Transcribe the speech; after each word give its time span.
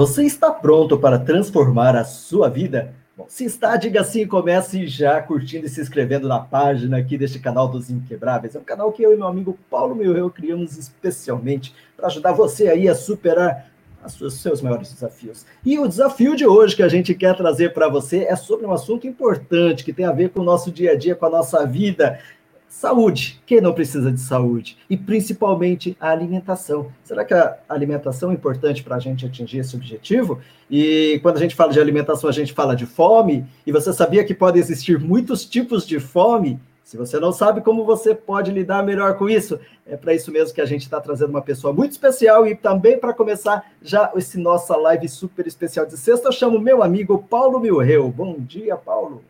Você 0.00 0.24
está 0.24 0.50
pronto 0.50 0.96
para 0.96 1.18
transformar 1.18 1.94
a 1.94 2.04
sua 2.04 2.48
vida? 2.48 2.94
Bom, 3.14 3.26
se 3.28 3.44
está, 3.44 3.76
diga 3.76 4.02
sim 4.02 4.26
comece 4.26 4.86
já 4.86 5.20
curtindo 5.20 5.66
e 5.66 5.68
se 5.68 5.78
inscrevendo 5.78 6.26
na 6.26 6.38
página 6.38 6.96
aqui 6.96 7.18
deste 7.18 7.38
canal 7.38 7.68
dos 7.68 7.90
Inquebráveis. 7.90 8.56
É 8.56 8.58
um 8.58 8.64
canal 8.64 8.90
que 8.92 9.02
eu 9.02 9.12
e 9.12 9.16
meu 9.18 9.26
amigo 9.26 9.58
Paulo 9.68 9.94
Milreu 9.94 10.30
criamos 10.30 10.78
especialmente 10.78 11.74
para 11.98 12.06
ajudar 12.06 12.32
você 12.32 12.68
aí 12.68 12.88
a 12.88 12.94
superar 12.94 13.70
os 14.02 14.40
seus 14.40 14.62
maiores 14.62 14.90
desafios. 14.90 15.44
E 15.62 15.78
o 15.78 15.86
desafio 15.86 16.34
de 16.34 16.46
hoje 16.46 16.76
que 16.76 16.82
a 16.82 16.88
gente 16.88 17.14
quer 17.14 17.36
trazer 17.36 17.74
para 17.74 17.86
você 17.86 18.24
é 18.24 18.34
sobre 18.36 18.64
um 18.64 18.72
assunto 18.72 19.06
importante 19.06 19.84
que 19.84 19.92
tem 19.92 20.06
a 20.06 20.12
ver 20.12 20.30
com 20.30 20.40
o 20.40 20.44
nosso 20.44 20.72
dia 20.72 20.92
a 20.92 20.96
dia, 20.96 21.14
com 21.14 21.26
a 21.26 21.30
nossa 21.30 21.66
vida. 21.66 22.18
Saúde. 22.70 23.42
Quem 23.44 23.60
não 23.60 23.74
precisa 23.74 24.12
de 24.12 24.20
saúde? 24.20 24.78
E 24.88 24.96
principalmente 24.96 25.96
a 25.98 26.08
alimentação. 26.08 26.86
Será 27.02 27.24
que 27.24 27.34
a 27.34 27.58
alimentação 27.68 28.30
é 28.30 28.34
importante 28.34 28.84
para 28.84 28.94
a 28.94 28.98
gente 29.00 29.26
atingir 29.26 29.58
esse 29.58 29.74
objetivo? 29.74 30.38
E 30.70 31.18
quando 31.20 31.36
a 31.36 31.40
gente 31.40 31.56
fala 31.56 31.72
de 31.72 31.80
alimentação, 31.80 32.30
a 32.30 32.32
gente 32.32 32.52
fala 32.52 32.76
de 32.76 32.86
fome. 32.86 33.44
E 33.66 33.72
você 33.72 33.92
sabia 33.92 34.24
que 34.24 34.32
pode 34.32 34.56
existir 34.56 35.00
muitos 35.00 35.44
tipos 35.44 35.84
de 35.84 35.98
fome? 35.98 36.60
Se 36.84 36.96
você 36.96 37.18
não 37.18 37.32
sabe 37.32 37.60
como 37.60 37.84
você 37.84 38.14
pode 38.14 38.52
lidar 38.52 38.84
melhor 38.84 39.18
com 39.18 39.28
isso, 39.28 39.58
é 39.84 39.96
para 39.96 40.14
isso 40.14 40.30
mesmo 40.30 40.54
que 40.54 40.60
a 40.60 40.66
gente 40.66 40.82
está 40.82 41.00
trazendo 41.00 41.30
uma 41.30 41.42
pessoa 41.42 41.72
muito 41.72 41.90
especial 41.90 42.46
e 42.46 42.54
também 42.54 42.98
para 42.98 43.12
começar 43.12 43.68
já 43.82 44.12
esse 44.14 44.38
nossa 44.38 44.76
live 44.76 45.08
super 45.08 45.44
especial 45.44 45.86
de 45.86 45.98
sexta, 45.98 46.28
eu 46.28 46.32
chamo 46.32 46.60
meu 46.60 46.84
amigo 46.84 47.26
Paulo 47.28 47.58
Milreu. 47.58 48.08
Bom 48.08 48.36
dia, 48.38 48.76
Paulo. 48.76 49.24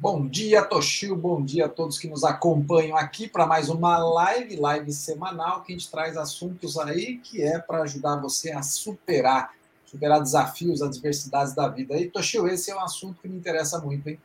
Bom 0.00 0.26
dia, 0.26 0.62
Toshio. 0.62 1.16
Bom 1.16 1.42
dia 1.42 1.66
a 1.66 1.68
todos 1.68 1.98
que 1.98 2.08
nos 2.08 2.24
acompanham 2.24 2.96
aqui 2.96 3.28
para 3.28 3.46
mais 3.46 3.68
uma 3.68 3.96
live, 3.98 4.56
live 4.56 4.92
semanal, 4.92 5.62
que 5.62 5.72
a 5.72 5.76
gente 5.76 5.90
traz 5.90 6.16
assuntos 6.16 6.76
aí 6.76 7.18
que 7.18 7.42
é 7.42 7.58
para 7.58 7.82
ajudar 7.82 8.16
você 8.16 8.50
a 8.50 8.62
superar, 8.62 9.54
superar 9.86 10.20
desafios, 10.20 10.82
adversidades 10.82 11.54
da 11.54 11.68
vida. 11.68 11.96
E, 11.96 12.10
Toshio, 12.10 12.48
esse 12.48 12.70
é 12.70 12.76
um 12.76 12.80
assunto 12.80 13.22
que 13.22 13.28
me 13.28 13.36
interessa 13.36 13.78
muito, 13.80 14.08
hein? 14.08 14.18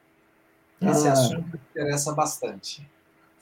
Esse 0.81 1.07
ah, 1.07 1.13
assunto 1.13 1.47
me 1.47 1.59
interessa 1.71 2.13
bastante. 2.13 2.85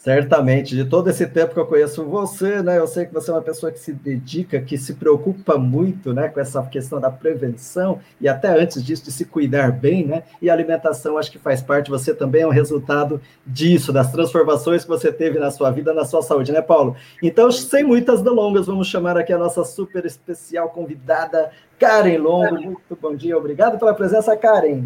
Certamente, 0.07 0.73
de 0.73 0.85
todo 0.85 1.09
esse 1.09 1.27
tempo 1.27 1.53
que 1.53 1.59
eu 1.59 1.65
conheço 1.65 2.05
você, 2.05 2.61
né, 2.63 2.77
eu 2.77 2.87
sei 2.87 3.05
que 3.05 3.13
você 3.13 3.29
é 3.29 3.33
uma 3.33 3.41
pessoa 3.41 3.73
que 3.73 3.77
se 3.77 3.91
dedica, 3.91 4.61
que 4.61 4.77
se 4.77 4.93
preocupa 4.93 5.57
muito, 5.57 6.13
né, 6.13 6.29
com 6.29 6.39
essa 6.39 6.63
questão 6.63 6.97
da 6.97 7.11
prevenção 7.11 7.99
e 8.21 8.25
até 8.25 8.47
antes 8.57 8.81
disso 8.81 9.03
de 9.03 9.11
se 9.11 9.25
cuidar 9.25 9.69
bem, 9.69 10.07
né, 10.07 10.23
e 10.41 10.49
a 10.49 10.53
alimentação 10.53 11.17
acho 11.17 11.29
que 11.29 11.37
faz 11.37 11.61
parte, 11.61 11.89
você 11.89 12.13
também 12.13 12.43
é 12.43 12.47
um 12.47 12.51
resultado 12.51 13.19
disso, 13.45 13.91
das 13.91 14.09
transformações 14.09 14.83
que 14.83 14.89
você 14.89 15.11
teve 15.11 15.39
na 15.39 15.51
sua 15.51 15.71
vida, 15.71 15.93
na 15.93 16.05
sua 16.05 16.21
saúde, 16.21 16.53
né, 16.53 16.61
Paulo? 16.61 16.95
Então, 17.21 17.51
sem 17.51 17.83
muitas 17.83 18.21
delongas, 18.21 18.65
vamos 18.65 18.87
chamar 18.87 19.17
aqui 19.17 19.33
a 19.33 19.37
nossa 19.37 19.65
super 19.65 20.05
especial 20.05 20.69
convidada, 20.69 21.51
Karen 21.77 22.17
Longo. 22.17 22.55
Muito 22.55 22.97
bom 23.01 23.13
dia, 23.13 23.37
obrigado 23.37 23.77
pela 23.77 23.93
presença, 23.93 24.37
Karen. 24.37 24.85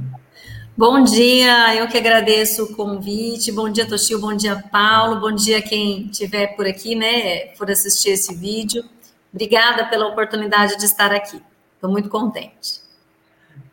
Bom 0.82 1.04
dia, 1.04 1.76
eu 1.76 1.88
que 1.88 1.96
agradeço 1.96 2.64
o 2.64 2.76
convite. 2.76 3.52
Bom 3.52 3.70
dia, 3.70 3.88
Toshio. 3.88 4.20
Bom 4.20 4.36
dia, 4.36 4.64
Paulo. 4.72 5.20
Bom 5.20 5.32
dia 5.32 5.62
quem 5.62 6.08
estiver 6.08 6.56
por 6.56 6.66
aqui, 6.66 6.96
né, 6.96 7.50
por 7.56 7.70
assistir 7.70 8.10
esse 8.10 8.34
vídeo. 8.34 8.84
Obrigada 9.32 9.86
pela 9.86 10.08
oportunidade 10.08 10.76
de 10.80 10.86
estar 10.86 11.12
aqui. 11.12 11.40
Estou 11.76 11.92
muito 11.92 12.10
contente. 12.10 12.82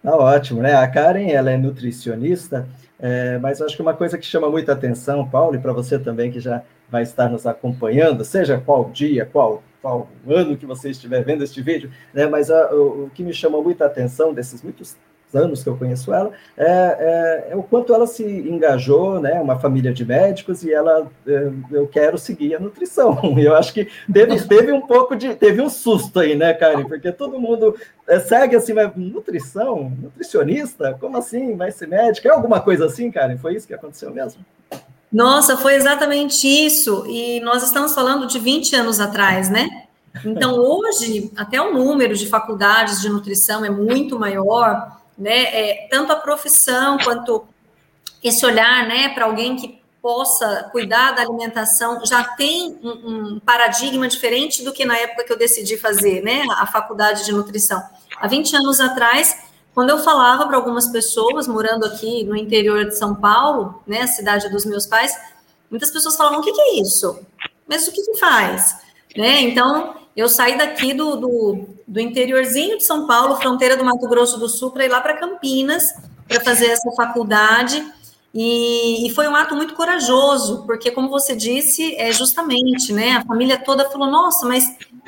Tá 0.03 0.15
ótimo, 0.15 0.61
né? 0.61 0.75
A 0.75 0.87
Karen, 0.87 1.31
ela 1.31 1.51
é 1.51 1.57
nutricionista, 1.57 2.69
é, 3.01 3.39
mas 3.39 3.63
acho 3.63 3.75
que 3.75 3.81
uma 3.81 3.95
coisa 3.95 4.19
que 4.19 4.27
chama 4.27 4.51
muita 4.51 4.75
atenção, 4.75 5.27
Paulo, 5.27 5.55
e 5.55 5.59
para 5.59 5.73
você 5.73 5.99
também 5.99 6.31
que 6.31 6.41
já 6.41 6.63
vai 6.91 7.05
estar 7.05 7.31
nos 7.31 7.47
acompanhando, 7.47 8.23
seja 8.23 8.61
qual 8.61 8.91
dia, 8.91 9.25
qual, 9.25 9.63
qual 9.81 10.11
ano 10.29 10.59
que 10.59 10.67
você 10.67 10.91
estiver 10.91 11.25
vendo 11.25 11.43
este 11.43 11.63
vídeo, 11.63 11.91
né? 12.13 12.27
Mas 12.27 12.51
a, 12.51 12.71
o, 12.75 13.07
o 13.07 13.11
que 13.15 13.23
me 13.23 13.33
chama 13.33 13.63
muita 13.63 13.87
atenção 13.87 14.35
desses 14.35 14.63
muitos 14.63 14.95
anos 15.35 15.63
que 15.63 15.69
eu 15.69 15.77
conheço 15.77 16.13
ela, 16.13 16.31
é, 16.57 16.65
é, 16.67 17.49
é, 17.53 17.57
o 17.57 17.63
quanto 17.63 17.93
ela 17.93 18.07
se 18.07 18.25
engajou, 18.25 19.21
né? 19.21 19.41
Uma 19.41 19.59
família 19.59 19.93
de 19.93 20.05
médicos 20.05 20.63
e 20.63 20.73
ela, 20.73 21.07
é, 21.27 21.51
eu 21.71 21.87
quero 21.87 22.19
seguir 22.19 22.55
a 22.55 22.61
nutrição. 22.61 23.19
Eu 23.39 23.55
acho 23.55 23.73
que 23.73 23.89
teve, 24.13 24.41
teve 24.47 24.73
um 24.73 24.81
pouco 24.81 25.15
de, 25.15 25.35
teve 25.35 25.63
um 25.63 25.71
susto 25.71 26.21
aí, 26.21 26.35
né, 26.35 26.53
Karen? 26.53 26.85
Porque 26.85 27.13
todo 27.13 27.39
mundo 27.39 27.77
é, 28.07 28.19
segue 28.19 28.57
assim, 28.57 28.73
mas 28.73 28.91
nutrição, 28.97 29.93
nutricionista, 30.03 30.97
como 31.01 31.17
assim? 31.17 31.57
Vai 31.57 31.71
ser 31.71 31.87
médica? 31.87 32.29
É 32.29 32.33
alguma 32.33 32.61
coisa 32.61 32.87
assim, 32.87 33.11
Karen? 33.11 33.39
Foi 33.39 33.55
isso 33.55 33.67
que 33.67 33.75
aconteceu 33.75 34.11
mesmo? 34.13 34.45
Nossa, 35.11 35.57
foi 35.57 35.75
exatamente 35.75 36.47
isso. 36.47 37.05
E 37.07 37.41
nós 37.41 37.63
estamos 37.63 37.95
falando 37.95 38.27
de 38.27 38.39
20 38.39 38.77
anos 38.77 39.01
atrás, 39.01 39.49
né? 39.49 39.69
Então, 40.25 40.57
hoje, 40.57 41.31
até 41.37 41.61
o 41.61 41.73
número 41.73 42.15
de 42.15 42.27
faculdades 42.27 43.01
de 43.01 43.09
nutrição 43.09 43.65
é 43.65 43.71
muito 43.71 44.19
maior 44.19 44.98
né? 45.19 45.43
É, 45.45 45.89
tanto 45.91 46.13
a 46.13 46.17
profissão 46.17 46.99
quanto 46.99 47.47
esse 48.23 48.45
olhar, 48.45 48.87
né, 48.87 49.11
para 49.11 49.25
alguém 49.25 49.57
que 49.57 49.81
possa 50.01 50.69
cuidar 50.71 51.13
da 51.13 51.23
alimentação 51.23 52.05
já 52.07 52.23
tem 52.23 52.79
um, 52.83 53.35
um, 53.35 53.41
paradigma 53.41 54.07
diferente 54.09 54.65
do 54.65 54.73
que 54.73 54.85
na 54.85 54.97
época 54.97 55.25
que 55.25 55.33
eu 55.33 55.39
decidi 55.39 55.77
fazer, 55.77 56.23
né, 56.23 56.45
a 56.51 56.67
faculdade 56.67 57.25
de 57.25 57.33
nutrição. 57.33 57.83
Há 58.17 58.27
20 58.27 58.57
anos 58.57 58.81
atrás, 58.81 59.37
quando 59.75 59.91
eu 59.91 59.99
falava 59.99 60.47
para 60.47 60.57
algumas 60.57 60.89
pessoas 60.89 61.47
morando 61.47 61.85
aqui 61.85 62.25
no 62.25 62.37
interior 62.37 62.85
de 62.85 62.97
São 62.97 63.15
Paulo, 63.15 63.83
né, 63.87 64.03
a 64.03 64.07
cidade 64.07 64.49
dos 64.49 64.65
meus 64.65 64.87
pais, 64.87 65.17
muitas 65.71 65.91
pessoas 65.91 66.17
falavam: 66.17 66.41
"O 66.41 66.43
que, 66.43 66.53
que 66.53 66.61
é 66.61 66.81
isso? 66.81 67.21
Mas 67.67 67.87
o 67.87 67.93
que, 67.93 68.03
que 68.03 68.19
faz?" 68.19 68.77
Né? 69.17 69.41
Então, 69.43 69.97
eu 70.19 70.29
saí 70.29 70.59
daqui 70.59 70.93
do, 70.93 71.15
do, 71.15 71.69
do, 71.87 72.01
interiorzinho 72.01 72.77
de 72.77 72.85
São 72.85 73.07
Paulo, 73.07 73.37
fronteira 73.37 73.77
do 73.77 73.85
Mato 73.85 74.09
Grosso 74.09 74.37
do 74.37 74.49
Sul, 74.49 74.73
para 74.73 74.85
ir 74.85 74.89
lá 74.89 75.01
para 75.01 75.17
Campinas, 75.17 75.95
para 76.27 76.41
fazer 76.41 76.67
essa 76.67 76.91
faculdade. 76.91 77.87
E, 78.35 79.07
e, 79.07 79.15
foi 79.15 79.29
um 79.29 79.37
ato 79.37 79.55
muito 79.55 79.75
corajoso, 79.75 80.65
porque, 80.67 80.91
como 80.91 81.09
você 81.09 81.37
disse, 81.37 81.95
é 81.95 82.11
justamente, 82.11 82.93
né? 82.93 83.13
A 83.13 83.25
família 83.25 83.59
toda 83.59 83.89
falou: 83.89 84.11
nossa, 84.11 84.45
mas 84.45 84.65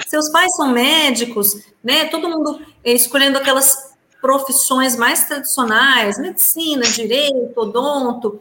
seus 0.07 0.29
pais 0.29 0.55
são 0.55 0.69
médicos, 0.69 1.57
né? 1.83 2.05
Todo 2.05 2.29
mundo 2.29 2.61
escolhendo 2.85 3.37
aquelas 3.37 3.93
profissões 4.21 4.95
mais 4.95 5.25
tradicionais, 5.25 6.21
medicina, 6.21 6.83
direito, 6.83 7.53
odonto. 7.57 8.41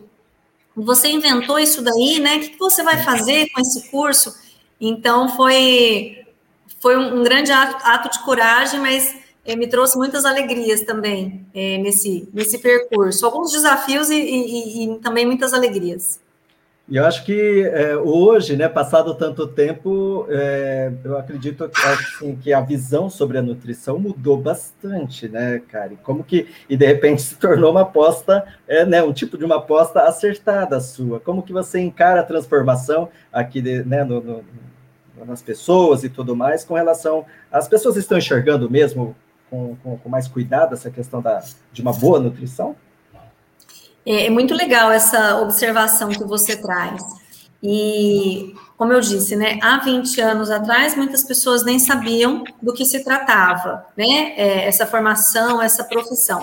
Você 0.75 1.09
inventou 1.09 1.57
isso 1.57 1.81
daí, 1.81 2.19
né? 2.19 2.35
O 2.35 2.39
que 2.41 2.59
você 2.59 2.83
vai 2.83 3.03
fazer 3.03 3.49
com 3.49 3.59
esse 3.59 3.89
curso? 3.89 4.35
Então, 4.79 5.35
foi 5.35 6.19
foi 6.79 6.97
um, 6.97 7.19
um 7.19 7.23
grande 7.23 7.51
ato, 7.51 7.75
ato, 7.85 8.09
de 8.09 8.23
coragem, 8.23 8.79
mas 8.79 9.15
é, 9.45 9.55
me 9.55 9.67
trouxe 9.67 9.97
muitas 9.97 10.25
alegrias 10.25 10.81
também 10.81 11.45
é, 11.53 11.77
nesse, 11.77 12.27
nesse 12.33 12.59
percurso. 12.59 13.25
Alguns 13.25 13.51
desafios 13.51 14.09
e, 14.09 14.15
e, 14.15 14.83
e, 14.85 14.99
também 14.99 15.25
muitas 15.25 15.53
alegrias. 15.53 16.19
E 16.87 16.95
eu 16.95 17.05
acho 17.05 17.23
que 17.23 17.61
é, 17.71 17.95
hoje, 17.97 18.55
né, 18.55 18.67
passado 18.67 19.13
tanto 19.13 19.45
tempo, 19.45 20.25
eu 21.03 21.19
acredito 21.19 21.69
que, 21.69 21.81
assim, 21.85 22.35
que 22.35 22.51
a 22.51 22.61
visão 22.61 23.07
sobre 23.11 23.37
a 23.37 23.43
nutrição 23.43 23.99
mudou 23.99 24.37
bastante, 24.37 25.29
né, 25.29 25.61
Kari? 25.67 25.99
Como 26.01 26.23
que, 26.23 26.47
e 26.67 26.75
de 26.75 26.87
repente 26.87 27.21
se 27.21 27.35
tornou 27.35 27.69
uma 27.69 27.81
aposta, 27.81 28.43
né, 28.87 29.03
um 29.03 29.13
tipo 29.13 29.37
de 29.37 29.45
uma 29.45 29.57
aposta 29.57 30.01
acertada 30.01 30.79
sua. 30.79 31.19
Como 31.19 31.43
que 31.43 31.53
você 31.53 31.79
encara 31.79 32.21
a 32.21 32.23
transformação 32.23 33.09
aqui 33.31 33.61
de, 33.61 33.83
né, 33.83 34.03
no, 34.03 34.19
no 34.19 34.43
nas 35.25 35.41
pessoas 35.41 36.03
e 36.03 36.09
tudo 36.09 36.35
mais, 36.35 36.63
com 36.63 36.73
relação. 36.73 37.25
As 37.51 37.67
pessoas 37.67 37.97
estão 37.97 38.17
enxergando 38.17 38.69
mesmo 38.69 39.15
com, 39.49 39.75
com, 39.77 39.97
com 39.97 40.09
mais 40.09 40.27
cuidado 40.27 40.73
essa 40.73 40.91
questão 40.91 41.21
da, 41.21 41.43
de 41.71 41.81
uma 41.81 41.93
boa 41.93 42.19
nutrição? 42.19 42.75
É, 44.05 44.27
é 44.27 44.29
muito 44.29 44.53
legal 44.53 44.91
essa 44.91 45.41
observação 45.41 46.09
que 46.09 46.23
você 46.23 46.55
traz. 46.55 47.01
E, 47.61 48.53
como 48.77 48.93
eu 48.93 49.01
disse, 49.01 49.35
né, 49.35 49.59
há 49.61 49.79
20 49.79 50.21
anos 50.21 50.49
atrás, 50.49 50.95
muitas 50.95 51.23
pessoas 51.23 51.63
nem 51.63 51.77
sabiam 51.77 52.43
do 52.61 52.73
que 52.73 52.85
se 52.85 53.03
tratava, 53.03 53.85
né, 53.97 54.33
é, 54.37 54.67
essa 54.67 54.87
formação, 54.87 55.61
essa 55.61 55.83
profissão. 55.83 56.41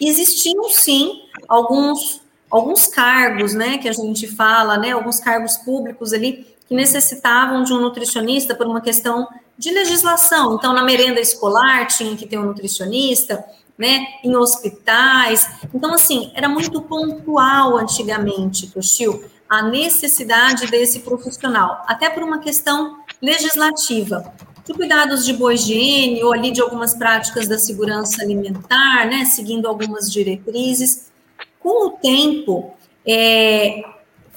existiam, 0.00 0.68
sim, 0.70 1.22
alguns, 1.48 2.20
alguns 2.50 2.88
cargos, 2.88 3.54
né, 3.54 3.78
que 3.78 3.88
a 3.88 3.92
gente 3.92 4.26
fala, 4.26 4.76
né, 4.76 4.90
alguns 4.90 5.20
cargos 5.20 5.56
públicos 5.58 6.12
ali, 6.12 6.55
que 6.68 6.74
necessitavam 6.74 7.62
de 7.62 7.72
um 7.72 7.80
nutricionista 7.80 8.54
por 8.54 8.66
uma 8.66 8.80
questão 8.80 9.26
de 9.58 9.70
legislação. 9.70 10.56
Então, 10.56 10.72
na 10.72 10.84
merenda 10.84 11.20
escolar 11.20 11.86
tinha 11.86 12.16
que 12.16 12.26
ter 12.26 12.38
um 12.38 12.44
nutricionista, 12.44 13.44
né? 13.78 14.06
Em 14.24 14.34
hospitais. 14.36 15.48
Então, 15.72 15.94
assim, 15.94 16.30
era 16.34 16.48
muito 16.48 16.80
pontual 16.82 17.76
antigamente, 17.76 18.70
Toshio, 18.70 19.24
a 19.48 19.62
necessidade 19.62 20.66
desse 20.66 21.00
profissional, 21.00 21.84
até 21.86 22.10
por 22.10 22.22
uma 22.22 22.38
questão 22.38 22.98
legislativa, 23.22 24.32
de 24.64 24.74
cuidados 24.74 25.24
de 25.24 25.32
boa 25.32 25.54
higiene 25.54 26.24
ou 26.24 26.32
ali 26.32 26.50
de 26.50 26.60
algumas 26.60 26.94
práticas 26.94 27.46
da 27.46 27.56
segurança 27.56 28.22
alimentar, 28.22 29.06
né? 29.06 29.24
Seguindo 29.24 29.66
algumas 29.68 30.10
diretrizes. 30.10 31.12
Com 31.60 31.86
o 31.86 31.90
tempo, 31.90 32.74
é, 33.06 33.82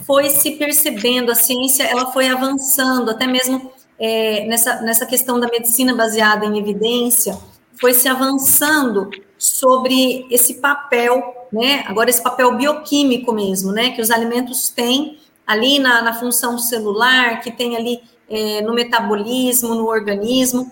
foi 0.05 0.29
se 0.29 0.51
percebendo, 0.51 1.31
a 1.31 1.35
ciência 1.35 1.83
ela 1.83 2.11
foi 2.11 2.27
avançando, 2.27 3.11
até 3.11 3.27
mesmo 3.27 3.71
é, 3.99 4.45
nessa, 4.45 4.81
nessa 4.81 5.05
questão 5.05 5.39
da 5.39 5.47
medicina 5.47 5.95
baseada 5.95 6.45
em 6.45 6.57
evidência, 6.57 7.37
foi 7.79 7.93
se 7.93 8.07
avançando 8.07 9.09
sobre 9.37 10.27
esse 10.29 10.55
papel, 10.55 11.47
né? 11.51 11.83
Agora 11.87 12.09
esse 12.09 12.21
papel 12.21 12.55
bioquímico 12.55 13.31
mesmo, 13.31 13.71
né? 13.71 13.91
Que 13.91 14.01
os 14.01 14.11
alimentos 14.11 14.69
têm 14.69 15.17
ali 15.47 15.79
na, 15.79 16.01
na 16.01 16.13
função 16.13 16.57
celular, 16.57 17.41
que 17.41 17.51
tem 17.51 17.75
ali 17.75 18.01
é, 18.29 18.61
no 18.61 18.73
metabolismo, 18.73 19.73
no 19.75 19.87
organismo. 19.87 20.71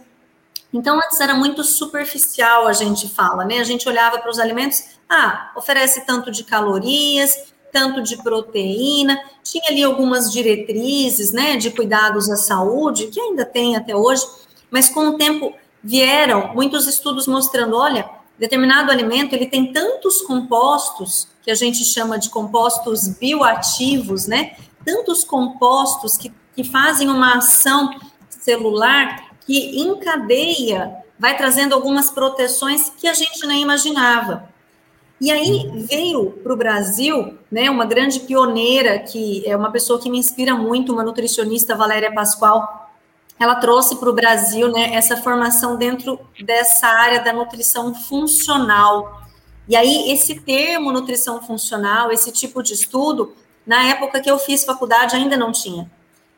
Então, 0.72 0.98
antes 0.98 1.20
era 1.20 1.34
muito 1.34 1.64
superficial, 1.64 2.68
a 2.68 2.74
gente 2.74 3.08
fala, 3.10 3.46
né? 3.46 3.60
A 3.60 3.64
gente 3.64 3.88
olhava 3.88 4.20
para 4.20 4.30
os 4.30 4.38
alimentos, 4.38 4.84
ah, 5.10 5.52
oferece 5.56 6.06
tanto 6.06 6.30
de 6.30 6.44
calorias, 6.44 7.54
tanto 7.72 8.02
de 8.02 8.18
proteína, 8.18 9.20
tinha 9.44 9.70
ali 9.70 9.84
algumas 9.84 10.32
diretrizes, 10.32 11.32
né, 11.32 11.58
de 11.58 11.72
cuidados 11.72 12.30
à 12.30 12.36
saúde, 12.36 13.08
que 13.08 13.20
ainda 13.20 13.46
tem 13.46 13.76
até 13.76 13.96
hoje, 13.96 14.26
mas 14.70 14.90
com 14.90 15.10
o 15.10 15.18
tempo 15.18 15.54
vieram 15.84 16.54
muitos 16.54 16.88
estudos 16.88 17.28
mostrando, 17.28 17.76
olha, 17.76 18.10
determinado 18.38 18.92
alimento 18.92 19.34
ele 19.34 19.48
tem 19.48 19.72
tantos 19.72 20.22
compostos 20.22 21.28
que 21.42 21.52
a 21.52 21.56
gente 21.56 21.84
chama 21.86 22.20
de 22.20 22.30
compostos 22.30 23.08
bioativos, 23.08 24.28
né? 24.28 24.56
Tantos 24.86 25.24
compostos 25.24 26.18
que, 26.18 26.32
que 26.56 26.64
fazem 26.64 27.10
uma 27.10 27.38
ação 27.38 27.90
celular 28.30 29.30
que 29.46 29.80
encadeia, 29.80 30.94
vai 31.18 31.38
trazendo 31.38 31.74
algumas 31.74 32.12
proteções 32.12 32.90
que 32.90 33.08
a 33.08 33.14
gente 33.14 33.46
nem 33.48 33.62
imaginava. 33.62 34.50
E 35.20 35.32
aí 35.32 35.72
veio 35.90 36.32
para 36.44 36.54
o 36.54 36.56
Brasil, 36.56 37.38
né, 37.52 37.70
uma 37.72 37.86
grande 37.86 38.20
pioneira, 38.20 39.00
que 39.00 39.44
é 39.48 39.56
uma 39.56 39.72
pessoa 39.72 40.00
que 40.00 40.10
me 40.10 40.20
inspira 40.20 40.54
muito, 40.56 40.94
uma 40.94 41.04
nutricionista, 41.04 41.76
Valéria 41.76 42.14
Pascoal. 42.14 42.92
Ela 43.40 43.56
trouxe 43.56 43.96
para 43.96 44.10
o 44.10 44.14
Brasil 44.14 44.72
né, 44.72 44.94
essa 44.94 45.18
formação 45.18 45.76
dentro 45.76 46.20
dessa 46.40 46.88
área 46.88 47.20
da 47.20 47.34
nutrição 47.34 47.96
funcional. 47.96 49.24
E 49.68 49.76
aí, 49.76 50.12
esse 50.12 50.40
termo 50.40 50.92
nutrição 50.92 51.42
funcional, 51.42 52.12
esse 52.12 52.32
tipo 52.32 52.62
de 52.62 52.74
estudo, 52.74 53.34
na 53.66 53.90
época 53.90 54.22
que 54.22 54.30
eu 54.30 54.38
fiz 54.38 54.64
faculdade 54.64 55.16
ainda 55.16 55.36
não 55.36 55.52
tinha. 55.52 55.90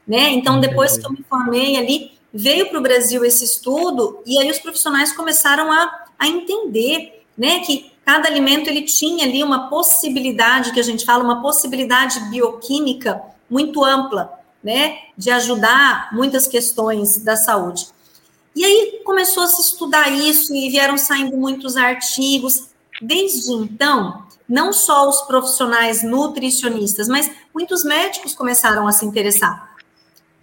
Né? 0.07 0.29
Então, 0.31 0.59
depois 0.59 0.97
que 0.97 1.05
eu 1.05 1.11
me 1.11 1.23
formei 1.29 1.77
ali, 1.77 2.17
veio 2.33 2.69
para 2.69 2.79
o 2.79 2.81
Brasil 2.81 3.25
esse 3.25 3.43
estudo, 3.43 4.23
e 4.25 4.39
aí 4.39 4.49
os 4.49 4.59
profissionais 4.59 5.11
começaram 5.11 5.71
a, 5.71 6.05
a 6.17 6.27
entender 6.27 7.23
né, 7.37 7.59
que 7.59 7.91
cada 8.09 8.27
alimento 8.27 8.67
ele 8.67 8.81
tinha 8.81 9.23
ali 9.23 9.43
uma 9.43 9.69
possibilidade 9.69 10.71
que 10.71 10.79
a 10.79 10.83
gente 10.83 11.05
fala, 11.05 11.23
uma 11.23 11.43
possibilidade 11.43 12.19
bioquímica 12.21 13.21
muito 13.47 13.85
ampla, 13.85 14.33
né, 14.63 14.97
de 15.15 15.29
ajudar 15.29 16.09
muitas 16.11 16.47
questões 16.47 17.19
da 17.19 17.35
saúde. 17.35 17.87
E 18.55 18.65
aí 18.65 19.01
começou 19.05 19.43
a 19.43 19.47
se 19.47 19.61
estudar 19.61 20.09
isso 20.09 20.55
e 20.55 20.71
vieram 20.71 20.97
saindo 20.97 21.37
muitos 21.37 21.77
artigos. 21.77 22.69
Desde 22.99 23.53
então, 23.53 24.23
não 24.47 24.73
só 24.73 25.07
os 25.07 25.21
profissionais 25.21 26.01
nutricionistas, 26.01 27.07
mas 27.07 27.29
muitos 27.53 27.83
médicos 27.83 28.33
começaram 28.33 28.87
a 28.87 28.91
se 28.91 29.05
interessar. 29.05 29.75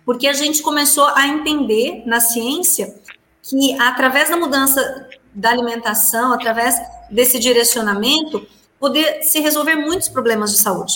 Porque 0.05 0.29
a 0.29 0.33
gente 0.33 0.63
começou 0.63 1.07
a 1.07 1.27
entender 1.27 2.05
na 2.07 2.21
ciência 2.21 2.95
que 3.43 3.75
através 3.81 4.31
da 4.31 4.37
mudança 4.37 5.09
da 5.37 5.51
alimentação, 5.51 6.33
através 6.33 6.81
desse 7.11 7.39
direcionamento, 7.39 8.47
poder 8.81 9.23
se 9.23 9.39
resolver 9.39 9.77
muitos 9.77 10.09
problemas 10.09 10.51
de 10.53 10.59
saúde, 10.59 10.95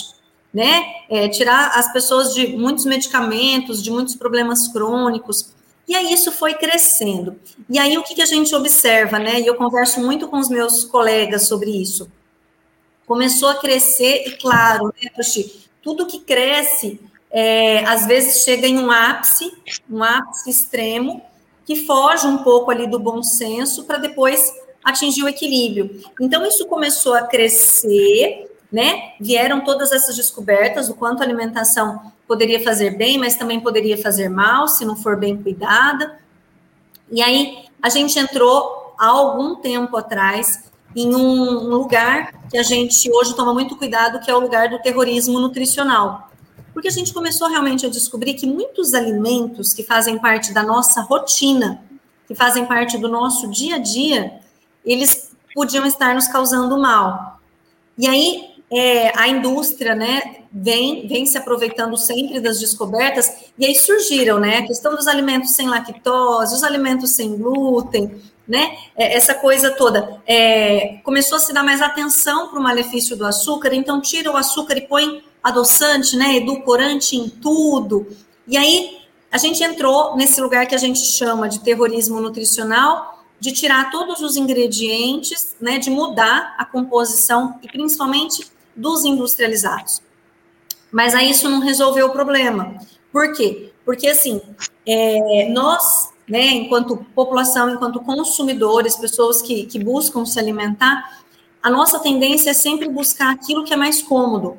né? 0.51 0.83
É, 1.09 1.29
tirar 1.29 1.71
as 1.75 1.93
pessoas 1.93 2.33
de 2.33 2.47
muitos 2.57 2.85
medicamentos, 2.85 3.83
de 3.83 3.91
muitos 3.91 4.15
problemas 4.15 4.67
crônicos. 4.67 5.53
E 5.87 5.95
aí 5.95 6.11
isso 6.11 6.31
foi 6.31 6.55
crescendo. 6.55 7.39
E 7.69 7.77
aí 7.77 7.97
o 7.97 8.03
que, 8.03 8.15
que 8.15 8.21
a 8.21 8.25
gente 8.25 8.53
observa, 8.55 9.19
né? 9.19 9.39
E 9.39 9.45
eu 9.45 9.55
converso 9.55 9.99
muito 10.01 10.27
com 10.27 10.39
os 10.39 10.49
meus 10.49 10.83
colegas 10.83 11.47
sobre 11.47 11.69
isso. 11.69 12.11
Começou 13.05 13.49
a 13.49 13.55
crescer, 13.55 14.23
e 14.25 14.31
claro, 14.37 14.87
né, 14.87 15.09
Tuxi, 15.15 15.69
tudo 15.83 16.07
que 16.07 16.19
cresce, 16.19 16.99
é, 17.29 17.83
às 17.85 18.07
vezes 18.07 18.43
chega 18.43 18.67
em 18.67 18.79
um 18.79 18.89
ápice, 18.89 19.51
um 19.89 20.03
ápice 20.03 20.49
extremo, 20.49 21.21
que 21.65 21.85
foge 21.85 22.27
um 22.27 22.39
pouco 22.39 22.71
ali 22.71 22.87
do 22.87 22.99
bom 22.99 23.21
senso 23.21 23.85
para 23.85 23.97
depois 23.97 24.51
atingir 24.83 25.23
o 25.23 25.29
equilíbrio. 25.29 26.01
Então, 26.19 26.45
isso 26.45 26.65
começou 26.65 27.13
a 27.13 27.21
crescer, 27.21 28.51
né? 28.71 29.13
Vieram 29.19 29.61
todas 29.61 29.91
essas 29.91 30.15
descobertas 30.15 30.87
do 30.87 30.95
quanto 30.95 31.21
a 31.21 31.25
alimentação 31.25 32.11
poderia 32.27 32.63
fazer 32.63 32.97
bem, 32.97 33.17
mas 33.17 33.35
também 33.35 33.59
poderia 33.59 33.97
fazer 33.97 34.29
mal 34.29 34.67
se 34.67 34.85
não 34.85 34.95
for 34.95 35.17
bem 35.17 35.41
cuidada. 35.41 36.19
E 37.11 37.21
aí, 37.21 37.65
a 37.81 37.89
gente 37.89 38.17
entrou 38.17 38.95
há 38.97 39.07
algum 39.07 39.55
tempo 39.55 39.97
atrás 39.97 40.63
em 40.95 41.13
um 41.15 41.67
lugar 41.67 42.33
que 42.49 42.57
a 42.57 42.63
gente 42.63 43.09
hoje 43.11 43.35
toma 43.35 43.53
muito 43.53 43.75
cuidado, 43.75 44.19
que 44.19 44.29
é 44.29 44.35
o 44.35 44.39
lugar 44.39 44.69
do 44.69 44.79
terrorismo 44.79 45.39
nutricional. 45.39 46.30
Porque 46.73 46.87
a 46.87 46.91
gente 46.91 47.13
começou 47.13 47.47
realmente 47.47 47.85
a 47.85 47.89
descobrir 47.89 48.33
que 48.33 48.45
muitos 48.45 48.93
alimentos 48.93 49.73
que 49.73 49.83
fazem 49.83 50.17
parte 50.17 50.53
da 50.53 50.63
nossa 50.63 51.01
rotina, 51.01 51.83
que 52.27 52.35
fazem 52.35 52.65
parte 52.65 52.97
do 52.97 53.07
nosso 53.07 53.49
dia 53.49 53.75
a 53.75 53.79
dia, 53.79 54.39
eles 54.85 55.31
podiam 55.53 55.85
estar 55.85 56.15
nos 56.15 56.27
causando 56.27 56.77
mal. 56.79 57.39
E 57.97 58.07
aí 58.07 58.51
é, 58.71 59.11
a 59.19 59.27
indústria, 59.27 59.93
né, 59.93 60.37
vem, 60.49 61.05
vem 61.05 61.25
se 61.25 61.37
aproveitando 61.37 61.97
sempre 61.97 62.39
das 62.39 62.57
descobertas, 62.57 63.29
e 63.57 63.65
aí 63.65 63.75
surgiram, 63.75 64.39
né, 64.39 64.59
a 64.59 64.67
questão 64.67 64.95
dos 64.95 65.07
alimentos 65.07 65.51
sem 65.51 65.67
lactose, 65.67 66.55
os 66.55 66.63
alimentos 66.63 67.11
sem 67.11 67.35
glúten, 67.35 68.15
né, 68.47 68.77
é, 68.95 69.13
essa 69.17 69.33
coisa 69.33 69.71
toda. 69.71 70.21
É, 70.25 70.99
começou 71.03 71.37
a 71.37 71.41
se 71.41 71.53
dar 71.53 71.63
mais 71.63 71.81
atenção 71.81 72.47
para 72.47 72.59
o 72.59 72.63
malefício 72.63 73.17
do 73.17 73.25
açúcar, 73.25 73.73
então 73.73 73.99
tira 73.99 74.31
o 74.31 74.37
açúcar 74.37 74.77
e 74.77 74.87
põe 74.87 75.21
adoçante, 75.43 76.15
né, 76.15 76.37
edulcorante 76.37 77.15
em 77.15 77.29
tudo, 77.29 78.07
e 78.47 78.57
aí 78.57 79.01
a 79.31 79.37
gente 79.37 79.63
entrou 79.63 80.15
nesse 80.15 80.41
lugar 80.41 80.67
que 80.67 80.75
a 80.75 80.77
gente 80.77 80.99
chama 80.99 81.47
de 81.47 81.61
terrorismo 81.61 82.19
nutricional, 82.19 83.23
de 83.39 83.51
tirar 83.51 83.89
todos 83.89 84.19
os 84.19 84.35
ingredientes, 84.35 85.55
né, 85.59 85.79
de 85.79 85.89
mudar 85.89 86.53
a 86.57 86.65
composição 86.65 87.57
e 87.63 87.67
principalmente 87.67 88.51
dos 88.75 89.05
industrializados. 89.05 90.01
Mas 90.91 91.15
aí 91.15 91.31
isso 91.31 91.49
não 91.49 91.59
resolveu 91.59 92.07
o 92.07 92.11
problema. 92.11 92.75
Por 93.11 93.33
quê? 93.33 93.71
Porque 93.85 94.07
assim, 94.07 94.41
é, 94.85 95.49
nós, 95.49 96.11
né, 96.27 96.47
enquanto 96.47 96.97
população, 97.15 97.69
enquanto 97.69 98.01
consumidores, 98.01 98.97
pessoas 98.97 99.41
que, 99.41 99.65
que 99.65 99.79
buscam 99.79 100.25
se 100.25 100.37
alimentar, 100.37 101.19
a 101.63 101.69
nossa 101.69 101.99
tendência 101.99 102.51
é 102.51 102.53
sempre 102.53 102.89
buscar 102.89 103.31
aquilo 103.31 103.63
que 103.63 103.73
é 103.73 103.77
mais 103.77 104.01
cômodo. 104.01 104.57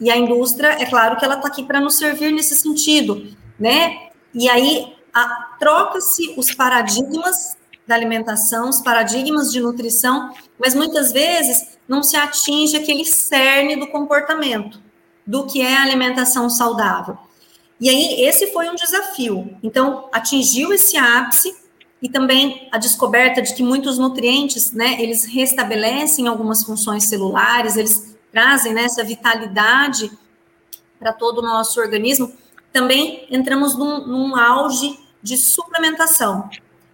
E 0.00 0.10
a 0.10 0.16
indústria, 0.16 0.68
é 0.80 0.86
claro 0.86 1.16
que 1.16 1.24
ela 1.24 1.36
está 1.36 1.48
aqui 1.48 1.62
para 1.62 1.80
nos 1.80 1.96
servir 1.96 2.32
nesse 2.32 2.54
sentido, 2.54 3.34
né? 3.58 4.08
E 4.34 4.48
aí 4.48 4.94
troca-se 5.58 6.34
os 6.36 6.54
paradigmas 6.54 7.56
da 7.86 7.94
alimentação, 7.94 8.68
os 8.68 8.80
paradigmas 8.80 9.50
de 9.50 9.60
nutrição, 9.60 10.34
mas 10.58 10.74
muitas 10.74 11.12
vezes 11.12 11.78
não 11.88 12.02
se 12.02 12.16
atinge 12.16 12.76
aquele 12.76 13.04
cerne 13.04 13.76
do 13.76 13.86
comportamento, 13.86 14.80
do 15.26 15.46
que 15.46 15.62
é 15.62 15.76
a 15.76 15.82
alimentação 15.82 16.50
saudável. 16.50 17.16
E 17.80 17.88
aí, 17.88 18.22
esse 18.22 18.52
foi 18.52 18.68
um 18.68 18.74
desafio. 18.74 19.56
Então, 19.62 20.08
atingiu 20.12 20.72
esse 20.72 20.96
ápice 20.96 21.54
e 22.00 22.08
também 22.08 22.68
a 22.72 22.78
descoberta 22.78 23.40
de 23.40 23.54
que 23.54 23.62
muitos 23.62 23.98
nutrientes, 23.98 24.72
né, 24.72 24.96
eles 25.00 25.24
restabelecem 25.24 26.26
algumas 26.26 26.62
funções 26.62 27.04
celulares, 27.04 27.76
eles 27.76 28.15
trazem 28.30 28.74
né, 28.74 28.84
essa 28.84 29.04
vitalidade 29.04 30.10
para 30.98 31.12
todo 31.12 31.38
o 31.38 31.42
nosso 31.42 31.80
organismo. 31.80 32.32
Também 32.72 33.26
entramos 33.30 33.76
num, 33.76 34.06
num 34.06 34.36
auge 34.36 34.98
de 35.22 35.36
suplementação 35.36 36.48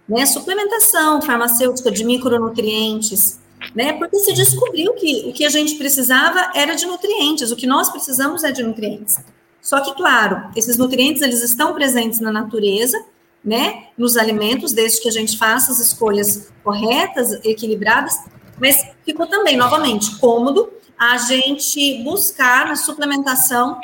né? 0.07 0.25
Suplementação 0.25 1.21
farmacêutica 1.21 1.91
de 1.91 2.03
micronutrientes, 2.03 3.39
né? 3.73 3.93
Porque 3.93 4.19
se 4.19 4.33
descobriu 4.33 4.93
que 4.93 5.29
o 5.29 5.33
que 5.33 5.45
a 5.45 5.49
gente 5.49 5.75
precisava 5.75 6.51
era 6.53 6.75
de 6.75 6.85
nutrientes, 6.85 7.51
o 7.51 7.55
que 7.55 7.67
nós 7.67 7.89
precisamos 7.89 8.43
é 8.43 8.51
de 8.51 8.63
nutrientes. 8.63 9.19
Só 9.61 9.79
que, 9.79 9.95
claro, 9.95 10.49
esses 10.55 10.77
nutrientes 10.77 11.21
eles 11.21 11.41
estão 11.41 11.73
presentes 11.73 12.19
na 12.19 12.31
natureza, 12.31 13.01
né? 13.43 13.87
Nos 13.97 14.17
alimentos, 14.17 14.73
desde 14.73 15.01
que 15.01 15.07
a 15.07 15.11
gente 15.11 15.37
faça 15.37 15.71
as 15.71 15.79
escolhas 15.79 16.51
corretas, 16.63 17.43
equilibradas, 17.45 18.17
mas 18.59 18.85
ficou 19.05 19.27
também, 19.27 19.57
novamente, 19.57 20.17
cômodo 20.17 20.71
a 20.97 21.17
gente 21.17 22.01
buscar 22.03 22.67
na 22.67 22.75
suplementação 22.75 23.79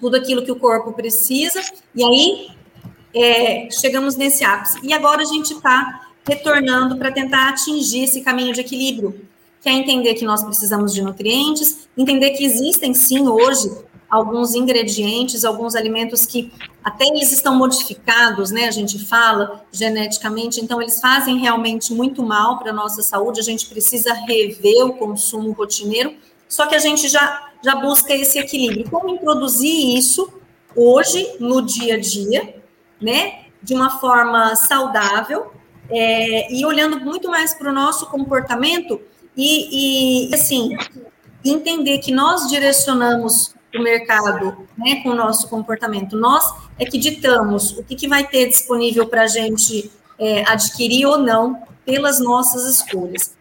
tudo 0.00 0.16
aquilo 0.16 0.44
que 0.44 0.52
o 0.52 0.56
corpo 0.56 0.92
precisa, 0.92 1.60
e 1.94 2.04
aí 2.04 2.50
é, 3.14 3.68
chegamos 3.70 4.16
nesse 4.16 4.44
ápice. 4.44 4.78
E 4.82 4.92
agora 4.92 5.22
a 5.22 5.24
gente 5.24 5.52
está 5.52 6.12
retornando 6.26 6.96
para 6.96 7.10
tentar 7.10 7.48
atingir 7.48 8.04
esse 8.04 8.20
caminho 8.20 8.52
de 8.52 8.60
equilíbrio, 8.60 9.26
que 9.60 9.68
é 9.68 9.72
entender 9.72 10.14
que 10.14 10.24
nós 10.24 10.44
precisamos 10.44 10.94
de 10.94 11.02
nutrientes, 11.02 11.88
entender 11.96 12.30
que 12.30 12.44
existem 12.44 12.94
sim 12.94 13.26
hoje 13.26 13.70
alguns 14.08 14.54
ingredientes, 14.54 15.44
alguns 15.44 15.74
alimentos 15.74 16.24
que 16.24 16.52
até 16.82 17.04
eles 17.06 17.30
estão 17.32 17.54
modificados, 17.54 18.50
né? 18.50 18.66
A 18.66 18.70
gente 18.70 18.98
fala 19.04 19.64
geneticamente, 19.70 20.60
então 20.60 20.80
eles 20.80 21.00
fazem 21.00 21.38
realmente 21.38 21.92
muito 21.92 22.22
mal 22.22 22.58
para 22.58 22.70
a 22.70 22.74
nossa 22.74 23.02
saúde. 23.02 23.40
A 23.40 23.42
gente 23.42 23.66
precisa 23.66 24.12
rever 24.14 24.86
o 24.86 24.94
consumo 24.94 25.52
rotineiro, 25.52 26.14
só 26.48 26.66
que 26.66 26.74
a 26.74 26.78
gente 26.78 27.08
já, 27.08 27.50
já 27.62 27.74
busca 27.74 28.14
esse 28.14 28.38
equilíbrio. 28.38 28.90
Como 28.90 29.10
introduzir 29.10 29.96
isso 29.96 30.32
hoje, 30.74 31.36
no 31.38 31.60
dia 31.60 31.94
a 31.94 32.00
dia, 32.00 32.62
né? 33.00 33.44
De 33.62 33.74
uma 33.74 33.98
forma 33.98 34.56
saudável 34.56 35.52
é, 35.90 36.52
e 36.52 36.64
olhando 36.64 37.00
muito 37.00 37.28
mais 37.28 37.54
para 37.54 37.70
o 37.70 37.72
nosso 37.72 38.06
comportamento 38.06 39.00
e, 39.36 40.30
e, 40.30 40.34
assim, 40.34 40.76
entender 41.44 41.98
que 41.98 42.12
nós 42.12 42.48
direcionamos 42.48 43.54
o 43.74 43.82
mercado 43.82 44.66
né, 44.76 45.02
com 45.02 45.10
o 45.10 45.14
nosso 45.14 45.48
comportamento. 45.48 46.16
Nós 46.16 46.44
é 46.78 46.84
que 46.84 46.98
ditamos 46.98 47.72
o 47.72 47.84
que, 47.84 47.94
que 47.94 48.08
vai 48.08 48.26
ter 48.26 48.48
disponível 48.48 49.06
para 49.06 49.22
a 49.22 49.26
gente 49.26 49.90
é, 50.18 50.42
adquirir 50.50 51.06
ou 51.06 51.18
não 51.18 51.62
pelas 51.84 52.18
nossas 52.20 52.64
escolhas. 52.64 53.36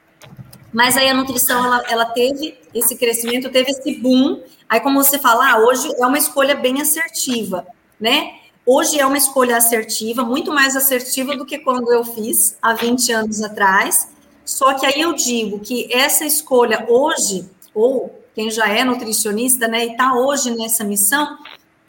Mas 0.71 0.97
aí 0.97 1.09
a 1.09 1.13
nutrição, 1.13 1.63
ela, 1.63 1.83
ela 1.89 2.05
teve 2.05 2.57
esse 2.73 2.95
crescimento, 2.95 3.49
teve 3.49 3.71
esse 3.71 3.95
boom. 3.95 4.41
Aí, 4.69 4.79
como 4.79 5.03
você 5.03 5.17
fala, 5.17 5.53
ah, 5.53 5.59
hoje 5.59 5.89
é 5.97 6.05
uma 6.05 6.17
escolha 6.17 6.55
bem 6.55 6.81
assertiva, 6.81 7.65
né? 7.99 8.35
Hoje 8.65 8.99
é 8.99 9.05
uma 9.05 9.17
escolha 9.17 9.55
assertiva, 9.55 10.23
muito 10.23 10.51
mais 10.53 10.75
assertiva 10.75 11.35
do 11.37 11.45
que 11.45 11.57
quando 11.57 11.91
eu 11.91 12.03
fiz 12.03 12.57
há 12.61 12.73
20 12.73 13.11
anos 13.13 13.41
atrás. 13.41 14.09
Só 14.43 14.73
que 14.73 14.85
aí 14.85 15.01
eu 15.01 15.13
digo 15.13 15.59
que 15.59 15.91
essa 15.91 16.25
escolha 16.25 16.85
hoje, 16.89 17.49
ou 17.73 18.16
quem 18.37 18.51
já 18.51 18.69
é 18.69 18.83
nutricionista, 18.83 19.67
né, 19.67 19.83
e 19.83 19.91
está 19.93 20.13
hoje 20.13 20.55
nessa 20.55 20.83
missão, 20.83 21.39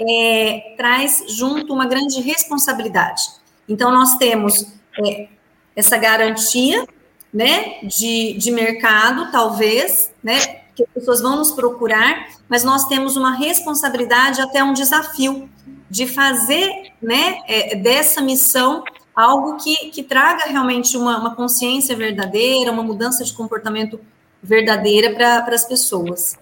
é, 0.01 0.73
traz 0.79 1.25
junto 1.29 1.75
uma 1.75 1.85
grande 1.85 2.23
responsabilidade. 2.23 3.21
Então, 3.69 3.93
nós 3.93 4.15
temos 4.15 4.67
é, 5.05 5.29
essa 5.77 5.99
garantia, 5.99 6.89
né, 7.31 7.81
de, 7.83 8.33
de 8.33 8.51
mercado, 8.51 9.31
talvez, 9.31 10.11
né, 10.25 10.39
que 10.75 10.85
as 10.85 10.89
pessoas 10.95 11.21
vão 11.21 11.37
nos 11.37 11.51
procurar, 11.51 12.29
mas 12.49 12.65
nós 12.65 12.87
temos 12.87 13.15
uma 13.15 13.35
responsabilidade, 13.35 14.41
até 14.41 14.65
um 14.65 14.73
desafio, 14.73 15.51
de 15.91 16.07
fazer, 16.07 16.95
né, 17.03 17.41
é, 17.47 17.77
dessa 17.77 18.23
missão 18.23 18.83
algo 19.15 19.59
que, 19.59 19.91
que 19.91 20.03
traga 20.03 20.45
realmente 20.45 20.97
uma, 20.97 21.19
uma 21.19 21.35
consciência 21.35 21.95
verdadeira, 21.95 22.73
uma 22.73 22.83
mudança 22.83 23.23
de 23.23 23.35
comportamento 23.35 24.01
verdadeira 24.43 25.15
para 25.15 25.55
as 25.55 25.65
pessoas. 25.65 26.39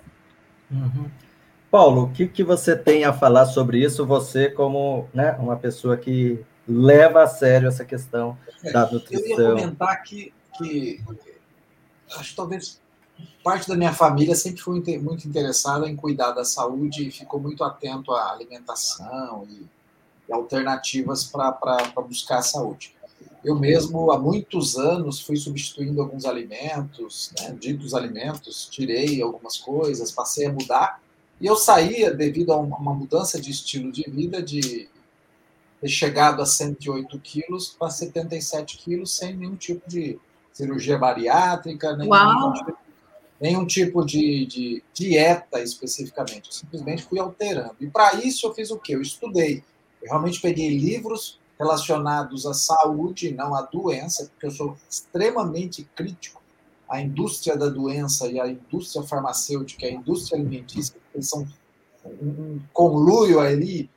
Uhum. 0.71 1.11
Paulo, 1.71 2.05
o 2.05 2.11
que, 2.11 2.27
que 2.27 2.43
você 2.43 2.77
tem 2.77 3.05
a 3.05 3.13
falar 3.13 3.47
sobre 3.47 3.85
isso? 3.85 4.07
Você, 4.07 4.51
como 4.51 5.09
né, 5.13 5.33
uma 5.39 5.57
pessoa 5.57 5.97
que 5.97 6.45
leva 6.67 7.23
a 7.23 7.27
sério 7.27 7.69
essa 7.69 7.85
questão 7.85 8.37
é, 8.65 8.73
da 8.73 8.91
nutrição. 8.91 9.39
Eu 9.39 9.57
ia 9.57 9.63
comentar 9.63 10.03
que, 10.03 10.33
que 10.57 11.03
acho 12.19 12.31
que 12.31 12.37
talvez 12.37 12.81
parte 13.43 13.69
da 13.69 13.77
minha 13.77 13.93
família 13.93 14.35
sempre 14.35 14.61
foi 14.61 14.83
muito 14.99 15.29
interessada 15.29 15.89
em 15.89 15.95
cuidar 15.95 16.33
da 16.33 16.45
saúde 16.45 17.09
e 17.09 17.11
ficou 17.11 17.41
muito 17.41 17.63
atento 17.63 18.13
à 18.13 18.33
alimentação 18.33 19.47
e, 19.49 19.67
e 20.29 20.33
alternativas 20.33 21.25
para 21.25 22.03
buscar 22.09 22.39
a 22.39 22.43
saúde. 22.43 22.96
Eu 23.45 23.55
mesmo, 23.55 24.11
há 24.11 24.19
muitos 24.19 24.77
anos, 24.77 25.21
fui 25.21 25.37
substituindo 25.37 26.01
alguns 26.01 26.25
alimentos, 26.25 27.33
né, 27.39 27.57
ditos 27.59 27.95
alimentos, 27.95 28.69
tirei 28.71 29.23
algumas 29.23 29.57
coisas, 29.57 30.11
passei 30.11 30.47
a 30.47 30.53
mudar. 30.53 31.01
E 31.41 31.47
eu 31.47 31.57
saía, 31.57 32.13
devido 32.13 32.53
a 32.53 32.57
uma 32.57 32.95
mudança 32.95 33.41
de 33.41 33.51
estilo 33.51 33.93
de 33.93 34.03
vida, 34.11 34.43
de 34.43 34.89
ter 35.81 35.89
chegado 35.89 36.43
a 36.43 36.47
108 36.47 37.19
quilos 37.21 37.77
para 37.79 37.91
77 37.91 38.79
quilos, 38.79 39.15
sem 39.15 39.37
nenhum 39.37 39.57
tipo 39.57 39.89
de 39.89 40.19
cirurgia 40.53 40.99
bariátrica, 40.99 41.95
nenhum, 41.95 42.53
tipo, 42.55 42.79
nenhum 43.41 43.67
tipo 43.67 44.05
de, 44.05 44.47
de 44.47 44.83
dieta 44.95 45.61
especificamente. 45.61 46.47
Eu 46.47 46.53
simplesmente 46.53 47.03
fui 47.03 47.19
alterando. 47.19 47.77
E 47.81 47.87
para 47.87 48.15
isso 48.15 48.47
eu 48.47 48.55
fiz 48.55 48.71
o 48.71 48.79
quê? 48.79 48.95
Eu 48.95 49.03
estudei. 49.03 49.63
Eu 50.03 50.09
realmente 50.09 50.41
peguei 50.41 50.69
livros 50.71 51.39
relacionados 51.59 52.47
à 52.47 52.55
saúde, 52.55 53.33
não 53.33 53.55
à 53.55 53.63
doença, 53.63 54.27
porque 54.27 54.47
eu 54.47 54.51
sou 54.51 54.77
extremamente 54.89 55.89
crítico 55.95 56.43
à 56.89 57.01
indústria 57.01 57.57
da 57.57 57.69
doença 57.69 58.29
e 58.29 58.39
à 58.39 58.47
indústria 58.47 59.03
farmacêutica, 59.03 59.87
à 59.87 59.91
indústria 59.91 60.39
alimentícia, 60.39 60.95
porque 61.01 61.23
são 61.23 61.47
um 62.05 62.61
conluio 62.73 63.41
ali 63.41 63.91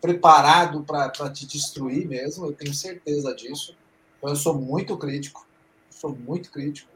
preparado 0.00 0.82
para 0.82 1.30
te 1.30 1.46
destruir 1.46 2.06
mesmo, 2.06 2.46
eu 2.46 2.52
tenho 2.52 2.74
certeza 2.74 3.34
disso. 3.34 3.76
Então 4.18 4.30
eu 4.30 4.36
sou 4.36 4.54
muito 4.54 4.96
crítico, 4.96 5.46
sou 5.90 6.14
muito 6.14 6.50
crítico 6.50 6.90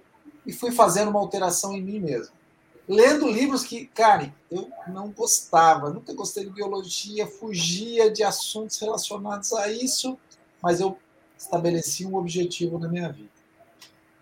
e 0.46 0.52
fui 0.52 0.72
fazendo 0.72 1.10
uma 1.10 1.20
alteração 1.20 1.72
em 1.72 1.82
mim 1.82 2.00
mesmo 2.00 2.39
lendo 2.90 3.28
livros 3.28 3.62
que, 3.62 3.86
cara, 3.86 4.34
eu 4.50 4.68
não 4.88 5.12
gostava, 5.12 5.90
nunca 5.90 6.12
gostei 6.12 6.44
de 6.44 6.50
biologia, 6.50 7.24
fugia 7.24 8.10
de 8.10 8.24
assuntos 8.24 8.80
relacionados 8.80 9.52
a 9.52 9.70
isso, 9.70 10.18
mas 10.60 10.80
eu 10.80 10.98
estabeleci 11.38 12.04
um 12.04 12.16
objetivo 12.16 12.80
na 12.80 12.88
minha 12.88 13.08
vida. 13.08 13.30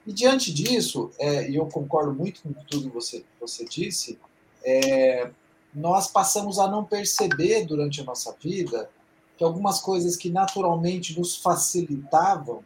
E 0.07 0.13
diante 0.13 0.53
disso, 0.53 1.11
é, 1.19 1.49
e 1.49 1.57
eu 1.57 1.65
concordo 1.65 2.13
muito 2.13 2.43
com 2.43 2.53
tudo 2.53 2.91
que 2.91 2.95
você, 2.95 3.25
você 3.41 3.65
disse, 3.65 4.19
é, 4.63 5.31
nós 5.75 6.09
passamos 6.09 6.59
a 6.59 6.69
não 6.69 6.85
perceber 6.85 7.65
durante 7.65 8.03
a 8.03 8.05
nossa 8.05 8.37
vida 8.39 8.91
que 9.39 9.45
algumas 9.45 9.81
coisas 9.81 10.15
que 10.15 10.29
naturalmente 10.29 11.19
nos 11.19 11.37
facilitavam, 11.37 12.63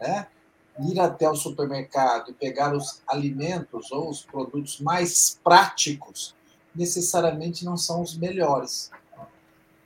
né, 0.00 0.26
ir 0.80 0.98
até 0.98 1.28
o 1.28 1.36
supermercado 1.36 2.30
e 2.30 2.34
pegar 2.34 2.74
os 2.74 3.02
alimentos 3.06 3.92
ou 3.92 4.10
os 4.10 4.22
produtos 4.22 4.80
mais 4.80 5.38
práticos, 5.42 6.34
necessariamente 6.74 7.64
não 7.64 7.76
são 7.76 8.02
os 8.02 8.16
melhores. 8.16 8.90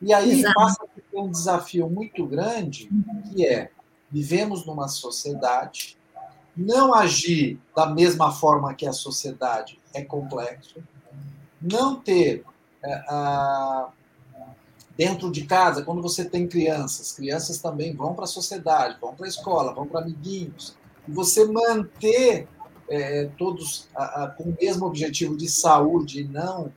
E 0.00 0.12
aí 0.12 0.40
Exato. 0.40 0.54
passa 0.54 0.84
a 0.84 0.86
ter 0.86 1.18
um 1.18 1.30
desafio 1.30 1.90
muito 1.90 2.24
grande, 2.26 2.88
que 3.32 3.46
é 3.46 3.70
vivemos 4.10 4.64
numa 4.64 4.88
sociedade, 4.88 5.98
não 6.56 6.94
agir 6.94 7.60
da 7.76 7.86
mesma 7.86 8.32
forma 8.32 8.74
que 8.74 8.86
a 8.86 8.92
sociedade 8.92 9.78
é 9.92 10.02
complexo, 10.02 10.82
não 11.60 11.96
ter 11.96 12.44
é, 12.82 12.94
a, 13.08 13.90
dentro 14.96 15.30
de 15.30 15.44
casa, 15.44 15.82
quando 15.82 16.00
você 16.00 16.24
tem 16.24 16.48
crianças, 16.48 17.12
crianças 17.12 17.58
também 17.58 17.94
vão 17.94 18.14
para 18.14 18.24
a 18.24 18.28
sociedade, 18.28 18.98
vão 19.00 19.14
para 19.14 19.26
a 19.26 19.28
escola, 19.28 19.74
vão 19.74 19.86
para 19.86 20.00
amiguinhos, 20.00 20.76
você 21.08 21.44
manter 21.44 22.48
é, 22.88 23.26
todos 23.36 23.88
a, 23.94 24.24
a, 24.24 24.30
com 24.30 24.44
o 24.44 24.56
mesmo 24.60 24.86
objetivo 24.86 25.36
de 25.36 25.48
saúde 25.48 26.20
e 26.20 26.24
não 26.24 26.72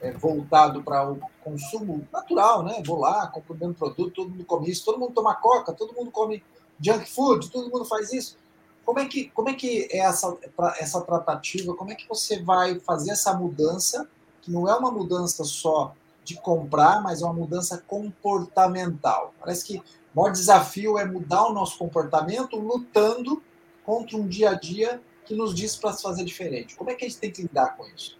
é, 0.00 0.12
voltado 0.12 0.82
para 0.82 1.10
o 1.10 1.20
consumo 1.42 2.06
natural, 2.12 2.62
né? 2.62 2.82
Vou 2.84 2.98
lá, 2.98 3.26
compro 3.26 3.54
o 3.54 3.58
mesmo 3.58 3.74
produto, 3.74 4.14
todo 4.14 4.30
mundo 4.30 4.44
come 4.44 4.70
isso, 4.70 4.84
todo 4.84 4.98
mundo 4.98 5.12
toma 5.12 5.34
coca, 5.34 5.72
todo 5.72 5.94
mundo 5.94 6.10
come 6.10 6.42
junk 6.80 7.10
food, 7.10 7.50
todo 7.50 7.70
mundo 7.70 7.84
faz 7.84 8.12
isso. 8.12 8.36
Como 8.84 8.98
é 8.98 9.06
que, 9.06 9.28
como 9.30 9.48
é, 9.48 9.54
que 9.54 9.88
é 9.90 9.98
essa, 9.98 10.36
essa 10.78 11.00
tratativa? 11.02 11.74
Como 11.74 11.92
é 11.92 11.94
que 11.94 12.08
você 12.08 12.42
vai 12.42 12.80
fazer 12.80 13.12
essa 13.12 13.34
mudança, 13.34 14.08
que 14.40 14.50
não 14.50 14.68
é 14.68 14.74
uma 14.74 14.90
mudança 14.90 15.44
só 15.44 15.94
de 16.24 16.34
comprar, 16.40 17.02
mas 17.02 17.20
é 17.22 17.24
uma 17.24 17.34
mudança 17.34 17.78
comportamental? 17.86 19.34
Parece 19.38 19.64
que 19.64 19.76
o 19.76 19.82
maior 20.20 20.32
desafio 20.32 20.98
é 20.98 21.04
mudar 21.04 21.46
o 21.46 21.52
nosso 21.52 21.78
comportamento 21.78 22.56
lutando 22.56 23.42
contra 23.90 24.16
um 24.16 24.28
dia 24.28 24.50
a 24.50 24.54
dia 24.54 25.02
que 25.24 25.34
nos 25.34 25.52
diz 25.52 25.74
para 25.74 25.92
se 25.92 26.00
fazer 26.00 26.24
diferente. 26.24 26.76
Como 26.76 26.90
é 26.90 26.94
que 26.94 27.04
a 27.04 27.08
gente 27.08 27.18
tem 27.18 27.28
que 27.28 27.42
lidar 27.42 27.76
com 27.76 27.84
isso? 27.88 28.16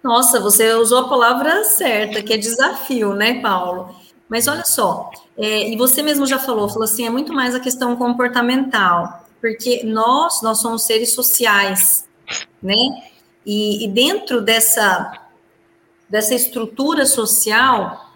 Nossa, 0.00 0.38
você 0.38 0.74
usou 0.74 1.00
a 1.00 1.08
palavra 1.08 1.64
certa, 1.64 2.22
que 2.22 2.32
é 2.32 2.36
desafio, 2.36 3.14
né, 3.14 3.40
Paulo? 3.40 3.92
Mas 4.28 4.46
olha 4.46 4.64
só, 4.64 5.10
é, 5.36 5.68
e 5.68 5.76
você 5.76 6.02
mesmo 6.02 6.24
já 6.24 6.38
falou, 6.38 6.68
falou 6.68 6.84
assim, 6.84 7.04
é 7.04 7.10
muito 7.10 7.32
mais 7.32 7.52
a 7.52 7.58
questão 7.58 7.96
comportamental, 7.96 9.24
porque 9.40 9.82
nós, 9.82 10.40
nós 10.40 10.58
somos 10.58 10.84
seres 10.84 11.12
sociais, 11.12 12.08
né? 12.62 12.76
E, 13.44 13.84
e 13.84 13.88
dentro 13.88 14.40
dessa, 14.40 15.20
dessa 16.08 16.32
estrutura 16.32 17.06
social, 17.06 18.12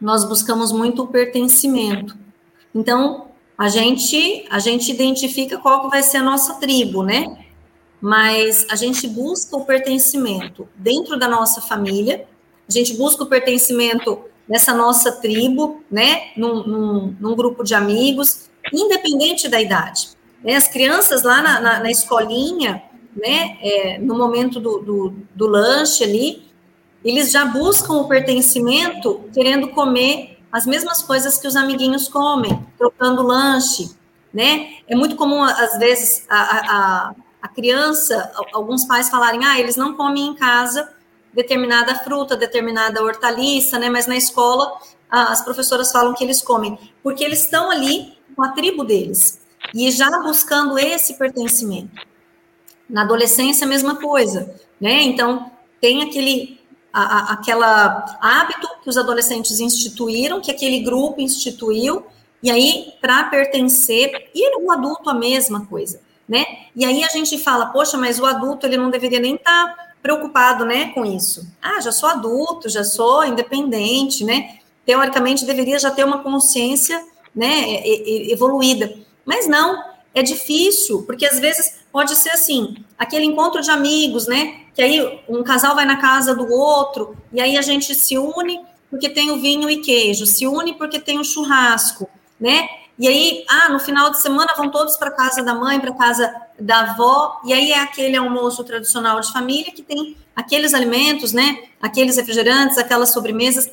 nós 0.00 0.24
buscamos 0.24 0.72
muito 0.72 1.02
o 1.02 1.08
pertencimento. 1.08 2.16
Então, 2.74 3.25
a 3.58 3.68
gente 3.68 4.44
a 4.50 4.58
gente 4.58 4.90
identifica 4.90 5.58
qual 5.58 5.82
que 5.82 5.88
vai 5.88 6.02
ser 6.02 6.18
a 6.18 6.22
nossa 6.22 6.54
tribo, 6.54 7.02
né? 7.02 7.44
Mas 8.00 8.66
a 8.70 8.76
gente 8.76 9.08
busca 9.08 9.56
o 9.56 9.64
pertencimento 9.64 10.68
dentro 10.76 11.18
da 11.18 11.28
nossa 11.28 11.60
família, 11.60 12.26
a 12.68 12.72
gente 12.72 12.94
busca 12.94 13.24
o 13.24 13.26
pertencimento 13.26 14.20
nessa 14.46 14.74
nossa 14.74 15.12
tribo, 15.12 15.82
né? 15.90 16.32
Num, 16.36 16.66
num, 16.66 17.16
num 17.18 17.34
grupo 17.34 17.64
de 17.64 17.74
amigos, 17.74 18.50
independente 18.72 19.48
da 19.48 19.60
idade. 19.60 20.10
Né? 20.44 20.54
As 20.54 20.68
crianças 20.68 21.22
lá 21.22 21.40
na, 21.40 21.60
na, 21.60 21.80
na 21.80 21.90
escolinha, 21.90 22.82
né? 23.16 23.56
É, 23.62 23.98
no 23.98 24.16
momento 24.16 24.60
do, 24.60 24.78
do, 24.78 25.14
do 25.34 25.46
lanche 25.46 26.04
ali, 26.04 26.46
eles 27.02 27.30
já 27.30 27.46
buscam 27.46 27.94
o 27.94 28.08
pertencimento 28.08 29.22
querendo 29.32 29.68
comer 29.68 30.35
as 30.52 30.66
mesmas 30.66 31.02
coisas 31.02 31.38
que 31.38 31.46
os 31.46 31.56
amiguinhos 31.56 32.08
comem, 32.08 32.66
trocando 32.78 33.22
lanche, 33.22 33.90
né? 34.32 34.76
É 34.86 34.94
muito 34.94 35.16
comum, 35.16 35.42
às 35.42 35.78
vezes, 35.78 36.26
a, 36.28 36.36
a, 36.38 37.14
a 37.42 37.48
criança, 37.48 38.32
alguns 38.52 38.84
pais 38.84 39.08
falarem, 39.08 39.44
ah, 39.44 39.58
eles 39.58 39.76
não 39.76 39.94
comem 39.94 40.28
em 40.28 40.34
casa 40.34 40.92
determinada 41.32 41.94
fruta, 41.96 42.36
determinada 42.36 43.02
hortaliça, 43.02 43.78
né? 43.78 43.90
Mas 43.90 44.06
na 44.06 44.16
escola 44.16 44.78
as 45.08 45.42
professoras 45.42 45.92
falam 45.92 46.14
que 46.14 46.24
eles 46.24 46.42
comem, 46.42 46.78
porque 47.02 47.22
eles 47.22 47.44
estão 47.44 47.70
ali 47.70 48.18
com 48.34 48.42
a 48.42 48.48
tribo 48.48 48.84
deles 48.84 49.40
e 49.74 49.90
já 49.90 50.10
buscando 50.20 50.78
esse 50.78 51.14
pertencimento. 51.14 52.02
Na 52.88 53.02
adolescência, 53.02 53.66
a 53.66 53.68
mesma 53.68 53.96
coisa, 53.96 54.54
né? 54.80 55.02
Então, 55.02 55.50
tem 55.80 56.02
aquele 56.02 56.60
a, 56.96 57.02
a, 57.02 57.32
aquela 57.34 58.16
hábito 58.22 58.66
que 58.82 58.88
os 58.88 58.96
adolescentes 58.96 59.60
instituíram, 59.60 60.40
que 60.40 60.50
aquele 60.50 60.80
grupo 60.80 61.20
instituiu, 61.20 62.06
e 62.42 62.50
aí, 62.50 62.94
para 63.02 63.24
pertencer, 63.24 64.30
e 64.34 64.56
o 64.58 64.72
adulto 64.72 65.10
a 65.10 65.14
mesma 65.14 65.66
coisa, 65.66 66.00
né? 66.26 66.44
E 66.74 66.86
aí 66.86 67.04
a 67.04 67.08
gente 67.08 67.36
fala, 67.38 67.66
poxa, 67.66 67.98
mas 67.98 68.18
o 68.18 68.24
adulto 68.24 68.66
ele 68.66 68.78
não 68.78 68.88
deveria 68.88 69.20
nem 69.20 69.34
estar 69.34 69.66
tá 69.66 69.86
preocupado, 70.02 70.64
né, 70.64 70.90
com 70.94 71.04
isso. 71.04 71.46
Ah, 71.60 71.80
já 71.80 71.92
sou 71.92 72.08
adulto, 72.08 72.68
já 72.68 72.82
sou 72.82 73.24
independente, 73.26 74.24
né? 74.24 74.58
Teoricamente 74.86 75.44
deveria 75.44 75.78
já 75.78 75.90
ter 75.90 76.04
uma 76.04 76.22
consciência, 76.22 77.04
né, 77.34 77.82
evoluída. 78.30 78.96
Mas 79.24 79.46
não, 79.46 79.82
é 80.14 80.22
difícil, 80.22 81.02
porque 81.02 81.26
às 81.26 81.38
vezes 81.38 81.74
pode 81.96 82.14
ser 82.14 82.28
assim, 82.28 82.76
aquele 82.98 83.24
encontro 83.24 83.62
de 83.62 83.70
amigos, 83.70 84.26
né? 84.26 84.66
Que 84.74 84.82
aí 84.82 85.18
um 85.26 85.42
casal 85.42 85.74
vai 85.74 85.86
na 85.86 85.96
casa 85.96 86.34
do 86.34 86.46
outro, 86.52 87.16
e 87.32 87.40
aí 87.40 87.56
a 87.56 87.62
gente 87.62 87.94
se 87.94 88.18
une 88.18 88.60
porque 88.90 89.08
tem 89.08 89.30
o 89.30 89.40
vinho 89.40 89.70
e 89.70 89.78
queijo, 89.78 90.26
se 90.26 90.46
une 90.46 90.74
porque 90.74 91.00
tem 91.00 91.18
o 91.18 91.24
churrasco, 91.24 92.06
né? 92.38 92.68
E 92.98 93.08
aí, 93.08 93.46
ah, 93.48 93.70
no 93.70 93.80
final 93.80 94.10
de 94.10 94.20
semana 94.20 94.52
vão 94.54 94.70
todos 94.70 94.94
para 94.98 95.10
casa 95.10 95.42
da 95.42 95.54
mãe, 95.54 95.80
para 95.80 95.90
casa 95.94 96.30
da 96.60 96.80
avó, 96.80 97.40
e 97.46 97.54
aí 97.54 97.72
é 97.72 97.80
aquele 97.80 98.14
almoço 98.14 98.62
tradicional 98.62 99.18
de 99.18 99.32
família 99.32 99.72
que 99.72 99.82
tem 99.82 100.18
aqueles 100.34 100.74
alimentos, 100.74 101.32
né? 101.32 101.62
Aqueles 101.80 102.16
refrigerantes, 102.16 102.76
aquelas 102.76 103.10
sobremesas. 103.10 103.70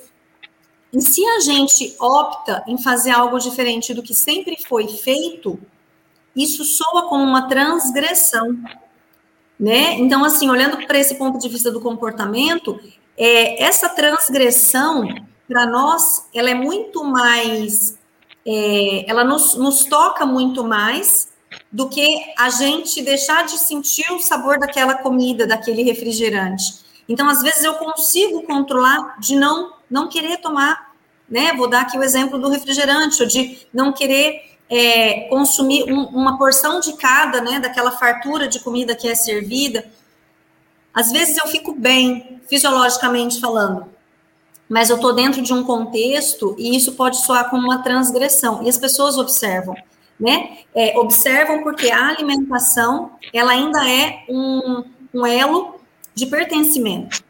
E 0.94 1.02
se 1.02 1.26
a 1.26 1.42
gente 1.42 1.94
opta 2.00 2.64
em 2.68 2.78
fazer 2.78 3.12
algo 3.12 3.38
diferente 3.38 3.94
do 3.94 4.02
que 4.02 4.14
sempre 4.14 4.56
foi 4.66 4.88
feito, 4.88 5.60
isso 6.36 6.64
soa 6.64 7.08
como 7.08 7.24
uma 7.24 7.48
transgressão, 7.48 8.58
né? 9.60 9.94
Então, 10.00 10.24
assim, 10.24 10.50
olhando 10.50 10.86
para 10.88 10.98
esse 10.98 11.16
ponto 11.16 11.38
de 11.38 11.48
vista 11.48 11.72
do 11.72 11.80
comportamento, 11.80 12.80
é, 13.18 13.64
essa 13.64 13.90
transgressão, 13.90 15.08
para 15.48 15.66
nós, 15.66 16.28
ela 16.34 16.50
é 16.50 16.56
muito 16.56 17.04
mais 17.04 17.98
é, 18.46 19.10
ela 19.10 19.24
nos, 19.24 19.56
nos 19.56 19.86
toca 19.86 20.26
muito 20.26 20.64
mais 20.64 21.32
do 21.72 21.90
que 21.90 22.20
a 22.38 22.50
gente 22.50 23.02
deixar 23.02 23.46
de 23.46 23.58
sentir 23.58 24.12
o 24.12 24.20
sabor 24.20 24.60
daquela 24.60 24.96
comida, 24.96 25.48
daquele 25.48 25.84
refrigerante. 25.84 26.84
Então, 27.08 27.28
às 27.30 27.42
vezes, 27.42 27.64
eu 27.64 27.74
consigo 27.76 28.44
controlar 28.44 29.20
de 29.20 29.36
não, 29.36 29.74
não 29.90 30.08
querer 30.08 30.38
tomar, 30.38 30.94
né? 31.30 31.54
Vou 31.54 31.70
dar 31.70 31.82
aqui 31.82 31.98
o 31.98 32.04
exemplo 32.04 32.40
do 32.40 32.50
refrigerante, 32.50 33.22
ou 33.22 33.28
de 33.28 33.68
não 33.74 33.92
querer 33.92 34.53
é, 34.74 35.28
consumir 35.30 35.84
um, 35.94 36.06
uma 36.06 36.36
porção 36.36 36.80
de 36.80 36.94
cada, 36.94 37.40
né? 37.42 37.60
Daquela 37.60 37.92
fartura 37.92 38.48
de 38.48 38.60
comida 38.60 38.96
que 38.96 39.08
é 39.08 39.14
servida. 39.14 39.86
Às 40.92 41.12
vezes 41.12 41.38
eu 41.38 41.48
fico 41.48 41.74
bem, 41.76 42.42
fisiologicamente 42.50 43.40
falando, 43.40 43.86
mas 44.68 44.90
eu 44.90 44.96
estou 44.96 45.14
dentro 45.14 45.44
de 45.44 45.54
um 45.54 45.64
contexto 45.64 46.56
e 46.58 46.76
isso 46.76 46.94
pode 46.94 47.18
soar 47.24 47.52
como 47.52 47.64
uma 47.64 47.84
transgressão. 47.84 48.64
E 48.64 48.70
as 48.70 48.78
pessoas 48.78 49.16
observam, 49.16 49.76
né? 50.20 50.58
É, 50.74 50.98
observam 50.98 51.62
porque 51.62 51.92
a 51.92 52.08
alimentação 52.08 53.12
ela 53.32 53.52
ainda 53.52 53.88
é 53.88 54.24
um, 54.28 54.84
um 55.14 55.26
elo 55.26 55.76
de 56.16 56.26
pertencimento, 56.26 57.24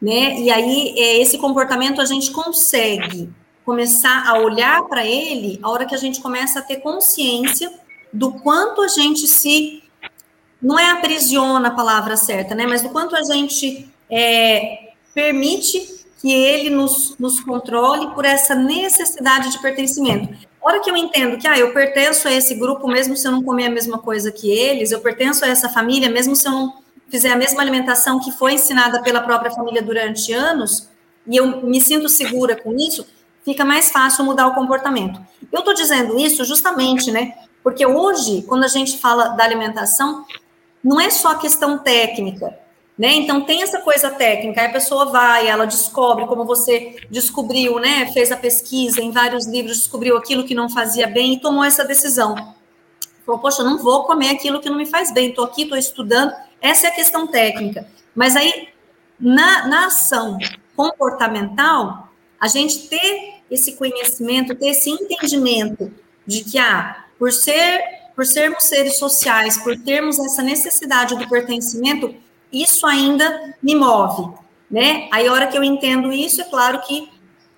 né? 0.00 0.38
E 0.38 0.50
aí 0.50 0.94
é, 0.98 1.22
esse 1.22 1.38
comportamento 1.38 2.02
a 2.02 2.04
gente 2.04 2.30
consegue 2.30 3.32
começar 3.64 4.28
a 4.28 4.38
olhar 4.38 4.82
para 4.84 5.06
ele 5.06 5.58
a 5.62 5.70
hora 5.70 5.86
que 5.86 5.94
a 5.94 5.98
gente 5.98 6.20
começa 6.20 6.58
a 6.58 6.62
ter 6.62 6.76
consciência 6.76 7.72
do 8.12 8.32
quanto 8.32 8.82
a 8.82 8.88
gente 8.88 9.26
se 9.26 9.82
não 10.60 10.78
é 10.78 10.90
aprisiona 10.90 11.68
a 11.68 11.72
palavra 11.72 12.16
certa, 12.16 12.54
né? 12.54 12.66
Mas 12.66 12.82
do 12.82 12.88
quanto 12.90 13.14
a 13.14 13.22
gente 13.22 13.88
é, 14.10 14.92
permite 15.14 16.04
que 16.20 16.32
ele 16.32 16.70
nos, 16.70 17.16
nos 17.18 17.40
controle 17.40 18.10
por 18.14 18.24
essa 18.24 18.54
necessidade 18.54 19.50
de 19.50 19.58
pertencimento. 19.60 20.32
A 20.62 20.68
hora 20.68 20.80
que 20.80 20.90
eu 20.90 20.96
entendo 20.96 21.36
que 21.36 21.46
ah, 21.46 21.58
eu 21.58 21.74
pertenço 21.74 22.26
a 22.26 22.32
esse 22.32 22.54
grupo, 22.54 22.88
mesmo 22.88 23.14
se 23.14 23.28
eu 23.28 23.32
não 23.32 23.42
comer 23.42 23.66
a 23.66 23.70
mesma 23.70 23.98
coisa 23.98 24.32
que 24.32 24.50
eles, 24.50 24.90
eu 24.90 25.00
pertenço 25.00 25.44
a 25.44 25.48
essa 25.48 25.68
família, 25.68 26.08
mesmo 26.08 26.34
se 26.34 26.48
eu 26.48 26.52
não 26.52 26.82
fizer 27.10 27.30
a 27.30 27.36
mesma 27.36 27.60
alimentação 27.60 28.18
que 28.18 28.32
foi 28.32 28.54
ensinada 28.54 29.02
pela 29.02 29.20
própria 29.20 29.50
família 29.50 29.82
durante 29.82 30.32
anos, 30.32 30.88
e 31.26 31.36
eu 31.36 31.62
me 31.62 31.80
sinto 31.80 32.08
segura 32.08 32.56
com 32.56 32.74
isso, 32.74 33.06
fica 33.44 33.64
mais 33.64 33.90
fácil 33.90 34.24
mudar 34.24 34.46
o 34.46 34.54
comportamento. 34.54 35.20
Eu 35.52 35.60
estou 35.60 35.74
dizendo 35.74 36.18
isso 36.18 36.44
justamente, 36.44 37.12
né? 37.12 37.34
Porque 37.62 37.86
hoje, 37.86 38.42
quando 38.42 38.64
a 38.64 38.68
gente 38.68 38.98
fala 38.98 39.28
da 39.28 39.44
alimentação, 39.44 40.24
não 40.82 41.00
é 41.00 41.10
só 41.10 41.34
questão 41.34 41.78
técnica, 41.78 42.58
né? 42.96 43.12
Então 43.14 43.40
tem 43.40 43.62
essa 43.62 43.80
coisa 43.80 44.10
técnica, 44.10 44.60
aí 44.60 44.66
a 44.68 44.72
pessoa 44.72 45.06
vai, 45.06 45.48
ela 45.48 45.66
descobre, 45.66 46.26
como 46.26 46.44
você 46.44 46.96
descobriu, 47.10 47.78
né? 47.78 48.10
Fez 48.12 48.30
a 48.30 48.36
pesquisa 48.36 49.00
em 49.00 49.10
vários 49.10 49.46
livros, 49.46 49.78
descobriu 49.78 50.16
aquilo 50.16 50.44
que 50.44 50.54
não 50.54 50.68
fazia 50.68 51.06
bem 51.06 51.34
e 51.34 51.40
tomou 51.40 51.64
essa 51.64 51.84
decisão. 51.84 52.34
Falou, 53.24 53.40
poxa, 53.40 53.62
eu 53.62 53.66
não 53.66 53.78
vou 53.78 54.04
comer 54.04 54.30
aquilo 54.30 54.60
que 54.60 54.68
não 54.68 54.76
me 54.76 54.86
faz 54.86 55.12
bem, 55.12 55.30
estou 55.30 55.44
aqui, 55.44 55.62
estou 55.62 55.78
estudando. 55.78 56.32
Essa 56.60 56.88
é 56.88 56.90
a 56.90 56.94
questão 56.94 57.26
técnica. 57.26 57.86
Mas 58.14 58.36
aí, 58.36 58.68
na, 59.18 59.66
na 59.66 59.86
ação 59.86 60.36
comportamental, 60.76 62.08
a 62.38 62.46
gente 62.46 62.88
ter 62.88 63.33
esse 63.50 63.72
conhecimento, 63.72 64.54
ter 64.54 64.68
esse 64.68 64.90
entendimento 64.90 65.92
de 66.26 66.42
que, 66.44 66.58
ah, 66.58 67.04
por 67.18 67.32
ser, 67.32 67.80
por 68.14 68.26
sermos 68.26 68.64
seres 68.64 68.98
sociais, 68.98 69.58
por 69.58 69.78
termos 69.78 70.18
essa 70.18 70.42
necessidade 70.42 71.16
do 71.16 71.28
pertencimento, 71.28 72.14
isso 72.52 72.86
ainda 72.86 73.54
me 73.62 73.74
move, 73.74 74.32
né? 74.70 75.08
Aí, 75.12 75.26
a 75.26 75.32
hora 75.32 75.46
que 75.46 75.58
eu 75.58 75.64
entendo 75.64 76.12
isso, 76.12 76.40
é 76.40 76.44
claro 76.44 76.80
que 76.82 77.08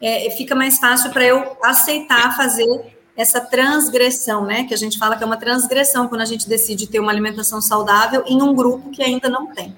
é, 0.00 0.30
fica 0.30 0.54
mais 0.54 0.78
fácil 0.78 1.10
para 1.10 1.24
eu 1.24 1.56
aceitar 1.62 2.36
fazer 2.36 2.96
essa 3.16 3.40
transgressão, 3.40 4.44
né? 4.44 4.64
Que 4.64 4.74
a 4.74 4.76
gente 4.76 4.98
fala 4.98 5.16
que 5.16 5.22
é 5.22 5.26
uma 5.26 5.38
transgressão 5.38 6.08
quando 6.08 6.20
a 6.20 6.26
gente 6.26 6.48
decide 6.48 6.86
ter 6.86 7.00
uma 7.00 7.10
alimentação 7.10 7.60
saudável 7.60 8.22
em 8.26 8.42
um 8.42 8.54
grupo 8.54 8.90
que 8.90 9.02
ainda 9.02 9.28
não 9.28 9.52
tem. 9.54 9.74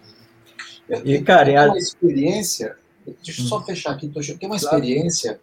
E, 1.04 1.20
cara, 1.20 1.50
é 1.50 1.66
uma 1.66 1.78
experiência, 1.78 2.76
deixa 3.22 3.42
eu 3.42 3.46
só 3.46 3.58
hum. 3.58 3.62
fechar 3.62 3.92
aqui, 3.92 4.08
tem 4.08 4.48
uma 4.48 4.56
experiência 4.56 5.38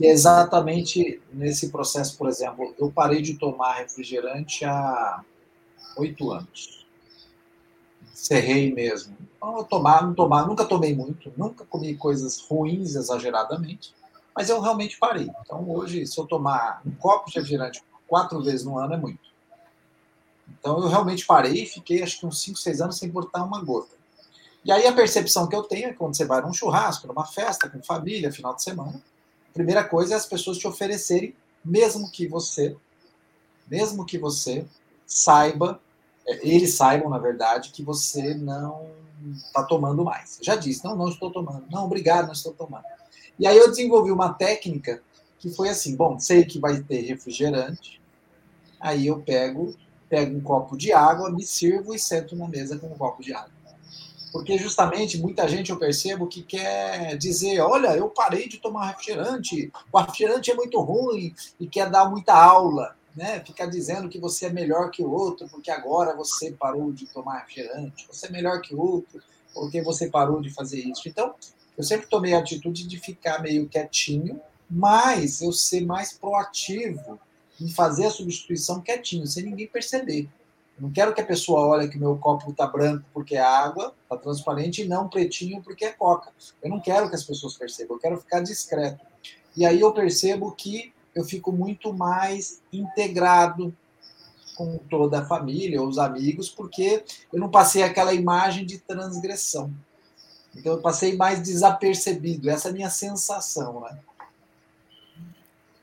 que 0.00 0.06
é 0.06 0.10
exatamente 0.10 1.20
nesse 1.30 1.68
processo, 1.68 2.16
por 2.16 2.26
exemplo, 2.26 2.74
eu 2.78 2.90
parei 2.90 3.20
de 3.20 3.34
tomar 3.34 3.74
refrigerante 3.74 4.64
há 4.64 5.22
oito 5.98 6.30
anos 6.30 6.80
cerrei 8.20 8.72
mesmo. 8.72 9.16
Então, 9.36 9.64
tomar, 9.64 10.02
não 10.02 10.14
tomar, 10.14 10.46
nunca 10.46 10.64
tomei 10.64 10.94
muito, 10.94 11.32
nunca 11.36 11.64
comi 11.64 11.96
coisas 11.96 12.38
ruins 12.38 12.94
exageradamente, 12.94 13.94
mas 14.36 14.50
eu 14.50 14.60
realmente 14.60 14.98
parei. 14.98 15.30
Então, 15.40 15.68
hoje, 15.70 16.06
se 16.06 16.18
eu 16.20 16.26
tomar 16.26 16.82
um 16.84 16.90
copo 16.92 17.30
de 17.30 17.36
refrigerante 17.36 17.82
quatro 18.06 18.42
vezes 18.42 18.64
no 18.64 18.78
ano, 18.78 18.94
é 18.94 18.96
muito. 18.98 19.30
Então, 20.48 20.78
eu 20.78 20.88
realmente 20.88 21.24
parei 21.24 21.62
e 21.62 21.66
fiquei, 21.66 22.02
acho 22.02 22.20
que 22.20 22.26
uns 22.26 22.42
5, 22.42 22.58
6 22.58 22.80
anos 22.82 22.98
sem 22.98 23.10
cortar 23.10 23.42
uma 23.42 23.62
gota. 23.62 23.96
E 24.62 24.70
aí, 24.70 24.86
a 24.86 24.92
percepção 24.92 25.48
que 25.48 25.56
eu 25.56 25.62
tenho 25.62 25.88
é 25.88 25.92
que 25.92 25.96
quando 25.96 26.14
você 26.14 26.26
vai 26.26 26.42
num 26.42 26.52
churrasco, 26.52 27.06
numa 27.06 27.24
festa, 27.24 27.70
com 27.70 27.82
família, 27.82 28.30
final 28.30 28.54
de 28.54 28.62
semana, 28.62 29.00
primeira 29.52 29.84
coisa 29.84 30.14
é 30.14 30.16
as 30.16 30.26
pessoas 30.26 30.58
te 30.58 30.66
oferecerem, 30.66 31.34
mesmo 31.64 32.10
que 32.10 32.26
você, 32.26 32.76
mesmo 33.68 34.04
que 34.04 34.18
você 34.18 34.64
saiba 35.06 35.80
eles 36.42 36.74
saibam, 36.74 37.10
na 37.10 37.18
verdade, 37.18 37.70
que 37.70 37.82
você 37.82 38.34
não 38.34 38.88
está 39.34 39.62
tomando 39.62 40.04
mais. 40.04 40.38
já 40.40 40.56
disse, 40.56 40.84
não, 40.84 40.96
não 40.96 41.08
estou 41.08 41.30
tomando. 41.30 41.64
Não, 41.70 41.84
obrigado, 41.84 42.26
não 42.26 42.32
estou 42.32 42.52
tomando. 42.52 42.84
E 43.38 43.46
aí 43.46 43.56
eu 43.56 43.68
desenvolvi 43.68 44.10
uma 44.10 44.32
técnica 44.32 45.02
que 45.38 45.50
foi 45.50 45.68
assim, 45.68 45.96
bom, 45.96 46.18
sei 46.18 46.44
que 46.44 46.58
vai 46.58 46.80
ter 46.80 47.00
refrigerante, 47.00 48.00
aí 48.78 49.06
eu 49.06 49.20
pego, 49.20 49.74
pego 50.08 50.36
um 50.36 50.40
copo 50.40 50.76
de 50.76 50.92
água, 50.92 51.30
me 51.30 51.42
sirvo 51.44 51.94
e 51.94 51.98
sento 51.98 52.36
na 52.36 52.46
mesa 52.46 52.78
com 52.78 52.88
um 52.88 52.96
copo 52.96 53.22
de 53.22 53.32
água. 53.32 53.50
Porque 54.32 54.56
justamente 54.58 55.18
muita 55.18 55.48
gente 55.48 55.70
eu 55.70 55.78
percebo 55.78 56.26
que 56.26 56.42
quer 56.42 57.16
dizer, 57.16 57.60
olha, 57.60 57.96
eu 57.96 58.08
parei 58.08 58.48
de 58.48 58.58
tomar 58.58 58.88
refrigerante, 58.88 59.72
o 59.92 59.98
refrigerante 59.98 60.50
é 60.50 60.54
muito 60.54 60.80
ruim 60.80 61.34
e 61.58 61.66
quer 61.66 61.90
dar 61.90 62.08
muita 62.08 62.32
aula 62.32 62.94
né, 63.16 63.42
ficar 63.44 63.66
dizendo 63.66 64.08
que 64.08 64.20
você 64.20 64.46
é 64.46 64.50
melhor 64.50 64.90
que 64.90 65.02
o 65.02 65.10
outro 65.10 65.48
porque 65.48 65.70
agora 65.70 66.14
você 66.14 66.52
parou 66.52 66.92
de 66.92 67.06
tomar 67.06 67.40
refrigerante, 67.40 68.06
você 68.08 68.28
é 68.28 68.30
melhor 68.30 68.60
que 68.60 68.72
o 68.72 68.80
outro 68.80 69.20
porque 69.52 69.82
você 69.82 70.08
parou 70.08 70.40
de 70.40 70.50
fazer 70.50 70.78
isso. 70.78 71.08
Então, 71.08 71.34
Eu 71.76 71.84
sempre 71.84 72.08
tomei 72.08 72.34
a 72.34 72.40
atitude 72.40 72.86
de 72.86 72.98
ficar 72.98 73.40
meio 73.40 73.66
quietinho, 73.66 74.38
mas 74.68 75.40
eu 75.40 75.50
ser 75.50 75.80
mais 75.80 76.12
proativo 76.12 77.18
em 77.58 77.68
fazer 77.70 78.04
a 78.04 78.10
substituição 78.10 78.82
quietinho, 78.82 79.26
sem 79.26 79.44
ninguém 79.44 79.66
perceber. 79.66 80.28
Não 80.80 80.90
quero 80.90 81.14
que 81.14 81.20
a 81.20 81.26
pessoa 81.26 81.66
olhe 81.66 81.88
que 81.88 81.98
meu 81.98 82.16
copo 82.16 82.50
está 82.50 82.66
branco 82.66 83.04
porque 83.12 83.36
é 83.36 83.40
água, 83.40 83.94
está 84.02 84.16
transparente, 84.16 84.82
e 84.82 84.88
não 84.88 85.08
pretinho 85.08 85.62
porque 85.62 85.84
é 85.84 85.92
coca. 85.92 86.32
Eu 86.62 86.70
não 86.70 86.80
quero 86.80 87.08
que 87.08 87.14
as 87.14 87.22
pessoas 87.22 87.54
percebam, 87.54 87.96
eu 87.96 88.00
quero 88.00 88.16
ficar 88.16 88.40
discreto. 88.40 89.04
E 89.54 89.66
aí 89.66 89.80
eu 89.80 89.92
percebo 89.92 90.50
que 90.52 90.92
eu 91.14 91.24
fico 91.24 91.52
muito 91.52 91.92
mais 91.92 92.62
integrado 92.72 93.76
com 94.56 94.78
toda 94.90 95.20
a 95.20 95.26
família, 95.26 95.82
os 95.82 95.98
amigos, 95.98 96.48
porque 96.48 97.04
eu 97.32 97.38
não 97.38 97.50
passei 97.50 97.82
aquela 97.82 98.14
imagem 98.14 98.64
de 98.64 98.78
transgressão. 98.78 99.70
Então 100.54 100.72
eu 100.72 100.80
passei 100.80 101.16
mais 101.16 101.42
desapercebido, 101.42 102.48
essa 102.48 102.68
é 102.68 102.70
a 102.70 102.74
minha 102.74 102.90
sensação, 102.90 103.80
né? 103.80 103.98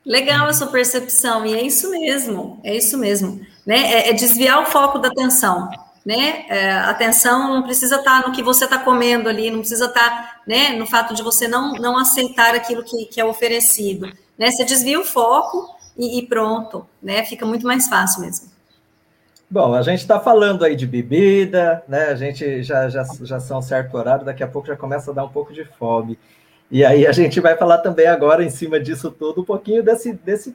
Legal 0.08 0.48
a 0.48 0.54
sua 0.54 0.68
percepção, 0.68 1.46
e 1.46 1.54
é 1.54 1.62
isso 1.62 1.92
mesmo, 1.92 2.62
é 2.64 2.74
isso 2.74 2.98
mesmo. 2.98 3.46
Né? 3.66 3.76
É, 3.92 4.10
é 4.10 4.14
desviar 4.14 4.62
o 4.62 4.66
foco 4.66 5.00
da 5.00 5.10
atenção. 5.10 5.70
Né? 6.06 6.46
É, 6.48 6.72
atenção 6.72 7.56
não 7.56 7.64
precisa 7.64 7.98
estar 7.98 8.26
no 8.26 8.32
que 8.32 8.42
você 8.42 8.64
está 8.64 8.80
comendo 8.80 9.28
ali, 9.28 9.52
não 9.52 9.60
precisa 9.60 9.88
estar 9.88 10.44
né, 10.48 10.70
no 10.70 10.88
fato 10.88 11.14
de 11.14 11.22
você 11.22 11.46
não, 11.46 11.74
não 11.74 11.98
aceitar 11.98 12.56
aquilo 12.56 12.86
que, 12.86 13.08
que 13.08 13.20
é 13.20 13.26
oferecido. 13.26 14.08
Né? 14.38 14.50
Você 14.50 14.64
desvia 14.64 14.98
o 14.98 15.04
foco 15.04 15.76
e, 15.98 16.20
e 16.20 16.26
pronto, 16.26 16.88
né? 17.04 17.26
Fica 17.26 17.46
muito 17.46 17.68
mais 17.68 17.90
fácil 17.90 18.22
mesmo. 18.22 18.48
Bom, 19.50 19.74
a 19.74 19.82
gente 19.82 20.00
está 20.00 20.22
falando 20.22 20.64
aí 20.64 20.76
de 20.78 20.88
bebida, 20.88 21.84
né? 21.86 22.06
A 22.06 22.16
gente 22.16 22.64
já, 22.64 22.88
já, 22.88 23.04
já 23.24 23.42
são 23.42 23.62
certo 23.62 23.98
horário, 23.98 24.26
daqui 24.26 24.44
a 24.44 24.48
pouco 24.48 24.70
já 24.70 24.78
começa 24.78 25.12
a 25.12 25.14
dar 25.14 25.26
um 25.26 25.30
pouco 25.30 25.52
de 25.52 25.66
fome. 25.66 26.18
E 26.70 26.84
aí 26.84 27.08
a 27.08 27.14
gente 27.14 27.40
vai 27.40 27.56
falar 27.56 27.78
também 27.78 28.08
agora, 28.08 28.44
em 28.44 28.50
cima 28.50 28.78
disso 28.78 29.10
tudo, 29.10 29.42
um 29.42 29.46
pouquinho 29.46 29.82
desse, 29.82 30.12
desse, 30.12 30.54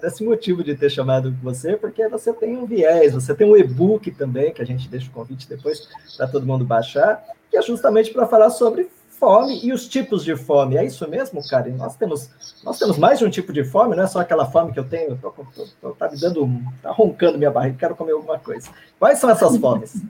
desse 0.00 0.22
motivo 0.22 0.62
de 0.62 0.74
ter 0.74 0.90
chamado 0.90 1.34
você, 1.42 1.74
porque 1.74 2.06
você 2.06 2.34
tem 2.34 2.56
um 2.56 2.66
viés, 2.66 3.14
você 3.14 3.34
tem 3.34 3.50
um 3.50 3.56
e-book 3.56 4.10
também, 4.10 4.52
que 4.52 4.60
a 4.60 4.66
gente 4.66 4.88
deixa 4.88 5.08
o 5.08 5.12
convite 5.12 5.48
depois 5.48 5.88
para 6.18 6.28
todo 6.28 6.46
mundo 6.46 6.66
baixar, 6.66 7.24
que 7.50 7.56
é 7.56 7.62
justamente 7.62 8.12
para 8.12 8.26
falar 8.26 8.50
sobre 8.50 8.90
fome 9.18 9.58
e 9.64 9.72
os 9.72 9.88
tipos 9.88 10.22
de 10.22 10.36
fome. 10.36 10.76
É 10.76 10.84
isso 10.84 11.08
mesmo, 11.08 11.40
Karen? 11.48 11.72
Nós 11.76 11.96
temos, 11.96 12.28
nós 12.62 12.78
temos 12.78 12.98
mais 12.98 13.18
de 13.18 13.24
um 13.24 13.30
tipo 13.30 13.50
de 13.50 13.64
fome, 13.64 13.96
não 13.96 14.04
é 14.04 14.06
só 14.06 14.20
aquela 14.20 14.44
fome 14.44 14.70
que 14.70 14.78
eu 14.78 14.84
tenho, 14.84 15.16
tô, 15.16 15.30
tô, 15.30 15.66
tô, 15.80 15.90
tá 15.92 16.10
me 16.10 16.20
dando, 16.20 16.46
tá 16.82 16.90
roncando 16.90 17.38
minha 17.38 17.50
barriga, 17.50 17.78
quero 17.78 17.96
comer 17.96 18.12
alguma 18.12 18.38
coisa. 18.38 18.68
Quais 18.98 19.18
são 19.18 19.30
essas 19.30 19.56
fomes? 19.56 19.96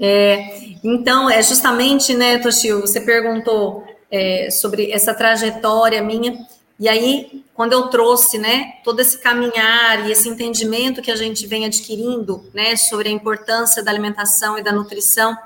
É, 0.00 0.76
então, 0.84 1.28
é 1.28 1.42
justamente, 1.42 2.14
né, 2.14 2.38
Toshio, 2.38 2.80
você 2.80 3.00
perguntou 3.00 3.84
é, 4.10 4.50
sobre 4.50 4.90
essa 4.90 5.14
trajetória 5.14 6.02
minha. 6.02 6.46
E 6.80 6.88
aí, 6.88 7.44
quando 7.54 7.72
eu 7.72 7.88
trouxe, 7.88 8.38
né, 8.38 8.74
todo 8.84 9.00
esse 9.00 9.18
caminhar 9.18 10.06
e 10.06 10.12
esse 10.12 10.28
entendimento 10.28 11.02
que 11.02 11.10
a 11.10 11.16
gente 11.16 11.46
vem 11.46 11.64
adquirindo, 11.64 12.44
né, 12.54 12.76
sobre 12.76 13.08
a 13.08 13.12
importância 13.12 13.82
da 13.82 13.90
alimentação 13.90 14.56
e 14.56 14.62
da 14.62 14.70
nutrição, 14.70 15.36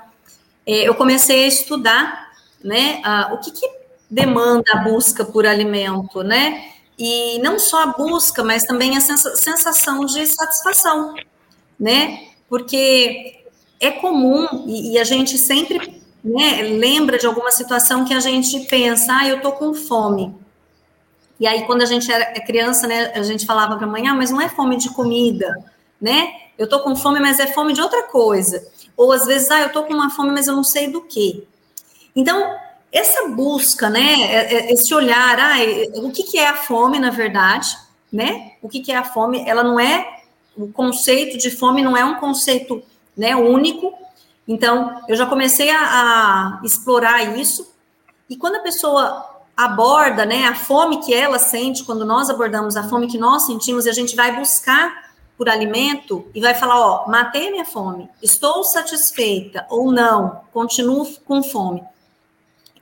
é, 0.65 0.87
eu 0.87 0.93
comecei 0.93 1.45
a 1.45 1.47
estudar, 1.47 2.31
né, 2.63 3.01
o 3.31 3.37
que, 3.39 3.51
que 3.51 3.67
demanda 4.09 4.71
a 4.73 4.77
busca 4.77 5.25
por 5.25 5.45
alimento, 5.45 6.21
né, 6.21 6.65
e 6.97 7.39
não 7.39 7.57
só 7.57 7.81
a 7.81 7.87
busca, 7.87 8.43
mas 8.43 8.63
também 8.63 8.95
a 8.95 9.01
sensação 9.01 10.05
de 10.05 10.27
satisfação, 10.27 11.15
né, 11.79 12.27
porque 12.47 13.43
é 13.79 13.89
comum 13.89 14.65
e, 14.67 14.93
e 14.93 14.99
a 14.99 15.03
gente 15.03 15.37
sempre 15.37 16.02
né, 16.23 16.61
lembra 16.61 17.17
de 17.17 17.25
alguma 17.25 17.51
situação 17.51 18.05
que 18.05 18.13
a 18.13 18.19
gente 18.19 18.61
pensa, 18.61 19.13
ah, 19.13 19.27
eu 19.27 19.41
tô 19.41 19.51
com 19.51 19.73
fome. 19.73 20.33
E 21.39 21.45
aí, 21.45 21.65
quando 21.65 21.81
a 21.81 21.85
gente 21.85 22.09
era 22.11 22.33
criança, 22.45 22.87
né, 22.87 23.11
a 23.13 23.23
gente 23.23 23.45
falava 23.45 23.75
para 23.75 23.85
a 23.85 23.89
mãe, 23.89 24.07
ah, 24.07 24.13
mas 24.13 24.31
não 24.31 24.39
é 24.39 24.47
fome 24.47 24.77
de 24.77 24.89
comida, 24.89 25.53
né? 25.99 26.33
Eu 26.57 26.69
tô 26.69 26.79
com 26.81 26.95
fome, 26.95 27.19
mas 27.19 27.39
é 27.39 27.47
fome 27.47 27.73
de 27.73 27.81
outra 27.81 28.03
coisa. 28.03 28.65
Ou 28.95 29.11
às 29.11 29.25
vezes, 29.25 29.51
ah, 29.51 29.61
eu 29.61 29.71
tô 29.71 29.83
com 29.83 29.93
uma 29.93 30.09
fome, 30.09 30.31
mas 30.31 30.47
eu 30.47 30.55
não 30.55 30.63
sei 30.63 30.89
do 30.89 31.01
que. 31.01 31.45
Então, 32.15 32.55
essa 32.91 33.27
busca, 33.27 33.89
né, 33.89 34.21
é, 34.21 34.53
é, 34.53 34.71
esse 34.71 34.93
olhar, 34.93 35.37
ah, 35.39 35.55
o 35.95 36.11
que, 36.11 36.23
que 36.23 36.37
é 36.37 36.47
a 36.47 36.55
fome, 36.55 36.99
na 36.99 37.09
verdade, 37.09 37.75
né? 38.11 38.53
O 38.61 38.69
que, 38.69 38.79
que 38.79 38.91
é 38.91 38.95
a 38.95 39.03
fome? 39.03 39.43
Ela 39.45 39.63
não 39.63 39.79
é, 39.79 40.21
o 40.55 40.67
conceito 40.71 41.37
de 41.37 41.49
fome 41.49 41.81
não 41.81 41.97
é 41.97 42.05
um 42.05 42.15
conceito 42.15 42.81
né, 43.17 43.35
único, 43.35 43.93
então, 44.47 45.01
eu 45.07 45.15
já 45.15 45.25
comecei 45.25 45.69
a, 45.69 45.79
a 45.79 46.61
explorar 46.63 47.37
isso, 47.37 47.73
e 48.29 48.35
quando 48.35 48.55
a 48.55 48.61
pessoa 48.61 49.29
aborda 49.55 50.25
né, 50.25 50.45
a 50.45 50.55
fome 50.55 51.01
que 51.01 51.13
ela 51.13 51.39
sente, 51.39 51.83
quando 51.83 52.05
nós 52.05 52.29
abordamos 52.29 52.75
a 52.75 52.83
fome 52.83 53.07
que 53.07 53.17
nós 53.17 53.45
sentimos, 53.45 53.87
a 53.87 53.91
gente 53.91 54.15
vai 54.15 54.35
buscar 54.35 55.13
por 55.37 55.49
alimento 55.49 56.27
e 56.33 56.41
vai 56.41 56.53
falar: 56.53 56.79
Ó, 56.79 57.07
matei 57.07 57.51
minha 57.51 57.65
fome, 57.65 58.09
estou 58.21 58.63
satisfeita 58.63 59.65
ou 59.69 59.91
não, 59.91 60.41
continuo 60.51 61.07
com 61.25 61.43
fome. 61.43 61.83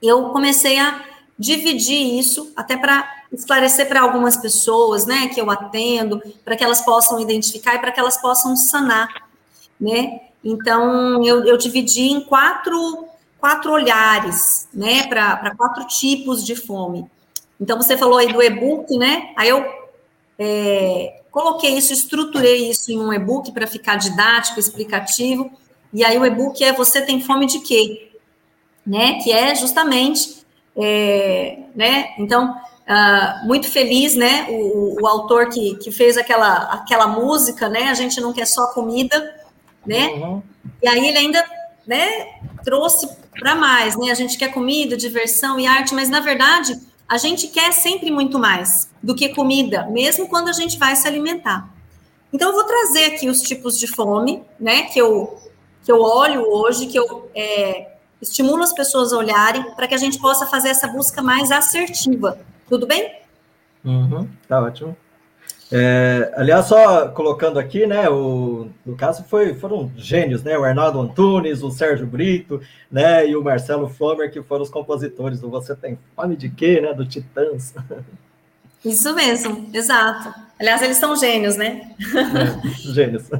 Eu 0.02 0.30
comecei 0.30 0.78
a 0.78 1.04
dividir 1.38 2.18
isso 2.18 2.52
até 2.56 2.76
para 2.76 3.08
esclarecer 3.32 3.88
para 3.88 4.00
algumas 4.02 4.36
pessoas, 4.36 5.06
né, 5.06 5.28
que 5.28 5.40
eu 5.40 5.50
atendo, 5.50 6.20
para 6.44 6.56
que 6.56 6.62
elas 6.62 6.82
possam 6.82 7.18
identificar 7.18 7.74
e 7.74 7.78
para 7.78 7.90
que 7.90 7.98
elas 7.98 8.20
possam 8.20 8.54
sanar, 8.54 9.08
né? 9.80 10.20
Então, 10.44 11.24
eu, 11.24 11.44
eu 11.44 11.56
dividi 11.56 12.08
em 12.10 12.20
quatro, 12.20 13.06
quatro 13.38 13.72
olhares, 13.72 14.68
né, 14.74 15.06
para 15.06 15.54
quatro 15.56 15.86
tipos 15.86 16.44
de 16.44 16.56
fome. 16.56 17.06
Então, 17.60 17.80
você 17.80 17.96
falou 17.96 18.18
aí 18.18 18.32
do 18.32 18.42
e-book, 18.42 18.96
né? 18.98 19.32
Aí 19.36 19.48
eu 19.48 19.64
é, 20.38 21.20
coloquei 21.30 21.76
isso, 21.76 21.92
estruturei 21.92 22.68
isso 22.68 22.90
em 22.90 22.98
um 22.98 23.12
e-book 23.12 23.52
para 23.52 23.66
ficar 23.66 23.96
didático, 23.96 24.58
explicativo. 24.58 25.50
E 25.92 26.04
aí 26.04 26.18
o 26.18 26.26
e-book 26.26 26.62
é 26.64 26.72
Você 26.72 27.02
Tem 27.02 27.20
Fome 27.20 27.46
de 27.46 27.60
Quê? 27.60 28.10
Né? 28.84 29.20
Que 29.22 29.30
é 29.30 29.54
justamente, 29.54 30.44
é, 30.76 31.58
né? 31.74 32.14
Então, 32.18 32.56
uh, 32.82 33.46
muito 33.46 33.70
feliz, 33.70 34.16
né? 34.16 34.46
O, 34.50 35.02
o, 35.02 35.06
autor 35.06 35.48
que, 35.48 35.76
que 35.76 35.92
fez 35.92 36.16
aquela, 36.16 36.72
aquela 36.72 37.06
música, 37.06 37.68
né? 37.68 37.84
A 37.84 37.94
gente 37.94 38.20
não 38.20 38.32
quer 38.32 38.46
só 38.46 38.68
comida, 38.68 39.34
né? 39.86 40.08
Uhum. 40.08 40.42
E 40.82 40.88
aí 40.88 41.06
ele 41.08 41.18
ainda, 41.18 41.44
né, 41.86 42.26
trouxe 42.64 43.08
para 43.38 43.54
mais, 43.54 43.96
né? 43.96 44.10
A 44.10 44.14
gente 44.14 44.38
quer 44.38 44.52
comida, 44.52 44.96
diversão 44.96 45.58
e 45.58 45.66
arte, 45.66 45.94
mas 45.94 46.08
na 46.08 46.20
verdade 46.20 46.78
a 47.08 47.18
gente 47.18 47.48
quer 47.48 47.72
sempre 47.72 48.10
muito 48.10 48.38
mais 48.38 48.90
do 49.02 49.14
que 49.14 49.30
comida, 49.30 49.86
mesmo 49.86 50.28
quando 50.28 50.48
a 50.48 50.52
gente 50.52 50.78
vai 50.78 50.96
se 50.96 51.06
alimentar. 51.06 51.68
Então 52.32 52.48
eu 52.48 52.54
vou 52.54 52.64
trazer 52.64 53.06
aqui 53.06 53.28
os 53.28 53.42
tipos 53.42 53.78
de 53.78 53.86
fome, 53.86 54.42
né? 54.58 54.82
Que 54.82 54.98
eu 54.98 55.38
que 55.84 55.90
eu 55.90 56.00
olho 56.00 56.48
hoje, 56.48 56.86
que 56.86 56.96
eu 56.96 57.28
é, 57.34 57.96
estimulo 58.20 58.62
as 58.62 58.72
pessoas 58.72 59.12
a 59.12 59.18
olharem 59.18 59.74
para 59.74 59.88
que 59.88 59.94
a 59.94 59.98
gente 59.98 60.18
possa 60.18 60.46
fazer 60.46 60.68
essa 60.68 60.86
busca 60.86 61.20
mais 61.20 61.50
assertiva. 61.50 62.38
Tudo 62.68 62.86
bem? 62.86 63.20
Uhum, 63.84 64.28
tá 64.48 64.62
ótimo. 64.62 64.96
É, 65.74 66.30
aliás, 66.36 66.66
só 66.66 67.08
colocando 67.08 67.58
aqui, 67.58 67.86
né, 67.86 68.06
o, 68.10 68.68
no 68.84 68.94
caso 68.94 69.24
foi, 69.24 69.54
foram 69.54 69.90
gênios, 69.96 70.42
né, 70.42 70.58
o 70.58 70.64
Arnaldo 70.64 71.00
Antunes, 71.00 71.62
o 71.62 71.70
Sérgio 71.70 72.06
Brito, 72.06 72.60
né, 72.90 73.26
e 73.26 73.34
o 73.34 73.42
Marcelo 73.42 73.88
Flomer, 73.88 74.30
que 74.30 74.42
foram 74.42 74.62
os 74.64 74.68
compositores 74.68 75.40
do 75.40 75.48
Você 75.48 75.74
Tem 75.74 75.98
Fome 76.14 76.36
de 76.36 76.50
Quê, 76.50 76.78
né, 76.78 76.92
do 76.92 77.06
Titãs. 77.06 77.72
Isso 78.84 79.14
mesmo, 79.14 79.70
exato. 79.72 80.34
Aliás, 80.60 80.82
eles 80.82 80.98
são 80.98 81.16
gênios, 81.16 81.56
né? 81.56 81.94
É, 82.00 82.68
gênios. 82.92 83.30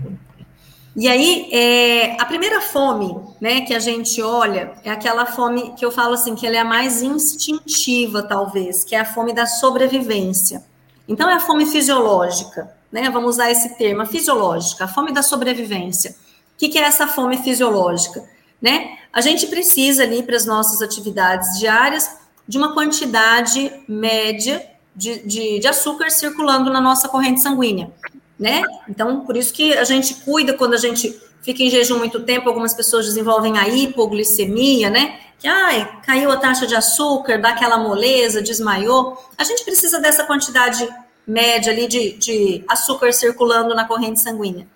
E 0.97 1.09
aí, 1.09 1.51
é, 1.53 2.17
a 2.19 2.25
primeira 2.25 2.63
fome, 2.63 3.15
né, 3.41 3.61
que 3.63 3.75
a 3.75 3.79
gente 3.79 4.23
olha, 4.23 4.73
é 4.85 4.91
aquela 4.91 5.27
fome 5.27 5.75
que 5.75 5.85
eu 5.85 5.91
falo 5.91 6.15
assim, 6.15 6.35
que 6.35 6.47
ela 6.47 6.57
é 6.57 6.61
a 6.61 6.65
mais 6.65 7.03
instintiva, 7.03 8.23
talvez, 8.23 8.85
que 8.85 8.95
é 8.95 9.01
a 9.01 9.05
fome 9.05 9.35
da 9.35 9.45
sobrevivência. 9.45 10.63
Então, 11.09 11.29
é 11.29 11.35
a 11.35 11.41
fome 11.41 11.67
fisiológica, 11.67 12.73
né? 12.91 13.11
Vamos 13.11 13.37
usar 13.37 13.51
esse 13.51 13.77
termo, 13.77 14.03
a 14.03 14.07
fisiológica, 14.07 14.85
a 14.85 14.89
fome 14.89 15.13
da 15.13 15.23
sobrevivência. 15.23 16.11
O 16.55 16.59
que, 16.59 16.69
que 16.69 16.79
é 16.79 16.83
essa 16.83 17.07
fome 17.07 17.39
fisiológica? 17.39 18.23
Né? 18.61 18.97
A 19.13 19.21
gente 19.21 19.47
precisa 19.49 20.05
ali 20.05 20.23
para 20.23 20.37
as 20.37 20.47
nossas 20.47 20.81
atividades 20.81 21.59
diárias 21.59 22.09
de 22.47 22.57
uma 22.57 22.73
quantidade 22.73 23.73
média 23.89 24.65
de, 24.95 25.27
de, 25.27 25.59
de, 25.59 25.67
açúcar 25.67 26.11
circulando 26.11 26.71
na 26.71 26.81
nossa 26.81 27.09
corrente 27.09 27.41
sanguínea, 27.41 27.91
né? 28.39 28.63
Então, 28.89 29.25
por 29.25 29.37
isso 29.37 29.53
que 29.53 29.73
a 29.73 29.85
gente 29.85 30.15
cuida 30.17 30.53
quando 30.53 30.75
a 30.75 30.79
gente 30.79 31.19
fica 31.41 31.63
em 31.63 31.71
jejum 31.71 31.99
muito 31.99 32.21
tempo, 32.21 32.49
algumas 32.49 32.75
pessoas 32.75 33.07
desenvolvem 33.07 33.59
a 33.59 33.69
hipoglicemia, 33.69 34.91
né? 34.91 35.19
Que, 35.43 35.49
ai, 35.49 36.01
caiu 36.07 36.31
a 36.31 36.37
taxa 36.37 36.69
de 36.69 36.77
açúcar, 36.77 37.37
dá 37.37 37.49
aquela 37.49 37.77
moleza, 37.77 38.41
desmaiou. 38.41 39.19
A 39.37 39.43
gente 39.43 39.65
precisa 39.65 39.99
dessa 39.99 40.23
quantidade 40.23 40.89
média 41.27 41.73
ali 41.73 41.89
de, 41.89 42.13
de 42.13 42.65
açúcar 42.69 43.13
circulando 43.13 43.75
na 43.75 43.85
corrente 43.85 44.21
sanguínea. 44.21 44.69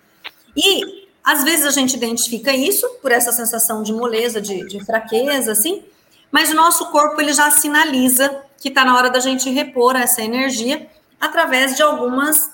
E, 0.53 1.07
às 1.23 1.45
vezes, 1.45 1.65
a 1.65 1.69
gente 1.71 1.95
identifica 1.95 2.51
isso 2.51 2.85
por 3.01 3.13
essa 3.13 3.31
sensação 3.31 3.81
de 3.81 3.93
moleza, 3.93 4.41
de, 4.41 4.67
de 4.67 4.83
fraqueza, 4.83 5.53
assim, 5.53 5.85
mas 6.29 6.51
o 6.51 6.55
nosso 6.55 6.87
corpo 6.87 7.21
ele 7.21 7.31
já 7.31 7.49
sinaliza 7.49 8.41
que 8.59 8.67
está 8.67 8.83
na 8.83 8.97
hora 8.97 9.09
da 9.09 9.21
gente 9.21 9.49
repor 9.49 9.95
essa 9.95 10.21
energia 10.21 10.85
através 11.17 11.77
de 11.77 11.81
algumas 11.81 12.51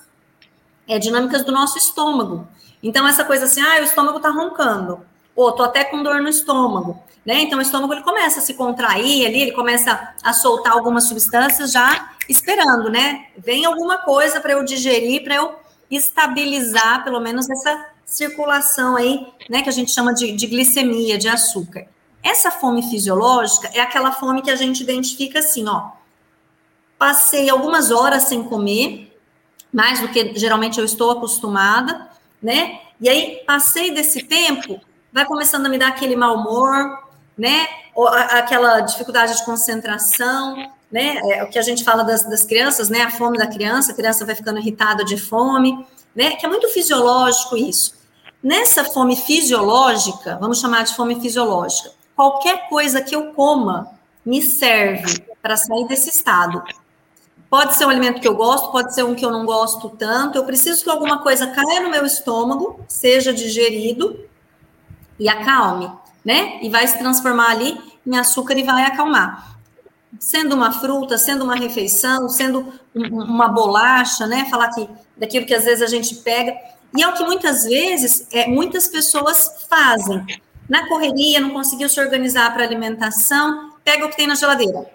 é, 0.86 1.00
dinâmicas 1.00 1.44
do 1.44 1.50
nosso 1.50 1.78
estômago. 1.78 2.46
Então, 2.80 3.08
essa 3.08 3.24
coisa 3.24 3.46
assim, 3.46 3.60
ah, 3.60 3.80
o 3.80 3.82
estômago 3.82 4.18
está 4.18 4.30
roncando, 4.30 5.04
ou 5.34 5.50
tô 5.50 5.64
até 5.64 5.82
com 5.82 6.00
dor 6.00 6.22
no 6.22 6.28
estômago, 6.28 7.02
né? 7.24 7.40
Então, 7.40 7.58
o 7.58 7.62
estômago 7.62 7.92
ele 7.94 8.02
começa 8.02 8.40
a 8.40 8.42
se 8.42 8.54
contrair 8.54 9.26
ali, 9.26 9.40
ele 9.40 9.52
começa 9.52 10.14
a 10.22 10.32
soltar 10.32 10.72
algumas 10.72 11.04
substâncias 11.04 11.72
já 11.72 12.10
esperando, 12.28 12.90
né? 12.90 13.26
Vem 13.38 13.64
alguma 13.64 13.98
coisa 13.98 14.40
para 14.40 14.52
eu 14.52 14.64
digerir, 14.64 15.24
para 15.24 15.36
eu 15.36 15.54
estabilizar 15.90 17.04
pelo 17.04 17.20
menos 17.20 17.48
essa 17.48 17.86
circulação 18.04 18.96
aí, 18.96 19.26
né, 19.48 19.62
que 19.62 19.68
a 19.68 19.72
gente 19.72 19.90
chama 19.90 20.12
de, 20.12 20.32
de 20.32 20.46
glicemia, 20.46 21.18
de 21.18 21.28
açúcar. 21.28 21.86
Essa 22.22 22.50
fome 22.50 22.82
fisiológica 22.82 23.70
é 23.74 23.80
aquela 23.80 24.12
fome 24.12 24.42
que 24.42 24.50
a 24.50 24.56
gente 24.56 24.82
identifica 24.82 25.40
assim, 25.40 25.66
ó. 25.68 25.90
Passei 26.98 27.50
algumas 27.50 27.90
horas 27.90 28.24
sem 28.24 28.42
comer, 28.44 29.14
mais 29.72 30.00
do 30.00 30.08
que 30.08 30.32
geralmente 30.36 30.78
eu 30.78 30.84
estou 30.84 31.10
acostumada, 31.10 32.08
né? 32.42 32.80
E 33.00 33.08
aí 33.08 33.42
passei 33.46 33.90
desse 33.90 34.22
tempo, 34.22 34.80
vai 35.12 35.24
começando 35.26 35.66
a 35.66 35.68
me 35.68 35.78
dar 35.78 35.88
aquele 35.88 36.16
mau 36.16 36.36
humor, 36.36 37.03
né? 37.36 37.66
Aquela 38.30 38.80
dificuldade 38.80 39.36
de 39.36 39.44
concentração, 39.44 40.70
né? 40.90 41.18
É 41.30 41.44
o 41.44 41.48
que 41.48 41.58
a 41.58 41.62
gente 41.62 41.84
fala 41.84 42.04
das, 42.04 42.22
das 42.22 42.42
crianças, 42.42 42.88
né? 42.88 43.02
A 43.02 43.10
fome 43.10 43.36
da 43.36 43.46
criança, 43.46 43.92
a 43.92 43.94
criança 43.94 44.24
vai 44.24 44.34
ficando 44.34 44.58
irritada 44.58 45.04
de 45.04 45.16
fome, 45.16 45.86
né? 46.14 46.36
Que 46.36 46.46
é 46.46 46.48
muito 46.48 46.68
fisiológico 46.68 47.56
isso. 47.56 47.94
Nessa 48.42 48.84
fome 48.84 49.16
fisiológica, 49.16 50.36
vamos 50.40 50.60
chamar 50.60 50.84
de 50.84 50.94
fome 50.94 51.20
fisiológica, 51.20 51.90
qualquer 52.14 52.68
coisa 52.68 53.00
que 53.00 53.14
eu 53.16 53.32
coma 53.32 53.90
me 54.24 54.40
serve 54.42 55.24
para 55.42 55.56
sair 55.56 55.86
desse 55.86 56.10
estado. 56.10 56.62
Pode 57.48 57.74
ser 57.74 57.86
um 57.86 57.90
alimento 57.90 58.20
que 58.20 58.26
eu 58.26 58.34
gosto, 58.34 58.72
pode 58.72 58.94
ser 58.94 59.04
um 59.04 59.14
que 59.14 59.24
eu 59.24 59.30
não 59.30 59.46
gosto 59.46 59.88
tanto. 59.90 60.36
Eu 60.36 60.44
preciso 60.44 60.82
que 60.82 60.90
alguma 60.90 61.22
coisa 61.22 61.46
caia 61.46 61.80
no 61.80 61.90
meu 61.90 62.04
estômago, 62.04 62.84
seja 62.88 63.32
digerido 63.32 64.18
e 65.18 65.28
acalme, 65.28 65.90
né? 66.24 66.58
E 66.62 66.68
vai 66.68 66.86
se 66.86 66.98
transformar 66.98 67.50
ali 67.50 67.78
em 68.06 68.16
açúcar 68.16 68.56
e 68.56 68.62
vai 68.62 68.84
acalmar 68.84 69.54
sendo 70.18 70.54
uma 70.54 70.72
fruta, 70.72 71.18
sendo 71.18 71.44
uma 71.44 71.54
refeição, 71.54 72.28
sendo 72.28 72.72
uma 72.94 73.48
bolacha, 73.48 74.26
né? 74.26 74.46
Falar 74.50 74.70
que 74.70 74.88
daquilo 75.16 75.46
que 75.46 75.54
às 75.54 75.64
vezes 75.64 75.82
a 75.82 75.86
gente 75.86 76.16
pega. 76.16 76.54
E 76.96 77.02
é 77.02 77.08
o 77.08 77.12
que 77.12 77.24
muitas 77.24 77.64
vezes 77.64 78.26
é, 78.32 78.46
muitas 78.46 78.86
pessoas 78.86 79.66
fazem. 79.68 80.24
Na 80.68 80.88
correria, 80.88 81.40
não 81.40 81.50
conseguiu 81.50 81.88
se 81.88 82.00
organizar 82.00 82.52
para 82.54 82.64
alimentação, 82.64 83.72
pega 83.84 84.06
o 84.06 84.08
que 84.08 84.16
tem 84.16 84.26
na 84.26 84.34
geladeira. 84.34 84.86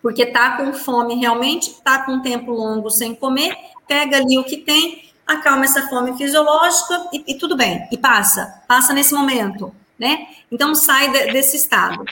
Porque 0.00 0.26
tá 0.26 0.56
com 0.56 0.72
fome 0.72 1.16
realmente, 1.16 1.74
tá 1.82 2.04
com 2.04 2.12
um 2.12 2.22
tempo 2.22 2.52
longo 2.52 2.90
sem 2.90 3.14
comer, 3.14 3.56
pega 3.88 4.18
ali 4.18 4.38
o 4.38 4.44
que 4.44 4.58
tem, 4.58 5.10
acalma 5.26 5.64
essa 5.64 5.88
fome 5.88 6.16
fisiológica 6.16 7.08
e, 7.12 7.24
e 7.26 7.34
tudo 7.34 7.56
bem, 7.56 7.88
e 7.90 7.98
passa, 7.98 8.62
passa 8.68 8.92
nesse 8.92 9.12
momento, 9.12 9.74
né? 9.98 10.26
Então 10.50 10.74
sai 10.74 11.10
de, 11.10 11.32
desse 11.32 11.56
estado. 11.56 12.04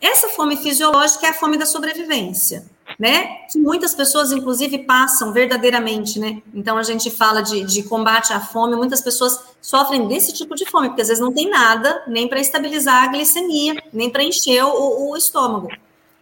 Essa 0.00 0.28
fome 0.28 0.56
fisiológica 0.56 1.26
é 1.26 1.30
a 1.30 1.34
fome 1.34 1.56
da 1.56 1.66
sobrevivência, 1.66 2.64
né? 2.98 3.38
Que 3.50 3.58
muitas 3.58 3.96
pessoas, 3.96 4.30
inclusive, 4.30 4.78
passam 4.78 5.32
verdadeiramente, 5.32 6.20
né? 6.20 6.40
Então, 6.54 6.78
a 6.78 6.84
gente 6.84 7.10
fala 7.10 7.42
de, 7.42 7.64
de 7.64 7.82
combate 7.82 8.32
à 8.32 8.38
fome, 8.38 8.76
muitas 8.76 9.00
pessoas 9.00 9.40
sofrem 9.60 10.06
desse 10.06 10.32
tipo 10.32 10.54
de 10.54 10.64
fome, 10.66 10.88
porque 10.88 11.02
às 11.02 11.08
vezes 11.08 11.22
não 11.22 11.32
tem 11.32 11.50
nada 11.50 12.04
nem 12.06 12.28
para 12.28 12.38
estabilizar 12.38 13.04
a 13.04 13.06
glicemia, 13.08 13.82
nem 13.92 14.08
para 14.08 14.22
encher 14.22 14.62
o, 14.62 15.10
o 15.10 15.16
estômago. 15.16 15.68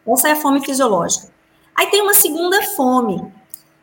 Essa 0.09 0.31
é 0.31 0.33
a 0.33 0.37
fome 0.37 0.65
fisiológica. 0.65 1.31
Aí 1.75 1.89
tem 1.89 2.01
uma 2.01 2.15
segunda 2.15 2.63
fome, 2.63 3.31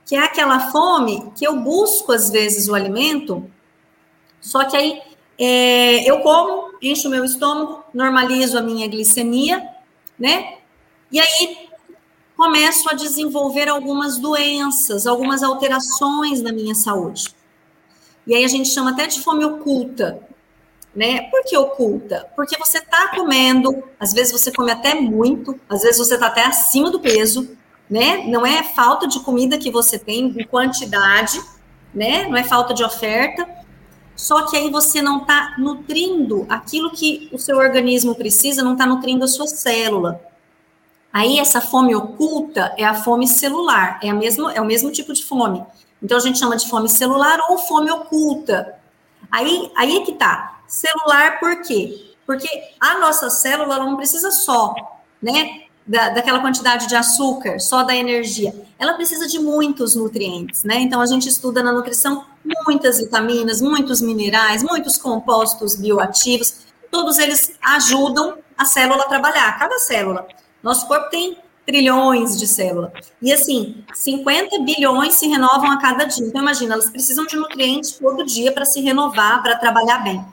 que 0.08 0.16
é 0.16 0.20
aquela 0.20 0.72
fome 0.72 1.32
que 1.38 1.46
eu 1.46 1.58
busco, 1.58 2.12
às 2.12 2.32
vezes, 2.32 2.68
o 2.68 2.74
alimento, 2.74 3.48
só 4.42 4.66
que 4.66 4.76
aí 4.76 5.02
é, 5.38 6.10
eu 6.10 6.20
como, 6.20 6.74
encho 6.82 7.08
o 7.08 7.12
meu 7.12 7.26
estômago, 7.26 7.84
normalizo 7.94 8.58
a 8.58 8.62
minha 8.62 8.88
glicemia, 8.88 9.68
né? 10.18 10.58
E 11.12 11.20
aí 11.20 11.70
começo 12.36 12.90
a 12.90 12.94
desenvolver 12.94 13.70
algumas 13.70 14.18
doenças, 14.18 15.06
algumas 15.08 15.44
alterações 15.44 16.42
na 16.42 16.52
minha 16.52 16.76
saúde. 16.76 17.34
E 18.26 18.34
aí 18.36 18.44
a 18.44 18.48
gente 18.48 18.70
chama 18.70 18.92
até 18.92 19.08
de 19.08 19.22
fome 19.22 19.44
oculta, 19.46 20.22
né? 20.96 21.22
Por 21.30 21.44
que 21.44 21.58
oculta? 21.58 22.28
Porque 22.36 22.58
você 22.58 22.78
está 22.78 23.10
comendo, 23.10 23.84
às 24.00 24.14
vezes 24.14 24.32
você 24.32 24.52
come 24.52 24.72
até 24.72 24.96
muito, 24.96 25.60
às 25.70 25.82
vezes 25.82 25.98
você 25.98 26.14
está 26.16 26.28
até 26.28 26.46
acima 26.46 26.90
do 26.90 27.00
peso, 27.00 27.58
né? 27.90 28.26
Não 28.28 28.46
é 28.46 28.64
falta 28.64 29.08
de 29.08 29.20
comida 29.20 29.58
que 29.58 29.72
você 29.72 30.00
tem 30.00 30.28
em 30.28 30.46
quantidade, 30.46 31.42
né? 31.94 32.28
Não 32.28 32.38
é 32.38 32.44
falta 32.44 32.74
de 32.74 32.84
oferta, 32.84 33.48
só 34.16 34.50
que 34.50 34.56
aí 34.56 34.70
você 34.70 35.02
não 35.02 35.22
está 35.22 35.56
nutrindo 35.58 36.46
aquilo 36.50 36.92
que 36.92 37.30
o 37.32 37.38
seu 37.38 37.58
organismo 37.58 38.16
precisa, 38.16 38.64
não 38.64 38.74
está 38.74 38.86
nutrindo 38.86 39.24
a 39.26 39.28
sua 39.28 39.48
célula. 39.48 40.22
Aí 41.12 41.40
essa 41.40 41.62
fome 41.62 41.96
oculta 41.96 42.74
é 42.78 42.84
a 42.84 42.94
fome 42.94 43.28
celular, 43.28 44.00
é, 44.02 44.10
a 44.10 44.14
mesmo, 44.14 44.50
é 44.50 44.60
o 44.60 44.66
mesmo 44.66 44.92
tipo 44.92 45.14
de 45.14 45.24
fome. 45.24 45.64
Então 46.02 46.18
a 46.18 46.20
gente 46.20 46.40
chama 46.40 46.58
de 46.58 46.68
fome 46.68 46.90
celular 46.90 47.40
ou 47.50 47.58
fome 47.60 47.92
oculta. 47.92 48.76
Aí, 49.32 49.72
aí 49.76 49.98
é 49.98 50.06
que 50.06 50.14
tá. 50.14 50.62
Celular 50.68 51.40
por 51.40 51.62
quê? 51.62 52.16
Porque 52.26 52.48
a 52.80 53.00
nossa 53.00 53.30
célula 53.30 53.78
não 53.78 53.96
precisa 53.96 54.32
só, 54.32 54.74
né, 55.22 55.64
da, 55.86 56.10
daquela 56.10 56.40
quantidade 56.40 56.88
de 56.88 56.96
açúcar, 56.96 57.60
só 57.60 57.84
da 57.84 57.96
energia. 57.96 58.54
Ela 58.80 58.94
precisa 58.94 59.28
de 59.28 59.40
muitos 59.40 59.96
nutrientes, 59.96 60.64
né? 60.64 60.80
Então 60.80 61.02
a 61.02 61.06
gente 61.06 61.28
estuda 61.28 61.62
na 61.62 61.72
nutrição 61.72 62.26
muitas 62.66 63.00
vitaminas, 63.00 63.62
muitos 63.62 64.02
minerais, 64.02 64.64
muitos 64.64 64.98
compostos 64.98 65.76
bioativos, 65.76 66.64
todos 66.92 67.18
eles 67.18 67.54
ajudam 67.62 68.38
a 68.58 68.66
célula 68.66 69.04
a 69.04 69.08
trabalhar, 69.08 69.58
cada 69.58 69.78
célula. 69.80 70.28
Nosso 70.62 70.88
corpo 70.88 71.10
tem 71.10 71.38
trilhões 71.66 72.38
de 72.38 72.46
células. 72.46 72.92
E 73.22 73.32
assim, 73.32 73.84
50 73.94 74.60
bilhões 74.60 75.16
se 75.16 75.28
renovam 75.28 75.72
a 75.72 75.80
cada 75.80 76.06
dia. 76.06 76.28
Então 76.28 76.42
imagina, 76.42 76.74
elas 76.74 76.90
precisam 76.90 77.26
de 77.26 77.36
nutrientes 77.36 77.94
todo 77.94 78.26
dia 78.26 78.52
para 78.52 78.66
se 78.66 78.82
renovar, 78.82 79.42
para 79.42 79.58
trabalhar 79.58 80.00
bem. 80.00 80.24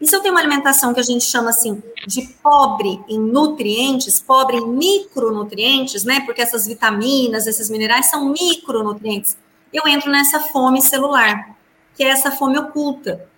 E 0.00 0.06
se 0.06 0.16
eu 0.16 0.20
tenho 0.20 0.34
uma 0.34 0.40
alimentação 0.40 0.94
que 0.94 1.00
a 1.00 1.04
gente 1.04 1.24
chama 1.24 1.50
assim 1.50 1.82
de 2.06 2.22
pobre 2.42 3.00
em 3.06 3.18
nutrientes, 3.18 4.18
pobre 4.18 4.56
em 4.56 4.66
micronutrientes, 4.66 6.04
né? 6.04 6.20
Porque 6.20 6.40
essas 6.40 6.66
vitaminas, 6.66 7.46
esses 7.46 7.68
minerais 7.68 8.06
são 8.06 8.30
micronutrientes. 8.30 9.36
Eu 9.72 9.86
entro 9.86 10.10
nessa 10.10 10.40
fome 10.40 10.80
celular, 10.80 11.54
que 11.94 12.02
é 12.02 12.08
essa 12.08 12.30
fome 12.30 12.58
oculta. 12.58 13.28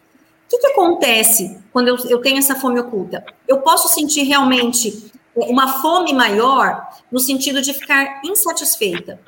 O 0.47 0.51
que, 0.51 0.59
que 0.59 0.67
acontece 0.69 1.59
quando 1.73 1.89
eu, 1.89 1.97
eu 2.09 2.21
tenho 2.21 2.39
essa 2.39 2.55
fome 2.55 2.79
oculta? 2.79 3.25
Eu 3.49 3.59
posso 3.59 3.89
sentir 3.89 4.23
realmente 4.23 5.11
uma 5.35 5.81
fome 5.81 6.13
maior 6.13 6.89
no 7.11 7.19
sentido 7.19 7.61
de 7.61 7.75
ficar 7.75 8.21
insatisfeita. 8.25 9.19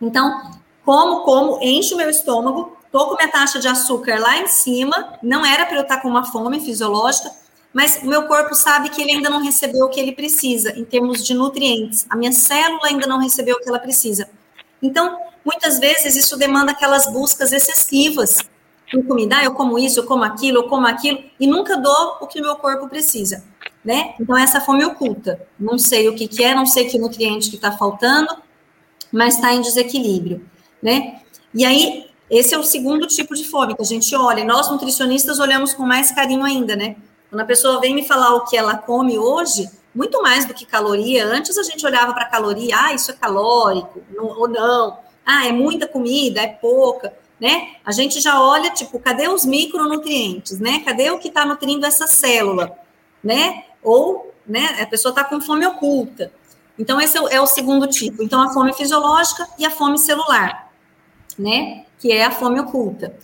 Então, 0.00 0.52
como, 0.84 1.22
como, 1.22 1.58
enche 1.62 1.94
o 1.94 1.96
meu 1.96 2.10
estômago, 2.10 2.76
Tô 2.90 3.06
com 3.06 3.16
minha 3.16 3.30
taxa 3.30 3.58
de 3.60 3.68
açúcar 3.68 4.18
lá 4.18 4.38
em 4.38 4.48
cima, 4.48 5.14
não 5.22 5.46
era 5.46 5.64
para 5.64 5.76
eu 5.76 5.82
estar 5.82 5.96
tá 5.96 6.02
com 6.02 6.08
uma 6.08 6.24
fome 6.24 6.60
fisiológica, 6.60 7.30
mas 7.72 8.00
o 8.02 8.06
meu 8.06 8.26
corpo 8.26 8.54
sabe 8.54 8.88
que 8.88 9.00
ele 9.00 9.12
ainda 9.12 9.30
não 9.30 9.40
recebeu 9.40 9.86
o 9.86 9.88
que 9.88 10.00
ele 10.00 10.12
precisa 10.12 10.76
em 10.76 10.84
termos 10.84 11.24
de 11.24 11.32
nutrientes. 11.34 12.04
A 12.10 12.16
minha 12.16 12.32
célula 12.32 12.86
ainda 12.86 13.06
não 13.06 13.18
recebeu 13.18 13.56
o 13.56 13.60
que 13.60 13.68
ela 13.68 13.78
precisa. 13.78 14.28
Então, 14.82 15.20
muitas 15.44 15.78
vezes 15.78 16.16
isso 16.16 16.36
demanda 16.36 16.72
aquelas 16.72 17.06
buscas 17.06 17.52
excessivas 17.52 18.38
por 18.90 19.06
comida. 19.06 19.38
Ah, 19.38 19.44
eu 19.44 19.54
como 19.54 19.78
isso, 19.78 20.00
eu 20.00 20.04
como 20.04 20.24
aquilo, 20.24 20.58
eu 20.58 20.68
como 20.68 20.86
aquilo, 20.86 21.22
e 21.38 21.46
nunca 21.46 21.76
dou 21.76 22.18
o 22.20 22.26
que 22.26 22.40
o 22.40 22.42
meu 22.42 22.56
corpo 22.56 22.88
precisa, 22.88 23.44
né? 23.84 24.14
Então, 24.18 24.36
essa 24.36 24.60
fome 24.60 24.84
oculta. 24.84 25.40
Não 25.56 25.78
sei 25.78 26.08
o 26.08 26.14
que, 26.16 26.26
que 26.26 26.42
é, 26.42 26.56
não 26.56 26.66
sei 26.66 26.86
que 26.86 26.98
nutriente 26.98 27.50
que 27.50 27.56
está 27.56 27.70
faltando, 27.70 28.36
mas 29.12 29.36
está 29.36 29.54
em 29.54 29.60
desequilíbrio, 29.60 30.44
né? 30.82 31.20
E 31.54 31.64
aí, 31.64 32.09
esse 32.30 32.54
é 32.54 32.58
o 32.58 32.62
segundo 32.62 33.06
tipo 33.08 33.34
de 33.34 33.44
fome 33.44 33.74
que 33.74 33.82
a 33.82 33.84
gente 33.84 34.14
olha. 34.14 34.40
E 34.40 34.44
nós, 34.44 34.70
nutricionistas, 34.70 35.40
olhamos 35.40 35.74
com 35.74 35.82
mais 35.82 36.12
carinho 36.12 36.44
ainda, 36.44 36.76
né? 36.76 36.96
Quando 37.28 37.40
a 37.40 37.44
pessoa 37.44 37.80
vem 37.80 37.94
me 37.94 38.06
falar 38.06 38.34
o 38.36 38.44
que 38.44 38.56
ela 38.56 38.76
come 38.76 39.18
hoje, 39.18 39.68
muito 39.94 40.22
mais 40.22 40.44
do 40.44 40.54
que 40.54 40.64
caloria. 40.64 41.26
Antes 41.26 41.58
a 41.58 41.62
gente 41.64 41.84
olhava 41.84 42.12
para 42.12 42.26
caloria, 42.26 42.76
ah, 42.78 42.94
isso 42.94 43.10
é 43.10 43.14
calórico, 43.14 44.00
não, 44.14 44.26
ou 44.26 44.48
não. 44.48 44.98
Ah, 45.26 45.46
é 45.46 45.52
muita 45.52 45.88
comida, 45.88 46.40
é 46.40 46.46
pouca, 46.46 47.12
né? 47.40 47.74
A 47.84 47.90
gente 47.90 48.20
já 48.20 48.40
olha, 48.40 48.70
tipo, 48.70 48.98
cadê 49.00 49.28
os 49.28 49.44
micronutrientes, 49.44 50.60
né? 50.60 50.82
Cadê 50.84 51.10
o 51.10 51.18
que 51.18 51.28
está 51.28 51.44
nutrindo 51.44 51.84
essa 51.84 52.06
célula, 52.06 52.78
né? 53.22 53.64
Ou, 53.82 54.32
né, 54.46 54.78
a 54.80 54.86
pessoa 54.86 55.10
está 55.10 55.24
com 55.24 55.40
fome 55.40 55.66
oculta. 55.66 56.32
Então, 56.78 57.00
esse 57.00 57.16
é 57.16 57.20
o, 57.20 57.28
é 57.28 57.40
o 57.40 57.46
segundo 57.46 57.86
tipo. 57.86 58.22
Então, 58.22 58.40
a 58.40 58.52
fome 58.52 58.72
fisiológica 58.72 59.48
e 59.58 59.66
a 59.66 59.70
fome 59.70 59.98
celular, 59.98 60.70
né? 61.38 61.84
Que 62.00 62.10
é 62.10 62.24
a 62.24 62.30
fome 62.30 62.58
oculta. 62.58 63.14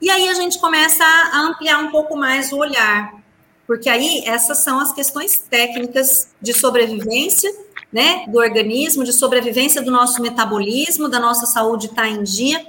E 0.00 0.10
aí 0.10 0.28
a 0.28 0.34
gente 0.34 0.58
começa 0.58 1.04
a 1.04 1.40
ampliar 1.42 1.78
um 1.78 1.90
pouco 1.90 2.16
mais 2.16 2.52
o 2.52 2.58
olhar. 2.58 3.22
Porque 3.66 3.88
aí 3.88 4.24
essas 4.26 4.62
são 4.64 4.80
as 4.80 4.92
questões 4.92 5.38
técnicas 5.38 6.30
de 6.40 6.52
sobrevivência, 6.52 7.50
né, 7.92 8.26
do 8.26 8.38
organismo, 8.38 9.04
de 9.04 9.12
sobrevivência 9.12 9.80
do 9.80 9.90
nosso 9.90 10.20
metabolismo, 10.20 11.08
da 11.08 11.20
nossa 11.20 11.46
saúde 11.46 11.86
estar 11.86 12.02
tá 12.02 12.08
em 12.08 12.22
dia. 12.22 12.66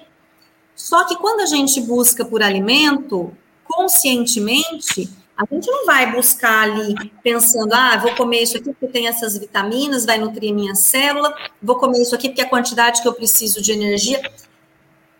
Só 0.75 1.03
que 1.05 1.15
quando 1.15 1.41
a 1.41 1.45
gente 1.45 1.81
busca 1.81 2.23
por 2.23 2.43
alimento, 2.43 3.35
conscientemente, 3.63 5.09
a 5.37 5.43
gente 5.51 5.69
não 5.69 5.85
vai 5.85 6.13
buscar 6.13 6.63
ali 6.63 6.95
pensando, 7.21 7.73
ah, 7.73 7.97
vou 7.97 8.15
comer 8.15 8.43
isso 8.43 8.55
aqui 8.55 8.71
porque 8.71 8.87
tem 8.87 9.07
essas 9.07 9.37
vitaminas, 9.37 10.05
vai 10.05 10.17
nutrir 10.17 10.53
minha 10.53 10.75
célula, 10.75 11.35
vou 11.61 11.75
comer 11.77 12.01
isso 12.01 12.15
aqui 12.15 12.29
porque 12.29 12.41
é 12.41 12.45
a 12.45 12.49
quantidade 12.49 13.01
que 13.01 13.07
eu 13.07 13.13
preciso 13.13 13.61
de 13.61 13.73
energia. 13.73 14.21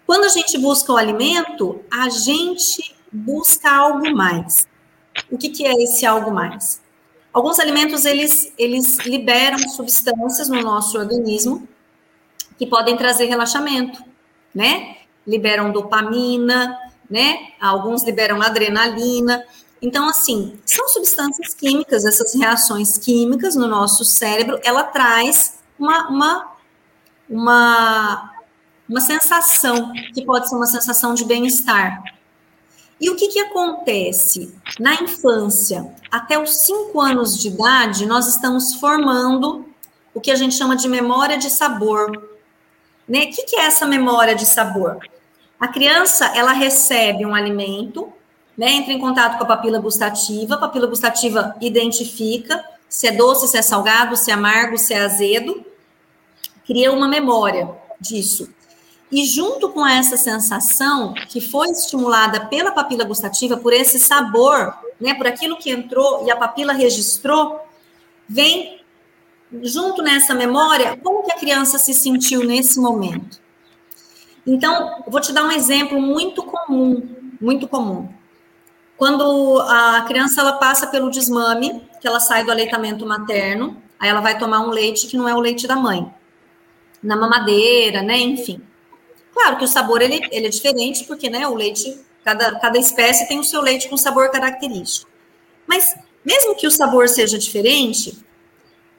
Quando 0.06 0.26
a 0.26 0.30
gente 0.30 0.58
busca 0.58 0.94
o 0.94 0.98
alimento, 0.98 1.84
a 1.91 2.10
gente 2.10 2.96
busca 3.12 3.72
algo 3.72 4.15
mais. 4.15 4.68
O 5.32 5.38
que, 5.38 5.50
que 5.50 5.65
é 5.65 5.74
esse 5.84 6.06
algo 6.06 6.32
mais? 6.32 6.82
Alguns 7.34 7.60
alimentos, 7.60 8.06
eles, 8.06 8.54
eles 8.58 8.98
liberam 9.00 9.58
substâncias 9.70 10.48
no 10.48 10.62
nosso 10.62 10.98
organismo 10.98 11.68
que 12.58 12.65
podem 12.65 12.96
trazer 12.96 13.26
relaxamento, 13.26 14.02
né? 14.54 14.98
Liberam 15.28 15.72
dopamina, 15.72 16.78
né? 17.10 17.50
Alguns 17.60 18.04
liberam 18.04 18.41
adrenalina. 18.41 19.44
Então, 19.82 20.08
assim, 20.08 20.58
são 20.65 20.88
substâncias 20.88 21.54
químicas, 21.54 22.06
essas 22.06 22.34
reações 22.34 22.98
químicas 22.98 23.56
no 23.56 23.68
nosso 23.68 24.06
cérebro, 24.06 24.60
ela 24.63 24.84
traz 24.84 25.60
uma, 25.78 26.08
uma, 26.08 26.56
uma, 27.30 28.32
uma 28.88 29.02
sensação, 29.02 29.91
que 30.13 30.24
pode 30.26 30.50
ser 30.50 30.56
uma 30.56 30.65
sensação 30.65 31.13
de 31.13 31.26
bem-estar. 31.26 32.04
E 33.00 33.10
o 33.10 33.15
que, 33.15 33.28
que 33.28 33.39
acontece? 33.39 34.54
Na 34.80 34.95
infância, 34.95 35.93
até 36.10 36.39
os 36.41 36.56
5 36.58 37.00
anos 37.02 37.38
de 37.38 37.50
idade, 37.50 38.06
nós 38.06 38.28
estamos 38.28 38.76
formando 38.76 39.65
o 40.13 40.21
que 40.21 40.32
a 40.32 40.36
gente 40.36 40.56
chama 40.56 40.76
de 40.76 40.88
memória 40.88 41.38
de 41.38 41.50
sabor. 41.50 42.12
Né? 43.08 43.26
O 43.26 43.30
que, 43.32 43.43
que 43.43 43.56
é 43.58 43.65
essa 43.65 43.86
memória 43.86 44.34
de 44.34 44.45
sabor? 44.45 45.00
A 45.60 45.67
criança, 45.67 46.26
ela 46.36 46.54
recebe 46.54 47.26
um 47.26 47.36
alimento, 47.36 48.12
né, 48.58 48.71
entra 48.71 48.93
em 48.93 49.00
contato 49.00 49.38
com 49.38 49.43
a 49.43 49.48
papila 49.48 49.80
gustativa, 49.80 50.56
a 50.56 50.58
papila 50.58 50.88
gustativa 50.88 51.56
identifica 51.60 52.63
se 52.88 53.08
é 53.08 53.12
doce, 53.12 53.48
se 53.48 53.58
é 53.58 53.62
salgado, 53.62 54.15
se 54.15 54.32
é 54.32 54.34
amargo, 54.34 54.78
se 54.78 54.93
é 54.93 55.02
azedo, 55.02 55.65
cria 56.65 56.91
uma 56.93 57.08
memória 57.08 57.69
disso. 58.00 58.50
E 59.12 59.26
junto 59.26 59.70
com 59.70 59.86
essa 59.86 60.18
sensação 60.18 61.13
que 61.30 61.39
foi 61.39 61.70
estimulada 61.70 62.48
pela 62.48 62.72
papila 62.72 63.04
gustativa, 63.04 63.56
por 63.56 63.72
esse 63.72 64.00
sabor, 64.00 64.74
né, 65.00 65.13
por 65.13 65.28
aquilo 65.28 65.58
que 65.58 65.70
entrou 65.70 66.26
e 66.26 66.32
a 66.32 66.36
papila 66.36 66.74
registrou, 66.74 67.60
vem 68.28 68.82
junto 69.62 70.02
nessa 70.02 70.34
memória 70.34 70.98
como 70.98 71.24
que 71.24 71.32
a 71.32 71.38
criança 71.38 71.78
se 71.78 71.94
sentiu 71.94 72.44
nesse 72.44 72.80
momento. 72.80 73.39
Então, 74.46 75.04
vou 75.08 75.22
te 75.22 75.32
dar 75.32 75.44
um 75.44 75.52
exemplo 75.52 76.02
muito 76.02 76.44
comum, 76.44 77.08
muito 77.39 77.68
comum. 77.68 78.10
Quando 78.98 79.60
a 79.62 80.02
criança 80.08 80.41
ela 80.41 80.54
passa 80.54 80.88
pelo 80.88 81.10
desmame, 81.10 81.82
que 82.00 82.08
ela 82.08 82.20
sai 82.20 82.44
do 82.44 82.52
aleitamento 82.52 83.06
materno, 83.06 83.82
aí 84.00 84.10
ela 84.10 84.22
vai 84.22 84.38
tomar 84.38 84.62
um 84.62 84.70
leite 84.70 85.08
que 85.08 85.18
não 85.18 85.28
é 85.28 85.36
o 85.36 85.39
leite 85.39 85.68
da 85.68 85.76
mãe, 85.76 86.13
na 87.04 87.15
mamadeira, 87.15 88.02
né? 88.02 88.18
Enfim. 88.18 88.62
Claro 89.36 89.58
que 89.58 89.65
o 89.65 89.67
sabor 89.67 90.02
ele, 90.02 90.26
ele 90.32 90.48
é 90.48 90.50
diferente, 90.50 91.04
porque 91.04 91.30
né, 91.30 91.45
o 91.45 91.54
leite, 91.54 92.00
cada, 92.24 92.58
cada 92.58 92.80
espécie 92.80 93.28
tem 93.28 93.38
o 93.38 93.43
seu 93.43 93.62
leite 93.62 93.89
com 93.89 93.98
sabor 93.98 94.32
característico. 94.32 95.12
Mas 95.67 95.93
mesmo 96.24 96.56
que 96.56 96.65
o 96.65 96.71
sabor 96.71 97.10
seja 97.10 97.38
diferente, 97.38 98.17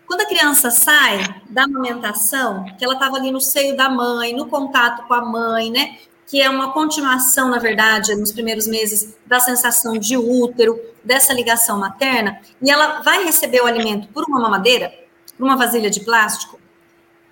quando 0.07 0.20
a 0.20 0.27
criança 0.27 0.70
sai 0.70 1.18
da 1.49 1.64
amamentação, 1.64 2.66
que 2.79 2.85
ela 2.85 2.94
estava 2.94 3.16
ali 3.16 3.31
no 3.31 3.40
seio 3.40 3.75
da 3.75 3.88
mãe, 3.88 4.37
no 4.37 4.46
contato 4.46 5.07
com 5.09 5.14
a 5.14 5.25
mãe, 5.25 5.70
né? 5.70 5.96
que 6.27 6.42
é 6.42 6.51
uma 6.51 6.72
continuação, 6.72 7.49
na 7.49 7.59
verdade, 7.59 8.14
nos 8.16 8.33
primeiros 8.33 8.66
meses, 8.66 9.16
da 9.25 9.38
sensação 9.38 9.96
de 9.96 10.16
útero, 10.16 10.79
dessa 11.03 11.33
ligação 11.33 11.79
materna, 11.79 12.40
e 12.61 12.68
ela 12.68 13.01
vai 13.01 13.25
receber 13.25 13.61
o 13.61 13.66
alimento 13.66 14.09
por 14.09 14.25
uma 14.25 14.40
mamadeira, 14.40 14.92
por 15.38 15.44
uma 15.44 15.57
vasilha 15.57 15.88
de 15.88 16.01
plástico, 16.01 16.59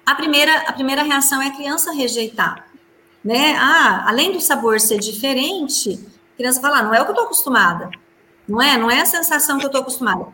a 0.06 0.14
primeira, 0.14 0.60
a 0.68 0.72
primeira 0.72 1.02
reação 1.02 1.42
é 1.42 1.48
a 1.48 1.56
criança 1.56 1.92
rejeitar. 1.92 2.68
Né? 3.24 3.56
Ah, 3.56 4.04
além 4.08 4.32
do 4.32 4.40
sabor 4.40 4.80
ser 4.80 4.98
diferente, 4.98 5.98
a 6.34 6.36
criança 6.36 6.60
fala, 6.60 6.78
ah, 6.78 6.82
não 6.82 6.94
é 6.94 7.00
o 7.00 7.04
que 7.04 7.10
eu 7.10 7.14
estou 7.14 7.26
acostumada. 7.26 7.90
Não 8.46 8.60
é? 8.60 8.76
Não 8.76 8.90
é 8.90 9.00
a 9.00 9.06
sensação 9.06 9.58
que 9.58 9.64
eu 9.64 9.68
estou 9.68 9.80
acostumada. 9.80 10.26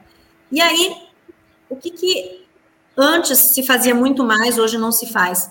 E 0.50 0.60
aí, 0.60 0.96
o 1.68 1.76
que 1.76 1.90
que 1.90 2.46
antes 2.96 3.38
se 3.38 3.62
fazia 3.64 3.94
muito 3.94 4.24
mais, 4.24 4.58
hoje 4.58 4.76
não 4.76 4.90
se 4.90 5.06
faz? 5.12 5.50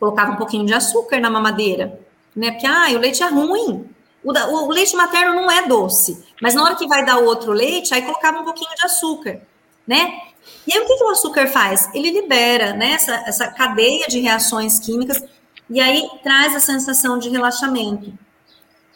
Colocava 0.00 0.32
um 0.32 0.36
pouquinho 0.36 0.66
de 0.66 0.74
açúcar 0.74 1.20
na 1.20 1.30
mamadeira 1.30 2.00
né? 2.34 2.52
Porque, 2.52 2.66
ah, 2.66 2.88
o 2.92 2.98
leite 2.98 3.22
é 3.22 3.28
ruim. 3.28 3.88
O, 4.22 4.32
o, 4.32 4.66
o, 4.66 4.70
leite 4.70 4.94
materno 4.96 5.34
não 5.34 5.50
é 5.50 5.66
doce, 5.66 6.22
mas 6.42 6.54
na 6.54 6.62
hora 6.62 6.74
que 6.76 6.86
vai 6.86 7.04
dar 7.04 7.18
o 7.18 7.24
outro 7.24 7.52
leite, 7.52 7.94
aí 7.94 8.02
colocava 8.02 8.38
um 8.38 8.44
pouquinho 8.44 8.74
de 8.74 8.84
açúcar, 8.84 9.40
né? 9.86 10.20
E 10.66 10.72
aí 10.72 10.80
o 10.80 10.86
que, 10.86 10.96
que 10.96 11.04
o 11.04 11.08
açúcar 11.08 11.46
faz? 11.46 11.88
Ele 11.94 12.10
libera, 12.10 12.74
né, 12.74 12.92
essa, 12.92 13.14
essa 13.26 13.48
cadeia 13.48 14.06
de 14.08 14.20
reações 14.20 14.78
químicas 14.78 15.22
e 15.70 15.80
aí 15.80 16.06
traz 16.22 16.54
a 16.54 16.60
sensação 16.60 17.18
de 17.18 17.28
relaxamento. 17.28 18.12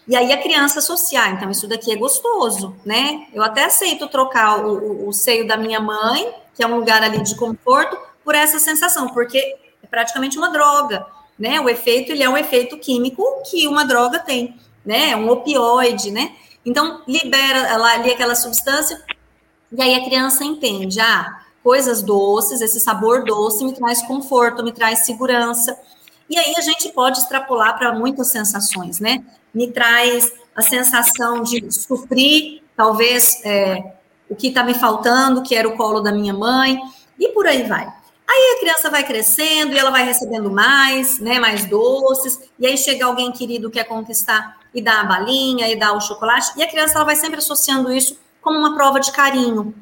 E 0.07 0.15
aí 0.15 0.33
a 0.33 0.43
criança 0.43 0.81
associar, 0.81 1.33
então 1.33 1.51
isso 1.51 1.67
daqui 1.67 1.91
é 1.91 1.97
gostoso, 1.97 2.77
né? 2.85 3.27
Eu 3.33 3.43
até 3.43 3.65
aceito 3.65 4.07
trocar 4.09 4.59
o, 4.67 5.07
o, 5.07 5.09
o 5.09 5.13
seio 5.13 5.47
da 5.47 5.57
minha 5.57 5.81
mãe, 5.81 6.31
que 6.55 6.63
é 6.63 6.67
um 6.67 6.77
lugar 6.77 7.03
ali 7.03 7.23
de 7.23 7.35
conforto, 7.37 7.97
por 8.23 8.35
essa 8.35 8.59
sensação, 8.59 9.09
porque 9.09 9.39
é 9.39 9.87
praticamente 9.87 10.37
uma 10.37 10.51
droga 10.51 11.07
né? 11.39 11.61
O 11.61 11.69
efeito 11.69 12.13
ele 12.13 12.23
é 12.23 12.29
um 12.29 12.37
efeito 12.37 12.79
químico 12.79 13.23
que 13.49 13.67
uma 13.67 13.85
droga 13.85 14.19
tem, 14.19 14.57
né? 14.85 15.11
É 15.11 15.17
um 15.17 15.29
opioide, 15.31 16.11
né? 16.11 16.35
Então 16.65 17.03
libera 17.07 17.75
ali 17.75 18.11
aquela 18.11 18.35
substância 18.35 19.03
e 19.73 19.83
aí 19.83 19.95
a 19.95 20.05
criança 20.05 20.45
entende, 20.45 21.01
ah, 21.01 21.41
coisas 21.63 22.03
doces, 22.03 22.61
esse 22.61 22.79
sabor 22.79 23.25
doce 23.25 23.65
me 23.65 23.75
traz 23.75 24.03
conforto, 24.03 24.63
me 24.63 24.73
traz 24.73 25.01
segurança. 25.01 25.77
E 26.29 26.39
aí 26.39 26.55
a 26.57 26.61
gente 26.61 26.91
pode 26.91 27.19
extrapolar 27.19 27.77
para 27.77 27.93
muitas 27.93 28.29
sensações, 28.29 29.01
né? 29.01 29.25
Me 29.53 29.71
traz 29.71 30.33
a 30.55 30.63
sensação 30.63 31.43
de 31.43 31.71
suprir, 31.71 32.63
talvez, 32.77 33.45
é, 33.45 33.95
o 34.29 34.35
que 34.35 34.49
está 34.49 34.63
me 34.65 34.75
faltando, 34.75 35.43
que 35.43 35.55
era 35.55 35.69
o 35.69 35.77
colo 35.77 36.01
da 36.01 36.13
minha 36.13 36.33
mãe, 36.33 36.81
e 37.19 37.29
por 37.29 37.47
aí 37.47 37.65
vai. 37.65 37.87
Aí 38.27 38.57
a 38.57 38.61
criança 38.61 38.91
vai 38.91 39.05
crescendo 39.05 39.75
e 39.75 39.79
ela 39.79 39.91
vai 39.91 40.05
recebendo 40.05 40.51
mais, 40.51 41.21
né, 41.21 41.39
mais 41.39 41.67
doces, 41.67 42.41
e 42.59 42.67
aí 42.67 42.77
chega 42.77 43.05
alguém 43.05 43.31
querido 43.31 43.71
que 43.71 43.79
quer 43.79 43.85
conquistar 43.85 44.59
e 44.75 44.81
dá 44.81 45.01
a 45.01 45.05
balinha 45.05 45.69
e 45.69 45.77
dá 45.77 45.93
o 45.93 46.01
chocolate, 46.01 46.53
e 46.57 46.63
a 46.63 46.69
criança 46.69 46.95
ela 46.95 47.05
vai 47.05 47.17
sempre 47.17 47.39
associando 47.39 47.93
isso 47.93 48.19
como 48.41 48.59
uma 48.59 48.75
prova 48.75 48.99
de 48.99 49.13
carinho, 49.13 49.75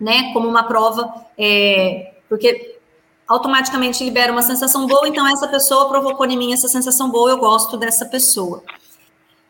né, 0.00 0.32
como 0.32 0.48
uma 0.48 0.64
prova, 0.64 1.26
é, 1.38 2.14
porque 2.28 2.69
automaticamente 3.30 4.02
libera 4.02 4.32
uma 4.32 4.42
sensação 4.42 4.88
boa, 4.88 5.06
então 5.06 5.24
essa 5.24 5.46
pessoa 5.46 5.88
provocou 5.88 6.26
em 6.26 6.36
mim 6.36 6.52
essa 6.52 6.66
sensação 6.66 7.08
boa, 7.08 7.30
eu 7.30 7.38
gosto 7.38 7.76
dessa 7.76 8.04
pessoa. 8.04 8.60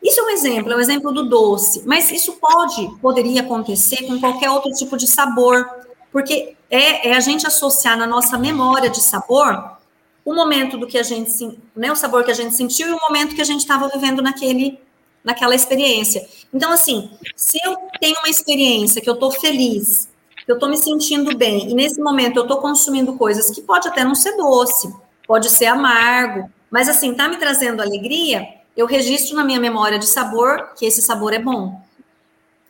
Isso 0.03 0.19
é 0.19 0.23
um 0.23 0.29
exemplo, 0.29 0.71
é 0.71 0.75
um 0.75 0.79
exemplo 0.79 1.11
do 1.11 1.27
doce, 1.27 1.81
mas 1.83 2.11
isso 2.11 2.33
pode, 2.33 2.87
poderia 3.01 3.41
acontecer 3.41 4.05
com 4.05 4.19
qualquer 4.19 4.51
outro 4.51 4.69
tipo 4.71 4.95
de 4.95 5.07
sabor, 5.07 5.67
porque 6.11 6.55
é, 6.69 7.09
é, 7.09 7.15
a 7.15 7.19
gente 7.19 7.47
associar 7.47 7.97
na 7.97 8.05
nossa 8.05 8.37
memória 8.37 8.87
de 8.87 9.01
sabor 9.01 9.77
o 10.23 10.35
momento 10.35 10.77
do 10.77 10.85
que 10.85 10.99
a 10.99 11.03
gente, 11.03 11.59
né, 11.75 11.91
o 11.91 11.95
sabor 11.95 12.23
que 12.23 12.29
a 12.29 12.35
gente 12.35 12.55
sentiu 12.55 12.87
e 12.87 12.91
o 12.91 12.99
momento 12.99 13.33
que 13.33 13.41
a 13.41 13.45
gente 13.45 13.61
estava 13.61 13.89
vivendo 13.89 14.21
naquele, 14.21 14.79
naquela 15.23 15.55
experiência. 15.55 16.23
Então, 16.53 16.71
assim, 16.71 17.09
se 17.35 17.57
eu 17.65 17.75
tenho 17.99 18.15
uma 18.19 18.29
experiência 18.29 19.01
que 19.01 19.09
eu 19.09 19.15
estou 19.15 19.31
feliz, 19.31 20.07
eu 20.47 20.55
estou 20.55 20.69
me 20.69 20.77
sentindo 20.77 21.35
bem, 21.37 21.69
e 21.69 21.73
nesse 21.73 22.01
momento 22.01 22.37
eu 22.37 22.43
estou 22.43 22.57
consumindo 22.57 23.13
coisas 23.13 23.49
que 23.49 23.61
pode 23.61 23.87
até 23.87 24.03
não 24.03 24.15
ser 24.15 24.35
doce, 24.35 24.93
pode 25.27 25.49
ser 25.49 25.67
amargo, 25.67 26.49
mas 26.69 26.89
assim, 26.89 27.13
tá 27.13 27.27
me 27.27 27.37
trazendo 27.37 27.81
alegria, 27.81 28.47
eu 28.75 28.85
registro 28.85 29.35
na 29.35 29.43
minha 29.43 29.59
memória 29.59 29.99
de 29.99 30.07
sabor 30.07 30.69
que 30.77 30.85
esse 30.85 31.01
sabor 31.01 31.33
é 31.33 31.39
bom, 31.39 31.81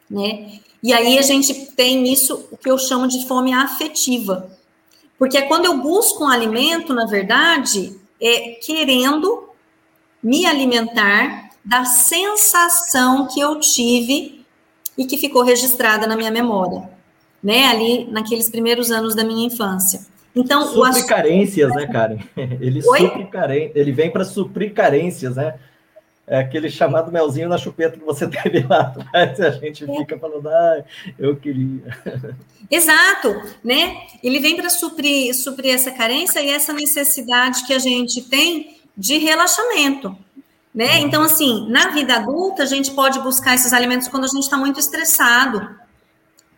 né? 0.09 0.59
E 0.83 0.93
aí 0.93 1.19
a 1.19 1.21
gente 1.21 1.53
tem 1.71 2.11
isso, 2.11 2.49
que 2.61 2.69
eu 2.69 2.77
chamo 2.77 3.07
de 3.07 3.27
fome 3.27 3.53
afetiva. 3.53 4.49
Porque 5.17 5.37
é 5.37 5.43
quando 5.43 5.65
eu 5.65 5.77
busco 5.77 6.23
um 6.23 6.27
alimento, 6.27 6.93
na 6.93 7.05
verdade, 7.05 7.95
é 8.19 8.57
querendo 8.65 9.49
me 10.23 10.45
alimentar 10.47 11.51
da 11.63 11.85
sensação 11.85 13.27
que 13.27 13.39
eu 13.39 13.59
tive 13.59 14.43
e 14.97 15.05
que 15.05 15.17
ficou 15.17 15.43
registrada 15.43 16.07
na 16.07 16.15
minha 16.15 16.31
memória, 16.31 16.89
né? 17.43 17.67
Ali 17.67 18.05
naqueles 18.11 18.49
primeiros 18.49 18.91
anos 18.91 19.15
da 19.15 19.23
minha 19.23 19.47
infância. 19.47 20.01
Então, 20.35 20.65
supre 20.65 21.01
o 21.01 21.07
carências, 21.07 21.73
né, 21.75 21.87
Karen? 21.87 22.19
Ele 22.61 22.81
supre 22.81 23.25
carências, 23.25 23.75
ele 23.75 23.91
vem 23.91 24.09
para 24.09 24.23
suprir 24.23 24.73
carências, 24.73 25.35
né? 25.35 25.55
é 26.31 26.39
aquele 26.39 26.69
chamado 26.69 27.11
melzinho 27.11 27.49
na 27.49 27.57
chupeta 27.57 27.97
que 27.97 28.05
você 28.05 28.25
teve 28.31 28.65
lá 28.65 28.81
atrás, 28.81 29.39
a 29.41 29.51
gente 29.51 29.83
é. 29.83 29.97
fica 29.97 30.17
falando, 30.17 30.47
ah, 30.47 30.83
eu 31.19 31.35
queria. 31.35 31.81
Exato, 32.71 33.41
né? 33.61 33.97
Ele 34.23 34.39
vem 34.39 34.55
para 34.55 34.69
suprir, 34.69 35.35
suprir 35.35 35.73
essa 35.73 35.91
carência 35.91 36.39
e 36.39 36.49
essa 36.49 36.71
necessidade 36.71 37.65
que 37.65 37.73
a 37.73 37.79
gente 37.79 38.21
tem 38.21 38.77
de 38.95 39.17
relaxamento. 39.17 40.17
Né? 40.73 40.99
Uhum. 40.99 41.07
Então, 41.07 41.21
assim, 41.21 41.69
na 41.69 41.89
vida 41.89 42.15
adulta, 42.15 42.63
a 42.63 42.65
gente 42.65 42.91
pode 42.91 43.19
buscar 43.19 43.55
esses 43.55 43.73
alimentos 43.73 44.07
quando 44.07 44.23
a 44.23 44.27
gente 44.27 44.43
está 44.43 44.55
muito 44.55 44.79
estressado. 44.79 45.69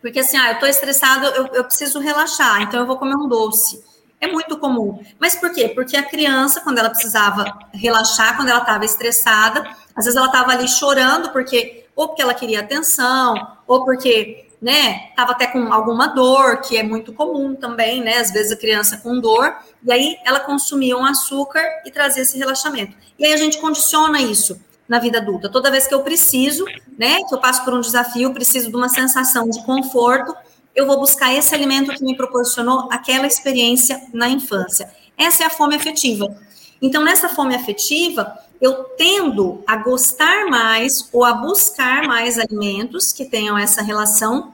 Porque, 0.04 0.20
assim, 0.20 0.36
ah, 0.36 0.48
eu 0.48 0.52
estou 0.52 0.68
estressado, 0.68 1.24
eu, 1.28 1.46
eu 1.46 1.64
preciso 1.64 1.98
relaxar, 1.98 2.60
então 2.60 2.78
eu 2.78 2.86
vou 2.86 2.98
comer 2.98 3.16
um 3.16 3.26
doce. 3.26 3.82
É 4.20 4.26
muito 4.26 4.58
comum. 4.58 5.02
Mas 5.18 5.34
por 5.34 5.50
quê? 5.50 5.70
Porque 5.70 5.96
a 5.96 6.02
criança, 6.02 6.60
quando 6.60 6.76
ela 6.76 6.90
precisava 6.90 7.46
relaxar, 7.72 8.36
quando 8.36 8.50
ela 8.50 8.60
estava 8.60 8.84
estressada, 8.84 9.66
às 9.96 10.04
vezes 10.04 10.14
ela 10.14 10.26
estava 10.26 10.52
ali 10.52 10.68
chorando, 10.68 11.30
porque 11.30 11.86
ou 11.96 12.08
porque 12.08 12.20
ela 12.20 12.34
queria 12.34 12.60
atenção, 12.60 13.34
ou 13.66 13.82
porque, 13.86 14.46
né, 14.60 15.08
estava 15.08 15.32
até 15.32 15.46
com 15.46 15.72
alguma 15.72 16.08
dor, 16.08 16.60
que 16.60 16.76
é 16.76 16.82
muito 16.82 17.14
comum 17.14 17.54
também, 17.54 18.02
né? 18.02 18.18
Às 18.18 18.30
vezes 18.30 18.52
a 18.52 18.56
criança 18.56 18.98
com 18.98 19.18
dor, 19.18 19.56
e 19.82 19.90
aí 19.90 20.18
ela 20.22 20.40
consumia 20.40 20.98
um 20.98 21.04
açúcar 21.06 21.64
e 21.86 21.90
trazia 21.90 22.24
esse 22.24 22.36
relaxamento. 22.36 22.94
E 23.18 23.24
aí 23.24 23.32
a 23.32 23.38
gente 23.38 23.56
condiciona 23.58 24.20
isso 24.20 24.60
na 24.88 24.98
vida 24.98 25.18
adulta. 25.18 25.48
Toda 25.48 25.70
vez 25.70 25.86
que 25.86 25.94
eu 25.94 26.02
preciso, 26.02 26.64
né, 26.98 27.22
que 27.28 27.34
eu 27.34 27.38
passo 27.38 27.64
por 27.64 27.74
um 27.74 27.80
desafio, 27.80 28.32
preciso 28.32 28.70
de 28.70 28.76
uma 28.76 28.88
sensação 28.88 29.48
de 29.48 29.62
conforto, 29.64 30.34
eu 30.74 30.86
vou 30.86 30.98
buscar 30.98 31.32
esse 31.32 31.54
alimento 31.54 31.92
que 31.92 32.04
me 32.04 32.16
proporcionou 32.16 32.88
aquela 32.90 33.26
experiência 33.26 34.00
na 34.12 34.28
infância. 34.28 34.92
Essa 35.16 35.44
é 35.44 35.46
a 35.46 35.50
fome 35.50 35.76
afetiva. 35.76 36.36
Então, 36.82 37.02
nessa 37.02 37.28
fome 37.28 37.54
afetiva, 37.54 38.36
eu 38.60 38.84
tendo 38.96 39.62
a 39.66 39.76
gostar 39.76 40.46
mais 40.46 41.08
ou 41.12 41.24
a 41.24 41.32
buscar 41.32 42.06
mais 42.06 42.38
alimentos 42.38 43.12
que 43.12 43.24
tenham 43.24 43.56
essa 43.56 43.82
relação. 43.82 44.52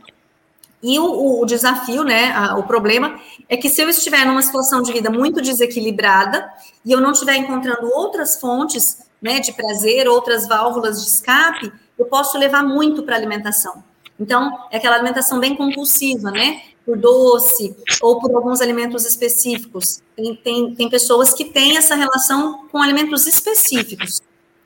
E 0.83 0.99
o, 0.99 1.41
o 1.41 1.47
desafio, 1.47 2.05
né, 2.05 2.33
a, 2.33 2.57
o 2.57 2.63
problema, 2.65 3.19
é 3.49 3.57
que 3.57 3.69
se 3.69 3.83
eu 3.83 3.89
estiver 3.89 4.25
numa 4.25 4.43
situação 4.43 4.83
de 4.83 4.93
vida 4.93 5.11
muito 5.11 5.41
desequilibrada 5.41 6.51
e 6.85 6.93
eu 6.93 7.01
não 7.01 7.13
estiver 7.13 7.37
encontrando 7.37 7.91
outras 7.95 8.39
fontes 8.39 8.99
né, 9.21 9.41
de 9.41 9.53
prazer, 9.53 10.09
outras 10.09 10.47
válvulas 10.47 11.03
de 11.03 11.09
escape, 11.09 11.73
eu 11.99 12.07
posso 12.07 12.39
levar 12.39 12.63
muito 12.63 13.03
para 13.03 13.15
a 13.15 13.19
alimentação. 13.19 13.85
Então, 14.19 14.67
é 14.71 14.77
aquela 14.77 14.97
alimentação 14.97 15.41
bem 15.41 15.57
compulsiva, 15.57 16.31
né? 16.31 16.63
Por 16.85 16.99
doce 16.99 17.75
ou 18.03 18.21
por 18.21 18.35
alguns 18.35 18.61
alimentos 18.61 19.07
específicos. 19.07 20.03
Tem, 20.15 20.37
tem, 20.37 20.75
tem 20.75 20.91
pessoas 20.91 21.33
que 21.33 21.47
têm 21.47 21.79
essa 21.79 21.95
relação 21.95 22.69
com 22.69 22.83
alimentos 22.83 23.27
específicos, 23.27 24.21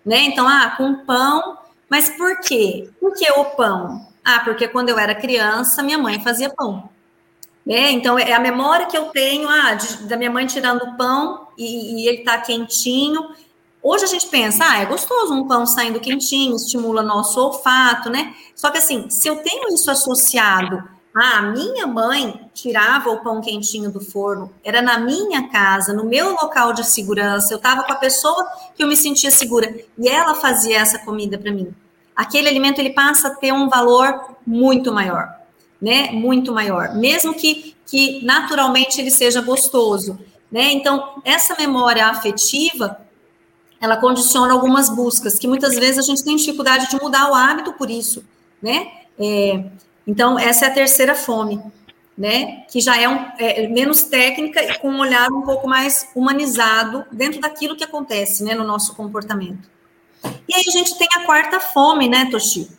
né? 0.04 0.18
Então, 0.22 0.48
ah, 0.48 0.74
com 0.76 1.04
pão, 1.04 1.58
mas 1.88 2.10
por 2.10 2.40
quê? 2.40 2.90
Por 3.00 3.14
que 3.14 3.30
o 3.32 3.44
pão? 3.44 4.08
Ah, 4.24 4.40
porque 4.40 4.66
quando 4.66 4.88
eu 4.88 4.98
era 4.98 5.14
criança, 5.14 5.82
minha 5.82 5.98
mãe 5.98 6.20
fazia 6.20 6.50
pão. 6.50 6.88
Né? 7.64 7.92
Então, 7.92 8.18
é 8.18 8.32
a 8.32 8.40
memória 8.40 8.86
que 8.86 8.96
eu 8.96 9.06
tenho 9.06 9.48
ah, 9.48 9.74
de, 9.74 10.08
da 10.08 10.16
minha 10.16 10.30
mãe 10.30 10.46
tirando 10.46 10.82
o 10.82 10.96
pão 10.96 11.48
e, 11.56 12.02
e 12.02 12.08
ele 12.08 12.18
tá 12.18 12.38
quentinho. 12.38 13.28
Hoje 13.84 14.04
a 14.04 14.08
gente 14.08 14.26
pensa, 14.28 14.64
ah, 14.66 14.80
é 14.80 14.86
gostoso 14.86 15.34
um 15.34 15.46
pão 15.46 15.66
saindo 15.66 16.00
quentinho, 16.00 16.56
estimula 16.56 17.02
nosso 17.02 17.38
olfato, 17.38 18.08
né? 18.08 18.34
Só 18.56 18.70
que 18.70 18.78
assim, 18.78 19.10
se 19.10 19.28
eu 19.28 19.36
tenho 19.42 19.68
isso 19.74 19.90
associado 19.90 20.82
a 21.14 21.42
minha 21.42 21.86
mãe 21.86 22.50
tirava 22.52 23.10
o 23.10 23.22
pão 23.22 23.40
quentinho 23.40 23.88
do 23.88 24.00
forno, 24.00 24.52
era 24.64 24.82
na 24.82 24.98
minha 24.98 25.48
casa, 25.48 25.92
no 25.92 26.04
meu 26.04 26.32
local 26.32 26.72
de 26.72 26.84
segurança, 26.84 27.52
eu 27.52 27.58
estava 27.58 27.84
com 27.84 27.92
a 27.92 27.96
pessoa 27.96 28.44
que 28.74 28.82
eu 28.82 28.88
me 28.88 28.96
sentia 28.96 29.30
segura 29.30 29.72
e 29.96 30.08
ela 30.08 30.34
fazia 30.34 30.78
essa 30.80 30.98
comida 30.98 31.38
para 31.38 31.52
mim. 31.52 31.72
Aquele 32.16 32.48
alimento 32.48 32.80
ele 32.80 32.90
passa 32.90 33.28
a 33.28 33.34
ter 33.34 33.52
um 33.52 33.68
valor 33.68 34.36
muito 34.44 34.92
maior, 34.92 35.32
né? 35.80 36.10
Muito 36.10 36.52
maior, 36.52 36.96
mesmo 36.96 37.32
que 37.32 37.74
que 37.86 38.24
naturalmente 38.24 38.98
ele 38.98 39.10
seja 39.10 39.42
gostoso, 39.42 40.18
né? 40.50 40.72
Então, 40.72 41.20
essa 41.22 41.54
memória 41.54 42.06
afetiva 42.06 43.03
ela 43.80 43.96
condiciona 43.96 44.52
algumas 44.52 44.88
buscas, 44.88 45.38
que 45.38 45.46
muitas 45.46 45.74
vezes 45.74 45.98
a 45.98 46.02
gente 46.02 46.24
tem 46.24 46.36
dificuldade 46.36 46.88
de 46.88 47.00
mudar 47.02 47.30
o 47.30 47.34
hábito 47.34 47.72
por 47.74 47.90
isso, 47.90 48.24
né? 48.62 48.90
É, 49.18 49.64
então, 50.06 50.38
essa 50.38 50.66
é 50.66 50.68
a 50.68 50.74
terceira 50.74 51.14
fome, 51.14 51.62
né? 52.16 52.64
Que 52.70 52.80
já 52.80 53.00
é, 53.00 53.08
um, 53.08 53.26
é, 53.38 53.66
menos 53.68 54.04
técnica 54.04 54.62
e 54.62 54.78
com 54.78 54.88
um 54.88 55.00
olhar 55.00 55.30
um 55.30 55.42
pouco 55.42 55.68
mais 55.68 56.08
humanizado 56.14 57.04
dentro 57.10 57.40
daquilo 57.40 57.76
que 57.76 57.84
acontece, 57.84 58.44
né, 58.44 58.54
no 58.54 58.64
nosso 58.64 58.94
comportamento. 58.94 59.68
E 60.48 60.54
aí 60.54 60.64
a 60.66 60.70
gente 60.70 60.96
tem 60.96 61.08
a 61.16 61.24
quarta 61.24 61.60
fome, 61.60 62.08
né, 62.08 62.28
Toshi? 62.30 62.70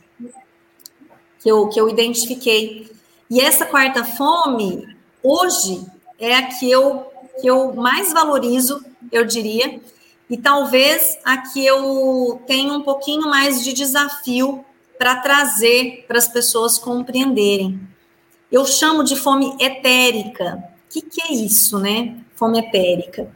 Que 1.39 1.50
eu, 1.50 1.68
que 1.70 1.80
eu 1.80 1.88
identifiquei. 1.89 2.91
E 3.30 3.39
essa 3.39 3.66
quarta 3.66 4.04
fome, 4.04 4.96
hoje, 5.22 5.86
é 6.20 6.36
a 6.36 6.43
que 6.48 6.70
eu, 6.70 7.06
que 7.41 7.48
eu 7.48 7.74
mais 7.74 8.14
valorizo, 8.14 8.84
eu 9.12 9.26
diria, 9.26 9.80
e 10.30 10.38
talvez 10.38 11.17
aqui 11.23 11.65
eu 11.65 12.41
tenha 12.47 12.73
um 12.73 12.82
pouquinho 12.82 13.30
mais 13.30 13.63
de 13.63 13.73
desafio 13.73 14.65
para 14.97 15.17
trazer 15.17 16.05
para 16.07 16.17
as 16.17 16.28
pessoas 16.28 16.78
compreenderem. 16.78 17.80
Eu 18.51 18.65
chamo 18.65 19.03
de 19.03 19.15
fome 19.15 19.55
etérica. 19.59 20.63
O 20.88 20.93
que, 20.93 21.01
que 21.01 21.21
é 21.21 21.34
isso, 21.34 21.80
né? 21.80 22.15
Fome 22.36 22.59
etérica. 22.59 23.30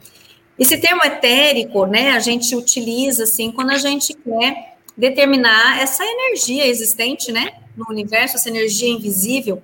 Esse 0.58 0.78
termo 0.78 1.04
etérico, 1.04 1.86
né, 1.86 2.12
a 2.12 2.20
gente 2.20 2.54
utiliza 2.54 3.24
assim 3.24 3.50
quando 3.50 3.72
a 3.72 3.78
gente 3.78 4.14
quer 4.14 4.78
determinar 4.98 5.82
essa 5.82 6.04
energia 6.04 6.68
existente, 6.68 7.32
né, 7.32 7.54
no 7.78 7.86
universo, 7.90 8.36
essa 8.36 8.50
energia 8.50 8.90
invisível. 8.90 9.64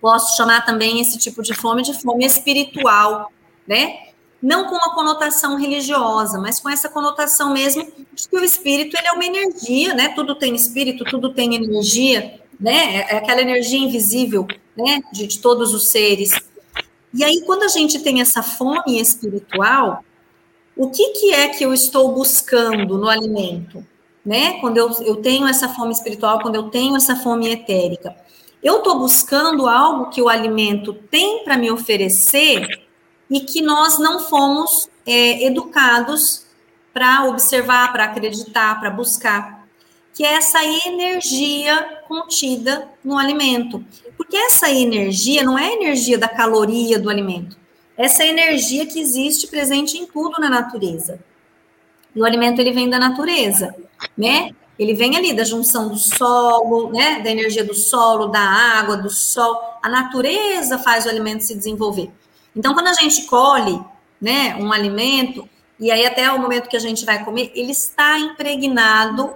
Posso 0.00 0.36
chamar 0.36 0.64
também 0.64 1.00
esse 1.00 1.18
tipo 1.18 1.42
de 1.42 1.52
fome 1.54 1.82
de 1.82 1.92
fome 2.00 2.24
espiritual, 2.24 3.32
né? 3.66 4.05
Não 4.42 4.66
com 4.66 4.74
uma 4.74 4.94
conotação 4.94 5.56
religiosa, 5.56 6.38
mas 6.38 6.60
com 6.60 6.68
essa 6.68 6.88
conotação 6.88 7.52
mesmo 7.52 7.86
de 8.12 8.28
que 8.28 8.36
o 8.36 8.44
espírito 8.44 8.96
ele 8.96 9.08
é 9.08 9.12
uma 9.12 9.24
energia, 9.24 9.94
né? 9.94 10.08
Tudo 10.08 10.34
tem 10.34 10.54
espírito, 10.54 11.04
tudo 11.04 11.32
tem 11.32 11.54
energia, 11.54 12.40
né? 12.58 12.96
É, 12.96 13.14
é 13.14 13.16
aquela 13.18 13.40
energia 13.40 13.78
invisível, 13.78 14.46
né? 14.76 15.00
De, 15.12 15.26
de 15.26 15.38
todos 15.38 15.72
os 15.74 15.88
seres. 15.88 16.30
E 17.14 17.24
aí, 17.24 17.42
quando 17.46 17.62
a 17.62 17.68
gente 17.68 17.98
tem 18.00 18.20
essa 18.20 18.42
fome 18.42 19.00
espiritual, 19.00 20.04
o 20.76 20.90
que, 20.90 21.08
que 21.12 21.32
é 21.32 21.48
que 21.48 21.64
eu 21.64 21.72
estou 21.72 22.12
buscando 22.12 22.98
no 22.98 23.08
alimento? 23.08 23.84
Né? 24.24 24.60
Quando 24.60 24.76
eu, 24.76 24.90
eu 25.02 25.16
tenho 25.16 25.46
essa 25.46 25.68
fome 25.68 25.92
espiritual, 25.92 26.40
quando 26.40 26.56
eu 26.56 26.64
tenho 26.64 26.96
essa 26.96 27.16
fome 27.16 27.48
etérica, 27.48 28.14
eu 28.62 28.78
estou 28.78 28.98
buscando 28.98 29.68
algo 29.68 30.10
que 30.10 30.20
o 30.20 30.28
alimento 30.28 30.92
tem 30.92 31.44
para 31.44 31.56
me 31.56 31.70
oferecer 31.70 32.85
e 33.30 33.40
que 33.40 33.60
nós 33.60 33.98
não 33.98 34.20
fomos 34.20 34.88
é, 35.04 35.44
educados 35.44 36.46
para 36.92 37.24
observar, 37.26 37.92
para 37.92 38.04
acreditar, 38.04 38.80
para 38.80 38.90
buscar, 38.90 39.66
que 40.14 40.24
é 40.24 40.34
essa 40.34 40.64
energia 40.64 42.00
contida 42.08 42.88
no 43.04 43.18
alimento. 43.18 43.84
Porque 44.16 44.36
essa 44.36 44.70
energia 44.70 45.42
não 45.42 45.58
é 45.58 45.66
a 45.66 45.74
energia 45.74 46.16
da 46.16 46.28
caloria 46.28 46.98
do 46.98 47.10
alimento, 47.10 47.56
essa 47.96 48.24
energia 48.24 48.86
que 48.86 48.98
existe 48.98 49.46
presente 49.46 49.98
em 49.98 50.06
tudo 50.06 50.40
na 50.40 50.48
natureza. 50.48 51.20
E 52.14 52.20
o 52.20 52.24
alimento 52.24 52.60
ele 52.60 52.72
vem 52.72 52.88
da 52.88 52.98
natureza, 52.98 53.74
né? 54.16 54.54
Ele 54.78 54.94
vem 54.94 55.16
ali 55.16 55.34
da 55.34 55.44
junção 55.44 55.88
do 55.88 55.96
solo, 55.96 56.90
né? 56.90 57.20
Da 57.20 57.30
energia 57.30 57.64
do 57.64 57.74
solo, 57.74 58.28
da 58.28 58.40
água, 58.40 58.96
do 58.96 59.10
sol. 59.10 59.58
A 59.82 59.88
natureza 59.88 60.78
faz 60.78 61.04
o 61.04 61.08
alimento 61.08 61.44
se 61.44 61.54
desenvolver. 61.54 62.10
Então, 62.56 62.72
quando 62.72 62.88
a 62.88 62.94
gente 62.94 63.26
colhe 63.26 63.78
né, 64.20 64.56
um 64.56 64.72
alimento, 64.72 65.48
e 65.78 65.90
aí 65.90 66.06
até 66.06 66.32
o 66.32 66.40
momento 66.40 66.68
que 66.68 66.76
a 66.76 66.80
gente 66.80 67.04
vai 67.04 67.22
comer, 67.22 67.52
ele 67.54 67.72
está 67.72 68.18
impregnado 68.18 69.34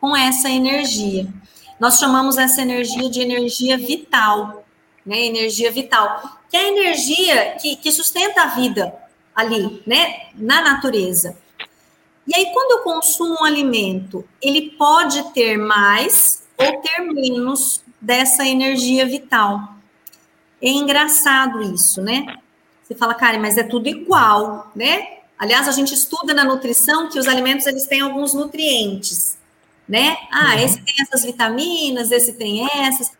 com 0.00 0.16
essa 0.16 0.48
energia. 0.48 1.28
Nós 1.78 1.98
chamamos 1.98 2.38
essa 2.38 2.62
energia 2.62 3.10
de 3.10 3.20
energia 3.20 3.76
vital, 3.76 4.64
né? 5.04 5.26
Energia 5.26 5.70
vital, 5.72 6.38
que 6.48 6.56
é 6.56 6.60
a 6.60 6.68
energia 6.68 7.56
que, 7.60 7.74
que 7.74 7.90
sustenta 7.90 8.42
a 8.42 8.46
vida 8.46 8.94
ali, 9.34 9.82
né? 9.84 10.28
Na 10.34 10.60
natureza. 10.60 11.36
E 12.26 12.36
aí, 12.36 12.52
quando 12.52 12.78
eu 12.78 12.84
consumo 12.84 13.38
um 13.40 13.44
alimento, 13.44 14.24
ele 14.40 14.70
pode 14.78 15.32
ter 15.32 15.56
mais 15.56 16.44
ou 16.56 16.80
ter 16.80 17.00
menos 17.00 17.82
dessa 18.00 18.46
energia 18.46 19.04
vital. 19.04 19.74
É 20.60 20.68
engraçado 20.68 21.60
isso, 21.62 22.00
né? 22.00 22.36
Você 22.82 22.94
fala, 22.94 23.14
cara, 23.14 23.38
mas 23.38 23.56
é 23.56 23.62
tudo 23.62 23.88
igual, 23.88 24.70
né? 24.74 25.18
Aliás, 25.38 25.66
a 25.66 25.72
gente 25.72 25.94
estuda 25.94 26.32
na 26.34 26.44
nutrição 26.44 27.08
que 27.08 27.18
os 27.18 27.26
alimentos 27.26 27.66
eles 27.66 27.86
têm 27.86 28.00
alguns 28.00 28.32
nutrientes, 28.34 29.36
né? 29.88 30.16
Ah, 30.30 30.54
uhum. 30.54 30.58
esse 30.60 30.80
tem 30.82 30.94
essas 31.00 31.24
vitaminas, 31.24 32.10
esse 32.10 32.34
tem 32.34 32.68
essas. 32.86 33.12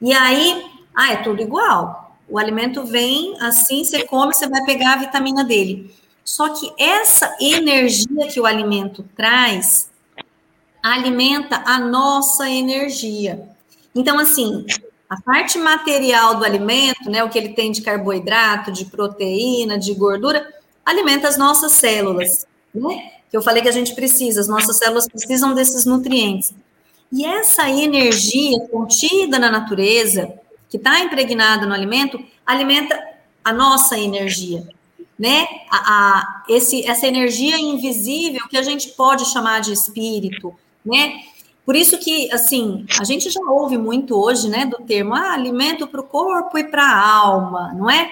E 0.00 0.12
aí, 0.12 0.64
ah, 0.94 1.12
é 1.12 1.16
tudo 1.16 1.42
igual. 1.42 2.16
O 2.28 2.38
alimento 2.38 2.84
vem 2.84 3.36
assim, 3.40 3.82
você 3.82 4.04
come, 4.04 4.34
você 4.34 4.46
vai 4.46 4.64
pegar 4.64 4.94
a 4.94 4.98
vitamina 4.98 5.42
dele. 5.42 5.92
Só 6.24 6.50
que 6.50 6.70
essa 6.78 7.34
energia 7.40 8.28
que 8.28 8.38
o 8.38 8.44
alimento 8.44 9.02
traz 9.16 9.90
alimenta 10.82 11.62
a 11.64 11.78
nossa 11.78 12.48
energia. 12.48 13.48
Então, 13.94 14.18
assim, 14.18 14.64
a 15.08 15.20
parte 15.20 15.58
material 15.58 16.36
do 16.36 16.44
alimento, 16.44 17.10
né, 17.10 17.24
o 17.24 17.30
que 17.30 17.38
ele 17.38 17.50
tem 17.50 17.72
de 17.72 17.80
carboidrato, 17.80 18.70
de 18.70 18.84
proteína, 18.84 19.78
de 19.78 19.94
gordura, 19.94 20.46
alimenta 20.84 21.28
as 21.28 21.38
nossas 21.38 21.72
células, 21.72 22.46
né? 22.74 23.12
Que 23.30 23.36
eu 23.36 23.42
falei 23.42 23.62
que 23.62 23.68
a 23.68 23.72
gente 23.72 23.94
precisa, 23.94 24.40
as 24.40 24.48
nossas 24.48 24.76
células 24.76 25.06
precisam 25.06 25.54
desses 25.54 25.84
nutrientes. 25.84 26.52
E 27.10 27.24
essa 27.24 27.68
energia 27.70 28.58
contida 28.70 29.38
na 29.38 29.50
natureza, 29.50 30.32
que 30.68 30.76
está 30.76 31.00
impregnada 31.00 31.66
no 31.66 31.74
alimento, 31.74 32.22
alimenta 32.46 32.98
a 33.42 33.52
nossa 33.52 33.98
energia, 33.98 34.66
né? 35.18 35.46
A, 35.70 35.78
a, 35.78 36.44
esse, 36.48 36.86
essa 36.86 37.06
energia 37.06 37.58
invisível 37.58 38.46
que 38.48 38.56
a 38.56 38.62
gente 38.62 38.88
pode 38.88 39.24
chamar 39.26 39.60
de 39.60 39.72
espírito, 39.72 40.54
né? 40.84 41.20
Por 41.68 41.76
isso 41.76 41.98
que, 41.98 42.32
assim, 42.32 42.86
a 42.98 43.04
gente 43.04 43.28
já 43.28 43.42
ouve 43.42 43.76
muito 43.76 44.18
hoje, 44.18 44.48
né, 44.48 44.64
do 44.64 44.78
termo 44.78 45.14
ah, 45.14 45.34
alimento 45.34 45.86
para 45.86 46.00
o 46.00 46.04
corpo 46.04 46.56
e 46.56 46.64
para 46.64 46.82
a 46.82 46.98
alma, 46.98 47.74
não 47.74 47.90
é? 47.90 48.10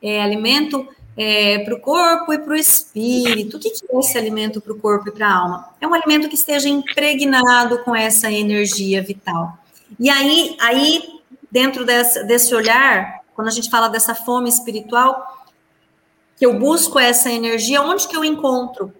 é 0.00 0.22
alimento 0.22 0.86
é, 1.16 1.58
para 1.64 1.74
o 1.74 1.80
corpo 1.80 2.32
e 2.32 2.38
para 2.38 2.52
o 2.52 2.54
espírito. 2.54 3.56
O 3.56 3.60
que, 3.60 3.70
que 3.70 3.84
é 3.90 3.98
esse 3.98 4.16
alimento 4.16 4.60
para 4.60 4.72
o 4.72 4.78
corpo 4.78 5.08
e 5.08 5.10
para 5.10 5.26
a 5.26 5.36
alma? 5.36 5.68
É 5.80 5.86
um 5.88 5.92
alimento 5.92 6.28
que 6.28 6.36
esteja 6.36 6.68
impregnado 6.68 7.80
com 7.80 7.92
essa 7.92 8.30
energia 8.30 9.02
vital. 9.02 9.58
E 9.98 10.08
aí, 10.08 10.56
aí 10.60 11.02
dentro 11.50 11.84
desse, 11.84 12.22
desse 12.22 12.54
olhar, 12.54 13.22
quando 13.34 13.48
a 13.48 13.52
gente 13.52 13.68
fala 13.68 13.88
dessa 13.88 14.14
fome 14.14 14.48
espiritual, 14.48 15.44
que 16.36 16.46
eu 16.46 16.56
busco 16.56 17.00
essa 17.00 17.32
energia, 17.32 17.82
onde 17.82 18.06
que 18.06 18.16
eu 18.16 18.24
encontro? 18.24 18.94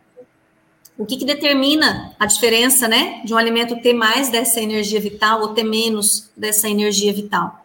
O 0.97 1.07
que, 1.07 1.17
que 1.17 1.25
determina 1.25 2.15
a 2.19 2.27
diferença, 2.27 2.87
né, 2.87 3.23
de 3.25 3.33
um 3.33 3.37
alimento 3.37 3.81
ter 3.81 3.95
mais 3.95 4.29
dessa 4.29 4.61
energia 4.61 5.01
vital 5.01 5.41
ou 5.41 5.49
ter 5.49 5.65
menos 5.65 6.31
dessa 6.37 6.69
energia 6.69 7.13
vital? 7.13 7.65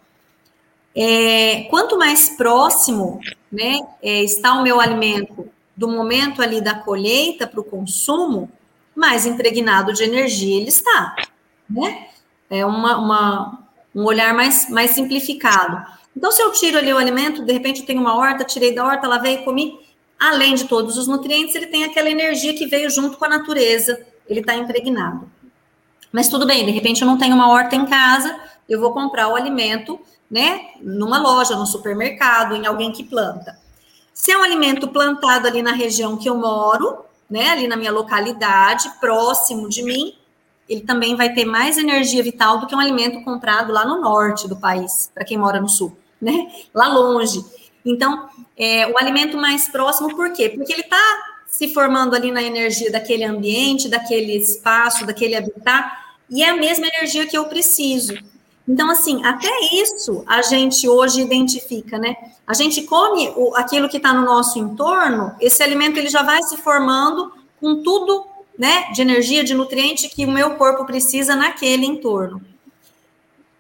É, 0.96 1.68
quanto 1.70 1.98
mais 1.98 2.30
próximo, 2.30 3.20
né, 3.52 3.80
é, 4.02 4.24
está 4.24 4.54
o 4.54 4.64
meu 4.64 4.80
alimento 4.80 5.48
do 5.76 5.88
momento 5.88 6.42
ali 6.42 6.60
da 6.60 6.74
colheita 6.74 7.46
para 7.46 7.60
o 7.60 7.64
consumo, 7.64 8.50
mais 8.96 9.28
impregnado 9.28 9.94
de 9.94 10.04
energia 10.04 10.60
ele 10.60 10.70
está, 10.70 11.16
né? 11.70 12.08
É 12.50 12.66
uma, 12.66 12.98
uma, 12.98 13.60
um 13.94 14.04
olhar 14.06 14.34
mais, 14.34 14.68
mais 14.70 14.92
simplificado. 14.92 15.86
Então, 16.16 16.32
se 16.32 16.42
eu 16.42 16.52
tiro 16.52 16.80
ali 16.80 16.92
o 16.92 16.98
alimento, 16.98 17.46
de 17.46 17.54
repente 17.54 17.82
eu 17.82 17.86
tenho 17.86 18.02
uma 18.02 18.16
horta, 18.16 18.44
tirei 18.44 18.74
da 18.74 18.84
horta, 18.84 19.08
lavei 19.08 19.36
e 19.36 19.44
comi, 19.44 19.78
além 20.20 20.56
de 20.56 20.66
todos 20.66 20.98
os 20.98 21.08
nutrientes, 21.08 21.56
ele 21.56 21.68
tem 21.68 21.84
aquela 21.84 22.10
energia 22.10 22.54
que 22.54 22.68
veio 22.68 22.90
junto 22.90 23.18
com 23.18 23.26
a 23.26 23.30
natureza, 23.30 24.06
ele 24.28 24.40
está 24.40 24.56
impregnado. 24.56 25.30
Mas 26.12 26.30
tudo 26.30 26.46
bem, 26.46 26.66
de 26.66 26.72
repente 26.72 27.02
eu 27.02 27.08
não 27.08 27.18
tenho 27.18 27.36
uma 27.36 27.50
horta 27.50 27.76
em 27.76 27.86
casa, 27.86 28.40
eu 28.68 28.80
vou 28.80 28.92
comprar 28.92 29.28
o 29.28 29.36
alimento, 29.36 30.00
né, 30.30 30.72
numa 30.82 31.20
loja, 31.20 31.56
no 31.56 31.66
supermercado, 31.66 32.56
em 32.56 32.66
alguém 32.66 32.92
que 32.92 33.04
planta. 33.04 33.58
Se 34.14 34.32
é 34.32 34.38
um 34.38 34.44
alimento 34.44 34.88
plantado 34.88 35.48
ali 35.48 35.62
na 35.62 35.72
região 35.72 36.18
que 36.18 36.28
eu 36.28 36.36
moro, 36.36 37.06
né, 37.30 37.50
ali 37.52 37.68
na 37.68 37.78
minha 37.78 37.92
localidade, 37.92 38.90
próximo 39.00 39.70
de 39.70 39.84
mim, 39.84 40.16
ele 40.68 40.82
também 40.82 41.16
vai 41.16 41.34
ter 41.34 41.46
mais 41.46 41.78
energia 41.78 42.22
vital 42.22 42.60
do 42.60 42.68
que 42.68 42.76
um 42.76 42.80
alimento 42.80 43.24
comprado 43.24 43.72
lá 43.72 43.86
no 43.86 44.02
norte 44.02 44.48
do 44.48 44.58
país, 44.58 45.10
para 45.14 45.24
quem 45.24 45.38
mora 45.38 45.62
no 45.62 45.70
sul, 45.70 45.96
né, 46.22 46.52
lá 46.74 46.88
longe. 46.88 47.46
Então, 47.92 48.28
é, 48.56 48.88
o 48.88 48.98
alimento 48.98 49.38
mais 49.38 49.70
próximo, 49.70 50.16
por 50.16 50.32
quê? 50.34 50.50
Porque 50.50 50.74
ele 50.74 50.82
está 50.82 51.02
se 51.48 51.70
formando 51.74 52.16
ali 52.16 52.32
na 52.32 52.44
energia 52.44 52.92
daquele 52.92 53.24
ambiente, 53.24 53.88
daquele 53.88 54.36
espaço, 54.36 55.06
daquele 55.06 55.36
habitat, 55.36 55.90
e 56.30 56.44
é 56.44 56.50
a 56.50 56.58
mesma 56.58 56.86
energia 56.88 57.26
que 57.26 57.38
eu 57.38 57.46
preciso. 57.46 58.14
Então, 58.68 58.92
assim, 58.92 59.24
até 59.26 59.50
isso 59.72 60.24
a 60.28 60.42
gente 60.42 60.88
hoje 60.90 61.22
identifica, 61.22 61.98
né? 61.98 62.16
A 62.46 62.54
gente 62.54 62.82
come 62.82 63.32
o, 63.38 63.56
aquilo 63.56 63.88
que 63.88 63.96
está 63.96 64.14
no 64.14 64.26
nosso 64.26 64.60
entorno, 64.60 65.34
esse 65.40 65.64
alimento 65.64 65.98
ele 65.98 66.10
já 66.10 66.22
vai 66.22 66.44
se 66.44 66.58
formando 66.58 67.32
com 67.62 67.82
tudo, 67.82 68.26
né, 68.60 68.92
de 68.92 69.02
energia, 69.02 69.44
de 69.44 69.54
nutriente 69.54 70.10
que 70.10 70.26
o 70.26 70.32
meu 70.32 70.56
corpo 70.56 70.86
precisa 70.86 71.36
naquele 71.36 71.86
entorno. 71.86 72.42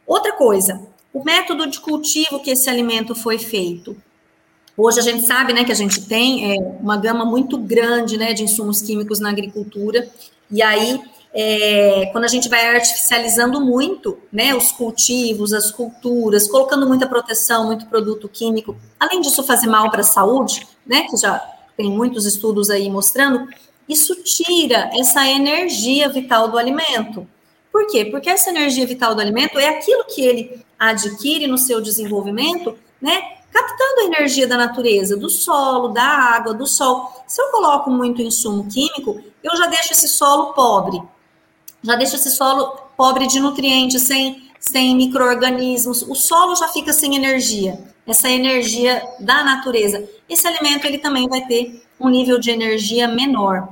Outra 0.06 0.34
coisa, 0.34 0.86
o 1.14 1.24
método 1.24 1.68
de 1.68 1.80
cultivo 1.80 2.42
que 2.42 2.52
esse 2.52 2.70
alimento 2.70 3.16
foi 3.16 3.40
feito. 3.40 3.96
Hoje 4.80 5.00
a 5.00 5.04
gente 5.04 5.26
sabe, 5.26 5.54
né, 5.54 5.64
que 5.64 5.72
a 5.72 5.76
gente 5.76 6.06
tem 6.06 6.54
é, 6.54 6.60
uma 6.80 6.98
gama 6.98 7.26
muito 7.26 7.58
grande, 7.58 8.16
né, 8.16 8.32
de 8.32 8.44
insumos 8.44 8.80
químicos 8.80 9.20
na 9.20 9.30
agricultura, 9.32 10.08
e 10.52 10.62
aí, 10.62 11.02
é, 11.34 12.10
quando 12.12 12.26
a 12.26 12.28
gente 12.28 12.48
vai 12.48 12.76
artificializando 12.76 13.60
muito, 13.60 14.20
né, 14.32 14.54
os 14.54 14.72
cultivos, 14.72 15.52
as 15.52 15.72
culturas, 15.72 16.48
colocando 16.48 16.88
muita 16.88 17.08
proteção, 17.08 17.66
muito 17.66 17.88
produto 17.88 18.30
químico, 18.30 18.78
além 19.00 19.20
disso 19.20 19.42
fazer 19.42 19.66
mal 19.66 19.90
para 19.90 20.02
a 20.02 20.04
saúde, 20.04 20.68
né, 20.86 21.08
que 21.10 21.18
já 21.18 21.40
tem 21.76 21.90
muitos 21.90 22.28
estudos 22.28 22.70
aí 22.70 22.88
mostrando, 22.88 23.48
isso 23.90 24.16
tira 24.24 24.92
essa 24.94 25.28
energia 25.28 26.08
vital 26.08 26.50
do 26.50 26.58
alimento. 26.58 27.28
Por 27.72 27.88
quê? 27.88 28.06
Porque 28.06 28.30
essa 28.30 28.52
energia 28.52 28.86
vital 28.86 29.16
do 29.16 29.22
alimento 29.22 29.58
é 29.58 29.70
aquilo 29.70 30.06
que 30.06 30.22
ele 30.22 30.62
adquire 30.78 31.48
no 31.48 31.58
seu 31.58 31.82
desenvolvimento, 31.82 32.78
né, 33.02 33.37
captando 33.58 34.01
a 34.01 34.03
energia 34.05 34.47
da 34.47 34.55
natureza, 34.55 35.18
do 35.18 35.30
solo, 35.30 35.88
da 35.89 36.03
água, 36.03 36.53
do 36.53 36.68
sol. 36.68 37.12
Se 37.26 37.41
eu 37.41 37.47
coloco 37.47 37.89
muito 37.89 38.22
insumo 38.22 38.68
químico, 38.68 39.20
eu 39.43 39.55
já 39.58 39.66
deixo 39.66 39.93
esse 39.93 40.08
solo 40.08 40.53
pobre. 40.53 41.01
Já 41.82 41.95
deixo 41.95 42.16
esse 42.16 42.30
solo 42.30 42.78
pobre 42.95 43.26
de 43.26 43.39
nutrientes, 43.39 44.03
sem, 44.03 44.51
sem 44.60 44.95
micro-organismos. 44.95 46.03
O 46.03 46.14
solo 46.14 46.55
já 46.55 46.68
fica 46.68 46.93
sem 46.93 47.16
energia, 47.16 47.80
essa 48.05 48.30
energia 48.30 49.03
da 49.20 49.43
natureza. 49.43 50.08
Esse 50.30 50.47
alimento 50.47 50.86
ele 50.86 50.99
também 50.99 51.28
vai 51.28 51.41
ter 51.47 51.84
um 51.99 52.10
nível 52.10 52.39
de 52.39 52.51
energia 52.51 53.08
menor. 53.08 53.70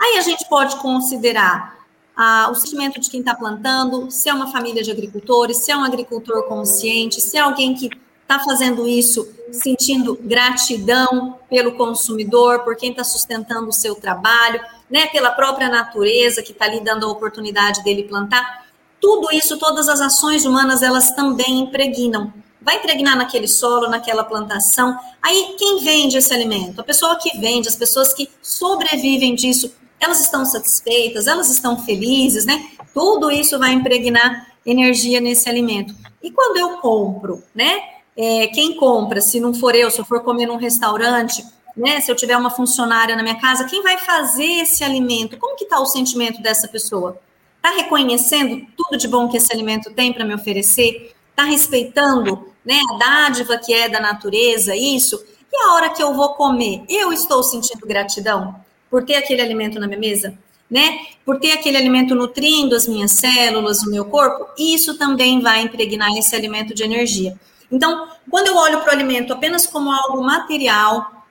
Aí 0.00 0.16
a 0.16 0.20
gente 0.20 0.48
pode 0.48 0.76
considerar 0.76 1.76
ah, 2.16 2.48
o 2.52 2.54
sentimento 2.54 3.00
de 3.00 3.10
quem 3.10 3.20
está 3.20 3.34
plantando, 3.34 4.10
se 4.12 4.28
é 4.28 4.34
uma 4.34 4.52
família 4.52 4.82
de 4.82 4.92
agricultores, 4.92 5.58
se 5.58 5.72
é 5.72 5.76
um 5.76 5.82
agricultor 5.82 6.44
consciente, 6.44 7.20
se 7.20 7.36
é 7.36 7.40
alguém 7.40 7.74
que 7.74 7.90
está 8.28 8.38
fazendo 8.40 8.86
isso 8.86 9.26
sentindo 9.50 10.18
gratidão 10.20 11.38
pelo 11.48 11.72
consumidor, 11.72 12.60
por 12.60 12.76
quem 12.76 12.90
está 12.90 13.02
sustentando 13.02 13.70
o 13.70 13.72
seu 13.72 13.94
trabalho, 13.94 14.60
né, 14.90 15.06
pela 15.06 15.30
própria 15.30 15.70
natureza 15.70 16.42
que 16.42 16.52
está 16.52 16.68
lhe 16.68 16.80
dando 16.80 17.06
a 17.06 17.10
oportunidade 17.10 17.82
dele 17.82 18.02
plantar. 18.02 18.66
Tudo 19.00 19.32
isso, 19.32 19.56
todas 19.56 19.88
as 19.88 20.02
ações 20.02 20.44
humanas, 20.44 20.82
elas 20.82 21.12
também 21.12 21.60
impregnam. 21.60 22.30
Vai 22.60 22.76
impregnar 22.76 23.16
naquele 23.16 23.48
solo, 23.48 23.88
naquela 23.88 24.22
plantação. 24.22 24.98
Aí, 25.22 25.54
quem 25.56 25.82
vende 25.82 26.18
esse 26.18 26.34
alimento? 26.34 26.80
A 26.82 26.84
pessoa 26.84 27.16
que 27.16 27.38
vende, 27.38 27.68
as 27.68 27.76
pessoas 27.76 28.12
que 28.12 28.28
sobrevivem 28.42 29.34
disso, 29.34 29.72
elas 29.98 30.20
estão 30.20 30.44
satisfeitas, 30.44 31.26
elas 31.26 31.48
estão 31.48 31.82
felizes, 31.82 32.44
né? 32.44 32.72
Tudo 32.92 33.30
isso 33.30 33.58
vai 33.58 33.72
impregnar 33.72 34.48
energia 34.66 35.20
nesse 35.20 35.48
alimento. 35.48 35.94
E 36.22 36.30
quando 36.30 36.58
eu 36.58 36.78
compro, 36.78 37.42
né? 37.54 37.97
É, 38.18 38.48
quem 38.48 38.74
compra, 38.74 39.20
se 39.20 39.38
não 39.38 39.54
for 39.54 39.76
eu, 39.76 39.88
se 39.92 40.00
eu 40.00 40.04
for 40.04 40.24
comer 40.24 40.46
num 40.46 40.56
restaurante, 40.56 41.46
né, 41.76 42.00
se 42.00 42.10
eu 42.10 42.16
tiver 42.16 42.36
uma 42.36 42.50
funcionária 42.50 43.14
na 43.14 43.22
minha 43.22 43.40
casa, 43.40 43.64
quem 43.64 43.80
vai 43.80 43.96
fazer 43.96 44.62
esse 44.62 44.82
alimento? 44.82 45.38
Como 45.38 45.54
que 45.54 45.62
está 45.62 45.78
o 45.78 45.86
sentimento 45.86 46.42
dessa 46.42 46.66
pessoa? 46.66 47.20
Está 47.56 47.70
reconhecendo 47.70 48.66
tudo 48.76 48.98
de 48.98 49.06
bom 49.06 49.28
que 49.28 49.36
esse 49.36 49.52
alimento 49.52 49.92
tem 49.92 50.12
para 50.12 50.24
me 50.24 50.34
oferecer? 50.34 51.14
Está 51.30 51.44
respeitando 51.44 52.52
né, 52.64 52.80
a 52.90 52.98
dádiva 52.98 53.56
que 53.56 53.72
é 53.72 53.88
da 53.88 54.00
natureza, 54.00 54.74
isso? 54.74 55.24
E 55.52 55.56
a 55.56 55.74
hora 55.74 55.90
que 55.90 56.02
eu 56.02 56.12
vou 56.12 56.30
comer, 56.30 56.82
eu 56.88 57.12
estou 57.12 57.40
sentindo 57.44 57.86
gratidão 57.86 58.56
por 58.90 59.04
ter 59.04 59.14
aquele 59.14 59.42
alimento 59.42 59.78
na 59.78 59.86
minha 59.86 60.00
mesa? 60.00 60.36
Né? 60.68 61.06
Por 61.24 61.38
ter 61.38 61.52
aquele 61.52 61.76
alimento 61.76 62.16
nutrindo 62.16 62.74
as 62.74 62.88
minhas 62.88 63.12
células, 63.12 63.82
o 63.82 63.90
meu 63.90 64.06
corpo, 64.06 64.48
isso 64.58 64.98
também 64.98 65.40
vai 65.40 65.62
impregnar 65.62 66.10
esse 66.18 66.34
alimento 66.34 66.74
de 66.74 66.82
energia. 66.82 67.38
Então, 67.70 68.08
quando 68.30 68.48
eu 68.48 68.56
olho 68.56 68.80
para 68.80 68.90
o 68.90 68.94
alimento 68.94 69.32
apenas 69.32 69.66
como 69.66 69.90
algo 69.90 70.22
material, 70.22 71.24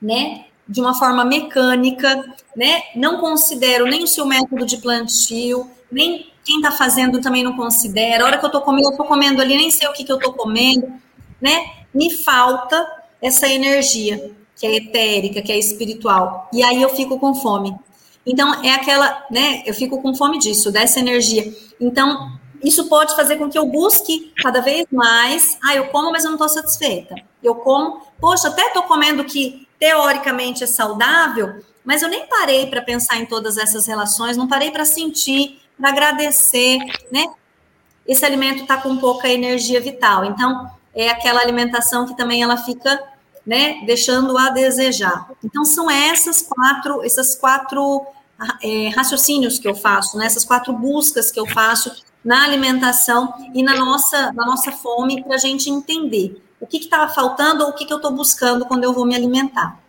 né, 0.00 0.46
de 0.68 0.80
uma 0.80 0.94
forma 0.94 1.24
mecânica, 1.24 2.34
né, 2.56 2.82
não 2.94 3.18
considero 3.18 3.86
nem 3.86 4.04
o 4.04 4.06
seu 4.06 4.24
método 4.24 4.64
de 4.64 4.78
plantio, 4.78 5.70
nem 5.90 6.32
quem 6.44 6.56
está 6.56 6.70
fazendo 6.70 7.20
também 7.20 7.44
não 7.44 7.56
considera. 7.56 8.24
A 8.24 8.26
hora 8.26 8.38
que 8.38 8.44
eu 8.44 8.48
estou 8.48 8.62
comendo, 8.62 8.88
eu 8.88 8.90
estou 8.92 9.06
comendo 9.06 9.40
ali, 9.40 9.56
nem 9.56 9.70
sei 9.70 9.88
o 9.88 9.92
que, 9.92 10.04
que 10.04 10.12
eu 10.12 10.16
estou 10.16 10.32
comendo, 10.32 10.92
né? 11.40 11.70
Me 11.94 12.10
falta 12.10 12.86
essa 13.20 13.48
energia 13.48 14.32
que 14.56 14.66
é 14.66 14.76
etérica, 14.76 15.42
que 15.42 15.52
é 15.52 15.58
espiritual. 15.58 16.48
E 16.52 16.62
aí 16.62 16.80
eu 16.80 16.88
fico 16.90 17.18
com 17.18 17.34
fome. 17.34 17.76
Então, 18.24 18.62
é 18.64 18.70
aquela, 18.70 19.24
né? 19.30 19.62
Eu 19.66 19.74
fico 19.74 20.00
com 20.00 20.14
fome 20.14 20.38
disso, 20.38 20.70
dessa 20.70 21.00
energia. 21.00 21.52
Então, 21.80 22.38
isso 22.62 22.88
pode 22.88 23.16
fazer 23.16 23.36
com 23.36 23.50
que 23.50 23.58
eu 23.58 23.66
busque 23.66 24.32
cada 24.42 24.60
vez 24.60 24.86
mais. 24.90 25.58
Ah, 25.64 25.74
eu 25.74 25.88
como, 25.88 26.12
mas 26.12 26.24
eu 26.24 26.30
não 26.30 26.36
estou 26.36 26.48
satisfeita. 26.48 27.14
Eu 27.42 27.56
como, 27.56 28.02
poxa, 28.20 28.48
até 28.48 28.68
estou 28.68 28.84
comendo 28.84 29.24
que 29.24 29.66
teoricamente 29.78 30.62
é 30.62 30.66
saudável, 30.66 31.62
mas 31.84 32.02
eu 32.02 32.08
nem 32.08 32.26
parei 32.26 32.68
para 32.68 32.80
pensar 32.80 33.16
em 33.16 33.26
todas 33.26 33.58
essas 33.58 33.86
relações, 33.86 34.36
não 34.36 34.46
parei 34.46 34.70
para 34.70 34.84
sentir, 34.84 35.60
para 35.76 35.90
agradecer, 35.90 36.78
né? 37.10 37.26
Esse 38.06 38.24
alimento 38.24 38.62
está 38.62 38.76
com 38.76 38.96
pouca 38.96 39.28
energia 39.28 39.80
vital. 39.80 40.24
Então, 40.24 40.70
é 40.94 41.08
aquela 41.08 41.40
alimentação 41.40 42.06
que 42.06 42.16
também 42.16 42.42
ela 42.42 42.56
fica, 42.56 43.02
né, 43.44 43.82
deixando 43.86 44.36
a 44.36 44.50
desejar. 44.50 45.28
Então, 45.42 45.64
são 45.64 45.90
essas 45.90 46.42
quatro, 46.42 47.04
essas 47.04 47.34
quatro 47.34 48.06
é, 48.62 48.88
raciocínios 48.90 49.58
que 49.58 49.66
eu 49.66 49.74
faço, 49.74 50.16
né, 50.16 50.26
essas 50.26 50.44
quatro 50.44 50.72
buscas 50.72 51.30
que 51.30 51.40
eu 51.40 51.46
faço 51.46 51.92
na 52.24 52.44
alimentação 52.44 53.34
e 53.54 53.62
na 53.62 53.76
nossa, 53.76 54.32
na 54.32 54.46
nossa 54.46 54.70
fome 54.70 55.22
para 55.22 55.34
a 55.34 55.38
gente 55.38 55.68
entender 55.68 56.42
o 56.60 56.66
que 56.66 56.76
estava 56.76 57.12
faltando 57.12 57.64
ou 57.64 57.70
o 57.70 57.72
que, 57.72 57.84
que 57.84 57.92
eu 57.92 57.96
estou 57.96 58.12
buscando 58.12 58.64
quando 58.64 58.84
eu 58.84 58.92
vou 58.92 59.04
me 59.04 59.16
alimentar. 59.16 59.80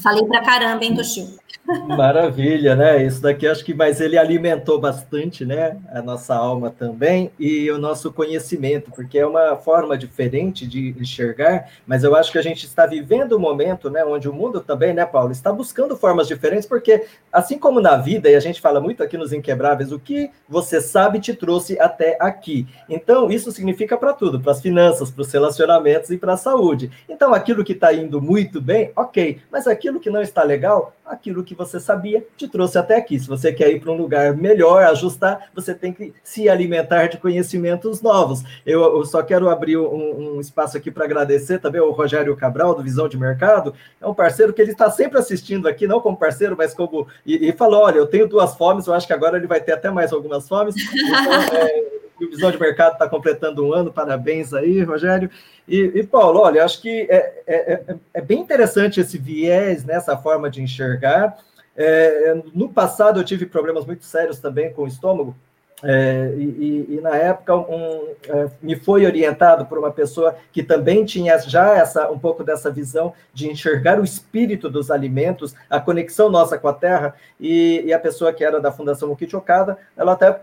Falei 0.00 0.24
para 0.24 0.42
caramba, 0.42 0.84
hein, 0.84 0.94
Toshio? 0.94 1.39
Maravilha, 1.86 2.74
né? 2.74 3.04
Isso 3.04 3.22
daqui 3.22 3.46
acho 3.46 3.64
que, 3.64 3.72
mas 3.72 4.00
ele 4.00 4.18
alimentou 4.18 4.80
bastante, 4.80 5.44
né? 5.44 5.76
A 5.92 6.02
nossa 6.02 6.34
alma 6.34 6.70
também 6.70 7.30
e 7.38 7.70
o 7.70 7.78
nosso 7.78 8.12
conhecimento, 8.12 8.90
porque 8.90 9.18
é 9.18 9.26
uma 9.26 9.56
forma 9.56 9.96
diferente 9.96 10.66
de 10.66 10.94
enxergar, 10.98 11.70
mas 11.86 12.02
eu 12.02 12.14
acho 12.16 12.32
que 12.32 12.38
a 12.38 12.42
gente 12.42 12.64
está 12.66 12.86
vivendo 12.86 13.36
um 13.36 13.40
momento, 13.40 13.88
né? 13.90 14.04
Onde 14.04 14.28
o 14.28 14.32
mundo 14.32 14.60
também, 14.60 14.92
né, 14.92 15.06
Paulo, 15.06 15.32
está 15.32 15.52
buscando 15.52 15.96
formas 15.96 16.26
diferentes, 16.26 16.66
porque 16.66 17.06
assim 17.32 17.58
como 17.58 17.80
na 17.80 17.96
vida, 17.96 18.28
e 18.28 18.34
a 18.34 18.40
gente 18.40 18.60
fala 18.60 18.80
muito 18.80 19.02
aqui 19.02 19.16
nos 19.16 19.32
Inquebráveis, 19.32 19.92
o 19.92 19.98
que 19.98 20.30
você 20.48 20.80
sabe 20.80 21.20
te 21.20 21.34
trouxe 21.34 21.78
até 21.78 22.16
aqui. 22.20 22.66
Então, 22.88 23.30
isso 23.30 23.52
significa 23.52 23.96
para 23.96 24.12
tudo, 24.12 24.40
para 24.40 24.52
as 24.52 24.60
finanças, 24.60 25.10
para 25.10 25.22
os 25.22 25.32
relacionamentos 25.32 26.10
e 26.10 26.18
para 26.18 26.34
a 26.34 26.36
saúde. 26.36 26.90
Então, 27.08 27.32
aquilo 27.32 27.64
que 27.64 27.72
está 27.72 27.92
indo 27.92 28.20
muito 28.20 28.60
bem, 28.60 28.92
ok, 28.96 29.40
mas 29.50 29.66
aquilo 29.66 30.00
que 30.00 30.10
não 30.10 30.20
está 30.20 30.42
legal, 30.42 30.94
aquilo 31.04 31.42
que 31.42 31.54
você 31.60 31.78
sabia 31.78 32.24
te 32.36 32.48
trouxe 32.48 32.78
até 32.78 32.96
aqui. 32.96 33.18
Se 33.18 33.28
você 33.28 33.52
quer 33.52 33.70
ir 33.70 33.80
para 33.80 33.92
um 33.92 33.96
lugar 33.96 34.34
melhor, 34.34 34.82
ajustar, 34.84 35.50
você 35.54 35.74
tem 35.74 35.92
que 35.92 36.14
se 36.24 36.48
alimentar 36.48 37.08
de 37.08 37.18
conhecimentos 37.18 38.00
novos. 38.00 38.42
Eu, 38.64 38.80
eu 38.82 39.04
só 39.04 39.22
quero 39.22 39.48
abrir 39.50 39.76
um, 39.76 40.36
um 40.36 40.40
espaço 40.40 40.76
aqui 40.76 40.90
para 40.90 41.04
agradecer 41.04 41.58
também 41.58 41.80
ao 41.80 41.90
Rogério 41.90 42.34
Cabral, 42.34 42.74
do 42.74 42.82
Visão 42.82 43.08
de 43.08 43.18
Mercado. 43.18 43.74
É 44.00 44.06
um 44.06 44.14
parceiro 44.14 44.52
que 44.54 44.62
ele 44.62 44.72
está 44.72 44.90
sempre 44.90 45.18
assistindo 45.18 45.68
aqui, 45.68 45.86
não 45.86 46.00
como 46.00 46.16
parceiro, 46.16 46.56
mas 46.56 46.72
como. 46.72 47.06
E, 47.26 47.48
e 47.48 47.52
falou: 47.52 47.82
olha, 47.82 47.98
eu 47.98 48.06
tenho 48.06 48.26
duas 48.26 48.54
fomes, 48.54 48.86
eu 48.86 48.94
acho 48.94 49.06
que 49.06 49.12
agora 49.12 49.36
ele 49.36 49.46
vai 49.46 49.60
ter 49.60 49.72
até 49.72 49.90
mais 49.90 50.12
algumas 50.12 50.48
fomes. 50.48 50.74
Então, 50.76 51.34
é, 51.58 52.00
o 52.24 52.30
Visão 52.30 52.50
de 52.50 52.58
Mercado 52.58 52.94
está 52.94 53.08
completando 53.08 53.64
um 53.64 53.72
ano, 53.72 53.92
parabéns 53.92 54.52
aí, 54.52 54.82
Rogério. 54.82 55.30
E, 55.66 55.92
e 55.94 56.02
Paulo, 56.02 56.40
olha, 56.40 56.64
acho 56.64 56.80
que 56.82 57.06
é, 57.08 57.42
é, 57.46 57.72
é, 57.72 57.96
é 58.14 58.20
bem 58.20 58.40
interessante 58.40 59.00
esse 59.00 59.16
viés, 59.16 59.84
né, 59.84 59.94
essa 59.94 60.16
forma 60.16 60.50
de 60.50 60.62
enxergar. 60.62 61.36
É, 61.82 62.42
no 62.54 62.68
passado 62.68 63.18
eu 63.18 63.24
tive 63.24 63.46
problemas 63.46 63.86
muito 63.86 64.04
sérios 64.04 64.38
também 64.38 64.70
com 64.70 64.82
o 64.82 64.86
estômago, 64.86 65.34
é, 65.82 66.34
e, 66.36 66.86
e, 66.90 67.00
na 67.00 67.16
época 67.16 67.56
um, 67.56 68.08
é, 68.28 68.50
me 68.60 68.76
foi 68.76 69.06
orientado 69.06 69.64
por 69.64 69.78
uma 69.78 69.90
pessoa 69.90 70.36
que 70.52 70.62
também 70.62 71.06
tinha 71.06 71.38
já 71.38 71.74
essa 71.74 72.10
um 72.10 72.18
pouco 72.18 72.44
dessa 72.44 72.70
visão 72.70 73.14
de 73.32 73.48
enxergar 73.50 73.98
o 73.98 74.04
espírito 74.04 74.68
dos 74.68 74.90
alimentos, 74.90 75.54
a 75.70 75.80
conexão 75.80 76.28
nossa 76.28 76.58
com 76.58 76.68
a 76.68 76.74
terra, 76.74 77.14
e, 77.40 77.80
e 77.86 77.94
a 77.94 77.98
pessoa 77.98 78.30
que 78.30 78.44
era 78.44 78.60
da 78.60 78.70
Fundação 78.70 79.08
Mukit 79.08 79.34
Okada, 79.34 79.78
ela 79.96 80.12
até 80.12 80.32
uh, 80.32 80.36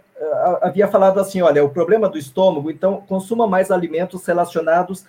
havia 0.63 0.87
falado 0.87 1.19
assim, 1.19 1.43
olha, 1.43 1.63
o 1.63 1.69
problema 1.69 2.09
do 2.09 2.17
estômago, 2.17 2.71
então 2.71 3.03
consuma 3.07 3.45
mais 3.45 3.69
alimentos 3.69 4.25
relacionados 4.25 5.05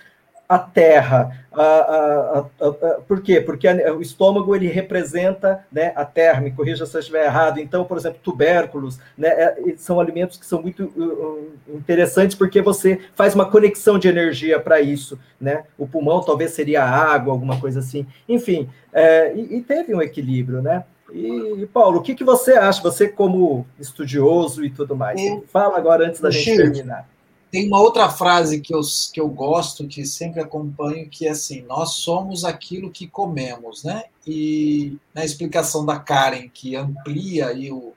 a 0.49 0.59
terra. 0.59 1.44
A, 1.53 1.62
a, 1.62 2.38
a, 2.38 2.72
por 3.07 3.20
quê? 3.20 3.40
Porque 3.40 3.68
o 3.68 4.01
estômago 4.01 4.55
ele 4.55 4.68
representa 4.68 5.64
né, 5.70 5.92
a 5.94 6.05
terra, 6.05 6.40
me 6.40 6.53
corrija 6.53 6.86
se 6.86 6.96
eu 6.96 7.01
estiver 7.01 7.26
errado. 7.26 7.61
Então, 7.61 7.84
por 7.84 7.99
exemplo, 7.99 8.18
tubérculos 8.22 8.99
né, 9.16 9.28
é, 9.28 9.74
são 9.76 10.01
alimentos 10.01 10.38
que 10.38 10.46
são 10.46 10.62
muito 10.62 10.84
uh, 10.84 11.53
interessantes 11.68 12.36
porque 12.36 12.62
você 12.62 13.01
faz 13.14 13.34
uma 13.34 13.51
conexão 13.51 13.99
de 13.99 14.09
energia 14.09 14.59
para 14.59 14.80
isso. 14.80 15.18
Né? 15.38 15.64
O 15.76 15.86
pulmão 15.86 16.22
talvez 16.22 16.53
seria 16.53 16.82
água, 16.82 17.32
alguma 17.32 17.61
coisa 17.61 17.80
assim. 17.80 18.07
Enfim, 18.28 18.70
é, 18.92 19.34
e, 19.34 19.59
e, 19.59 19.62
teve 19.62 19.94
um 19.94 20.01
equilíbrio, 20.01 20.62
né? 20.62 20.84
E, 21.12 21.66
Paulo, 21.72 21.99
o 21.99 22.03
que, 22.03 22.14
que 22.14 22.24
você 22.24 22.53
acha, 22.53 22.82
você 22.82 23.09
como 23.09 23.66
estudioso 23.78 24.64
e 24.64 24.70
tudo 24.70 24.94
mais? 24.94 25.20
Fala 25.51 25.76
agora 25.78 26.07
antes 26.07 26.20
da 26.20 26.30
gente 26.30 26.57
terminar. 26.57 27.09
Tem 27.51 27.66
uma 27.66 27.80
outra 27.80 28.11
frase 28.11 28.61
que 28.61 28.74
eu, 28.74 28.80
que 29.12 29.20
eu 29.20 29.28
gosto, 29.28 29.88
que 29.88 30.05
sempre 30.05 30.40
acompanho, 30.40 31.09
que 31.09 31.26
é 31.26 31.30
assim: 31.30 31.62
nós 31.62 31.94
somos 31.94 32.44
aquilo 32.44 32.90
que 32.90 33.07
comemos, 33.07 33.84
né? 33.84 34.05
E 34.26 34.99
na 35.14 35.24
explicação 35.24 35.84
da 35.84 35.99
Karen, 35.99 36.49
que 36.49 36.76
amplia 36.76 37.49
aí 37.49 37.72
o 37.72 37.94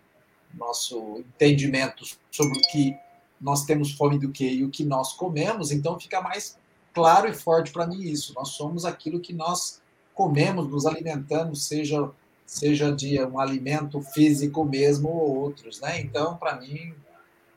nosso 0.53 1.19
entendimento 1.19 2.05
sobre 2.29 2.57
o 2.57 2.61
que 2.71 2.95
nós 3.39 3.65
temos 3.65 3.91
fome 3.91 4.19
do 4.19 4.31
que 4.31 4.47
e 4.47 4.63
o 4.63 4.69
que 4.69 4.85
nós 4.85 5.13
comemos, 5.13 5.71
então 5.71 5.99
fica 5.99 6.21
mais 6.21 6.57
claro 6.93 7.27
e 7.27 7.33
forte 7.33 7.71
para 7.71 7.87
mim 7.87 8.01
isso. 8.01 8.33
Nós 8.35 8.49
somos 8.49 8.85
aquilo 8.85 9.19
que 9.19 9.33
nós 9.33 9.81
comemos, 10.13 10.67
nos 10.69 10.85
alimentamos, 10.85 11.63
seja 11.65 12.09
seja 12.51 12.91
de 12.91 13.17
um 13.23 13.39
alimento 13.39 14.01
físico 14.01 14.65
mesmo 14.65 15.07
ou 15.07 15.37
outros, 15.37 15.79
né? 15.79 16.01
Então, 16.01 16.35
para 16.35 16.59
mim, 16.59 16.93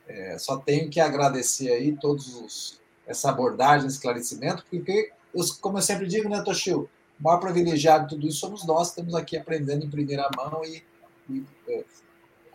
é, 0.09 0.38
só 0.38 0.57
tenho 0.59 0.90
que 0.90 1.00
agradecer 1.00 1.70
aí 1.70 1.96
todos 1.96 2.34
os, 2.34 2.80
essa 3.07 3.30
abordagem, 3.30 3.86
esclarecimento, 3.86 4.64
porque, 4.70 5.11
eu, 5.34 5.44
como 5.61 5.78
eu 5.78 5.82
sempre 5.82 6.07
digo, 6.07 6.28
né, 6.28 6.42
Toshio, 6.42 6.88
o 7.18 7.22
maior 7.22 7.38
privilegiado 7.38 8.05
de 8.05 8.14
tudo 8.14 8.26
isso 8.26 8.40
somos 8.40 8.66
nós, 8.66 8.88
estamos 8.88 9.14
aqui 9.14 9.36
aprendendo 9.36 9.84
em 9.84 9.90
primeira 9.90 10.28
mão 10.36 10.62
e, 10.64 10.82
e 11.30 11.44
é, 11.68 11.84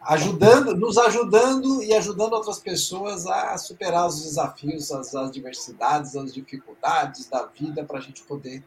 ajudando, 0.02 0.76
nos 0.76 0.98
ajudando 0.98 1.84
e 1.84 1.94
ajudando 1.94 2.34
outras 2.34 2.60
pessoas 2.60 3.26
a 3.26 3.58
superar 3.58 4.08
os 4.08 4.22
desafios, 4.24 4.92
as 4.92 5.16
adversidades, 5.16 6.16
as 6.16 6.34
dificuldades 6.34 7.28
da 7.28 7.46
vida 7.46 7.84
para 7.84 7.98
a 7.98 8.02
gente 8.02 8.24
poder 8.24 8.64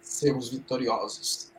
sermos 0.00 0.50
vitoriosos. 0.50 1.52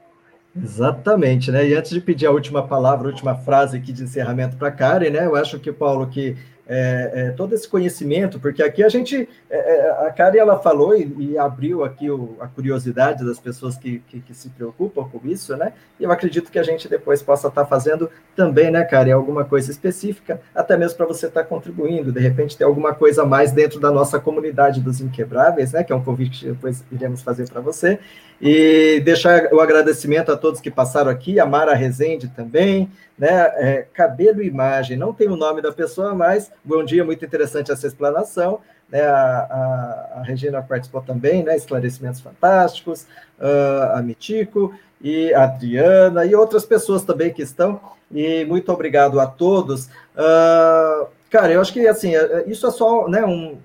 Exatamente, 0.55 1.51
né? 1.51 1.67
E 1.67 1.75
antes 1.75 1.91
de 1.91 2.01
pedir 2.01 2.25
a 2.25 2.31
última 2.31 2.67
palavra, 2.67 3.07
a 3.07 3.11
última 3.11 3.35
frase 3.35 3.77
aqui 3.77 3.93
de 3.93 4.03
encerramento 4.03 4.57
para 4.57 4.69
a 4.69 4.71
Karen, 4.71 5.11
né? 5.11 5.25
Eu 5.25 5.35
acho 5.35 5.59
que, 5.59 5.71
Paulo, 5.71 6.07
que 6.07 6.35
é, 6.67 7.11
é, 7.13 7.31
todo 7.31 7.53
esse 7.53 7.67
conhecimento, 7.67 8.39
porque 8.39 8.61
aqui 8.61 8.83
a 8.83 8.89
gente, 8.89 9.27
é, 9.49 9.57
é 9.57 10.07
a 10.07 10.11
Karen, 10.11 10.37
ela 10.37 10.59
falou 10.59 10.95
e, 10.95 11.31
e 11.31 11.37
abriu 11.37 11.83
aqui 11.83 12.09
o, 12.09 12.35
a 12.39 12.47
curiosidade 12.47 13.25
das 13.25 13.39
pessoas 13.39 13.77
que, 13.77 13.99
que, 14.07 14.19
que, 14.19 14.33
se 14.33 14.49
preocupam 14.49 15.07
com 15.07 15.21
isso, 15.25 15.55
né? 15.55 15.71
E 15.99 16.03
eu 16.03 16.11
acredito 16.11 16.51
que 16.51 16.59
a 16.59 16.63
gente 16.63 16.89
depois 16.89 17.21
possa 17.21 17.47
estar 17.47 17.63
tá 17.63 17.67
fazendo 17.67 18.09
também, 18.35 18.69
né, 18.69 18.83
Karen, 18.83 19.13
alguma 19.13 19.45
coisa 19.45 19.71
específica, 19.71 20.41
até 20.53 20.75
mesmo 20.75 20.97
para 20.97 21.05
você 21.05 21.27
estar 21.27 21.43
tá 21.43 21.47
contribuindo, 21.47 22.11
de 22.11 22.19
repente 22.19 22.57
ter 22.57 22.65
alguma 22.65 22.93
coisa 22.93 23.23
a 23.23 23.25
mais 23.25 23.51
dentro 23.51 23.79
da 23.79 23.91
nossa 23.91 24.19
comunidade 24.19 24.81
dos 24.81 24.99
Inquebráveis, 24.99 25.71
né? 25.71 25.83
Que 25.83 25.93
é 25.93 25.95
um 25.95 26.03
convite 26.03 26.41
que 26.41 26.51
depois 26.51 26.83
iremos 26.91 27.21
fazer 27.21 27.49
para 27.49 27.61
você. 27.61 27.99
E 28.39 29.01
deixar 29.03 29.51
o 29.51 29.59
agradecimento 29.59 30.31
a 30.31 30.37
todos 30.37 30.61
que 30.61 30.69
passaram 30.69 31.09
aqui, 31.09 31.39
a 31.39 31.45
Mara 31.45 31.73
Rezende 31.73 32.27
também, 32.27 32.89
né? 33.17 33.51
É, 33.55 33.87
cabelo 33.93 34.43
e 34.43 34.47
imagem, 34.47 34.95
não 34.95 35.11
tem 35.11 35.27
o 35.27 35.35
nome 35.35 35.61
da 35.61 35.71
pessoa, 35.71 36.13
mas 36.13 36.51
bom 36.63 36.83
dia, 36.83 37.03
muito 37.03 37.25
interessante 37.25 37.71
essa 37.71 37.87
explanação. 37.87 38.59
Né? 38.89 39.01
A, 39.01 40.13
a, 40.15 40.19
a 40.19 40.23
Regina 40.23 40.61
participou 40.61 41.01
também, 41.01 41.43
né? 41.43 41.55
Esclarecimentos 41.55 42.21
fantásticos, 42.21 43.07
uh, 43.39 43.95
a 43.95 44.01
Mitico 44.03 44.73
e 45.01 45.33
a 45.33 45.45
Adriana 45.45 46.25
e 46.25 46.35
outras 46.35 46.63
pessoas 46.63 47.03
também 47.03 47.33
que 47.33 47.41
estão. 47.41 47.81
E 48.11 48.45
muito 48.45 48.71
obrigado 48.71 49.19
a 49.19 49.25
todos. 49.25 49.87
Uh, 50.15 51.07
cara, 51.29 51.51
eu 51.53 51.59
acho 51.59 51.73
que 51.73 51.87
assim, 51.87 52.15
é, 52.15 52.43
isso 52.47 52.67
é 52.67 52.71
só 52.71 53.07
né, 53.07 53.25
um 53.25 53.57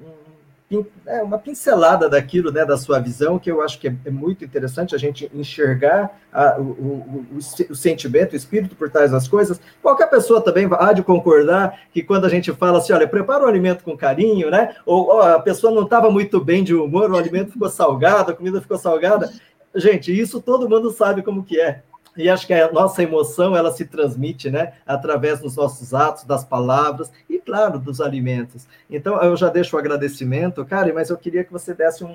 é, 1.06 1.22
uma 1.22 1.38
pincelada 1.38 2.08
daquilo, 2.08 2.50
né, 2.50 2.64
da 2.64 2.76
sua 2.76 2.98
visão, 2.98 3.38
que 3.38 3.50
eu 3.50 3.60
acho 3.62 3.78
que 3.78 3.88
é, 3.88 3.94
é 4.04 4.10
muito 4.10 4.44
interessante 4.44 4.94
a 4.94 4.98
gente 4.98 5.30
enxergar 5.34 6.18
a, 6.32 6.58
o, 6.58 6.62
o, 6.62 7.26
o, 7.32 7.36
o, 7.70 7.74
sentimento, 7.74 8.32
o 8.32 8.36
espírito 8.36 8.74
por 8.74 8.90
trás 8.90 9.10
das 9.10 9.28
coisas. 9.28 9.60
Qualquer 9.82 10.08
pessoa 10.08 10.40
também 10.40 10.68
há 10.78 10.92
de 10.92 11.02
concordar 11.02 11.80
que 11.92 12.02
quando 12.02 12.24
a 12.24 12.28
gente 12.28 12.52
fala 12.52 12.78
assim, 12.78 12.92
olha, 12.92 13.08
prepara 13.08 13.44
o 13.44 13.48
alimento 13.48 13.84
com 13.84 13.96
carinho, 13.96 14.50
né, 14.50 14.74
ou 14.86 15.20
a 15.20 15.38
pessoa 15.38 15.72
não 15.72 15.82
estava 15.82 16.10
muito 16.10 16.40
bem 16.42 16.64
de 16.64 16.74
humor, 16.74 17.10
o 17.10 17.16
alimento 17.16 17.52
ficou 17.52 17.68
salgado, 17.68 18.30
a 18.30 18.34
comida 18.34 18.60
ficou 18.60 18.78
salgada. 18.78 19.30
Gente, 19.74 20.18
isso 20.18 20.40
todo 20.40 20.68
mundo 20.68 20.90
sabe 20.90 21.22
como 21.22 21.44
que 21.44 21.60
é. 21.60 21.82
E 22.16 22.28
acho 22.28 22.46
que 22.46 22.52
a 22.52 22.70
nossa 22.70 23.02
emoção 23.02 23.56
ela 23.56 23.72
se 23.72 23.86
transmite, 23.86 24.50
né, 24.50 24.74
através 24.86 25.40
dos 25.40 25.56
nossos 25.56 25.94
atos, 25.94 26.24
das 26.24 26.44
palavras 26.44 27.10
e, 27.28 27.38
claro, 27.38 27.78
dos 27.78 28.00
alimentos. 28.00 28.66
Então, 28.90 29.20
eu 29.22 29.34
já 29.36 29.48
deixo 29.48 29.76
o 29.76 29.78
agradecimento, 29.78 30.64
Karen, 30.64 30.92
mas 30.92 31.08
eu 31.08 31.16
queria 31.16 31.42
que 31.42 31.52
você 31.52 31.72
desse 31.72 32.04
um, 32.04 32.14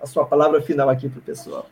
a 0.00 0.06
sua 0.06 0.26
palavra 0.26 0.60
final 0.60 0.90
aqui 0.90 1.08
para 1.08 1.18
o 1.18 1.22
pessoal. 1.22 1.66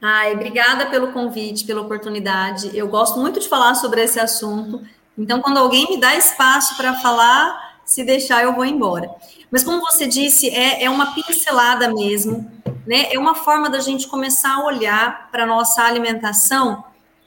Ai, 0.00 0.34
obrigada 0.34 0.86
pelo 0.86 1.12
convite, 1.12 1.64
pela 1.64 1.80
oportunidade. 1.80 2.76
Eu 2.76 2.88
gosto 2.88 3.18
muito 3.18 3.40
de 3.40 3.48
falar 3.48 3.74
sobre 3.74 4.02
esse 4.02 4.20
assunto. 4.20 4.82
Então, 5.16 5.40
quando 5.40 5.58
alguém 5.58 5.88
me 5.88 5.98
dá 5.98 6.14
espaço 6.14 6.76
para 6.76 6.94
falar, 6.94 7.80
se 7.84 8.04
deixar, 8.04 8.44
eu 8.44 8.54
vou 8.54 8.64
embora. 8.64 9.10
Mas, 9.50 9.64
como 9.64 9.80
você 9.80 10.06
disse, 10.06 10.50
é, 10.50 10.84
é 10.84 10.90
uma 10.90 11.14
pincelada 11.14 11.92
mesmo 11.92 12.48
né, 12.88 13.12
é 13.12 13.18
uma 13.18 13.34
forma 13.34 13.68
da 13.68 13.80
gente 13.80 14.08
começar 14.08 14.54
a 14.54 14.64
olhar 14.64 15.30
para 15.30 15.42
a 15.42 15.46
nossa 15.46 15.82
alimentação 15.82 16.82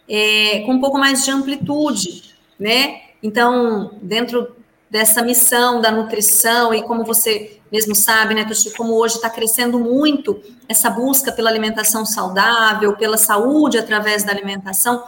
é, 0.10 0.62
com 0.66 0.74
um 0.74 0.80
pouco 0.80 0.98
mais 0.98 1.24
de 1.24 1.30
amplitude, 1.30 2.34
né? 2.60 3.00
Então, 3.22 3.92
dentro 4.02 4.56
dessa 4.90 5.22
missão 5.22 5.80
da 5.80 5.92
nutrição 5.92 6.74
e 6.74 6.82
como 6.82 7.06
você 7.06 7.60
mesmo 7.72 7.94
sabe, 7.94 8.34
né, 8.34 8.44
Tuxi, 8.44 8.76
como 8.76 8.96
hoje 8.96 9.18
está 9.18 9.30
crescendo 9.30 9.80
muito 9.80 10.42
essa 10.68 10.90
busca 10.90 11.32
pela 11.32 11.52
alimentação 11.52 12.08
saudável, 12.08 12.98
pela 12.98 13.16
saúde 13.16 13.78
através 13.78 14.24
da 14.24 14.32
alimentação, 14.32 15.04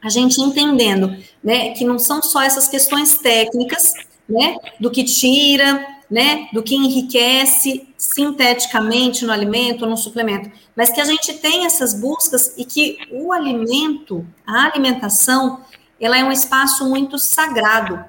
a 0.00 0.08
gente 0.08 0.40
entendendo, 0.40 1.16
né, 1.42 1.70
que 1.70 1.84
não 1.84 1.98
são 1.98 2.22
só 2.22 2.40
essas 2.40 2.68
questões 2.68 3.18
técnicas, 3.18 3.94
né, 4.28 4.58
do 4.78 4.92
que 4.92 5.02
tira, 5.02 5.84
né, 6.08 6.46
do 6.52 6.62
que 6.62 6.76
enriquece 6.76 7.91
sinteticamente 8.02 9.24
no 9.24 9.32
alimento, 9.32 9.86
no 9.86 9.96
suplemento, 9.96 10.50
mas 10.74 10.90
que 10.90 11.00
a 11.00 11.04
gente 11.04 11.34
tem 11.34 11.64
essas 11.64 11.94
buscas 11.94 12.52
e 12.56 12.64
que 12.64 12.98
o 13.12 13.32
alimento, 13.32 14.26
a 14.44 14.64
alimentação, 14.64 15.60
ela 16.00 16.18
é 16.18 16.24
um 16.24 16.32
espaço 16.32 16.84
muito 16.88 17.16
sagrado, 17.16 18.04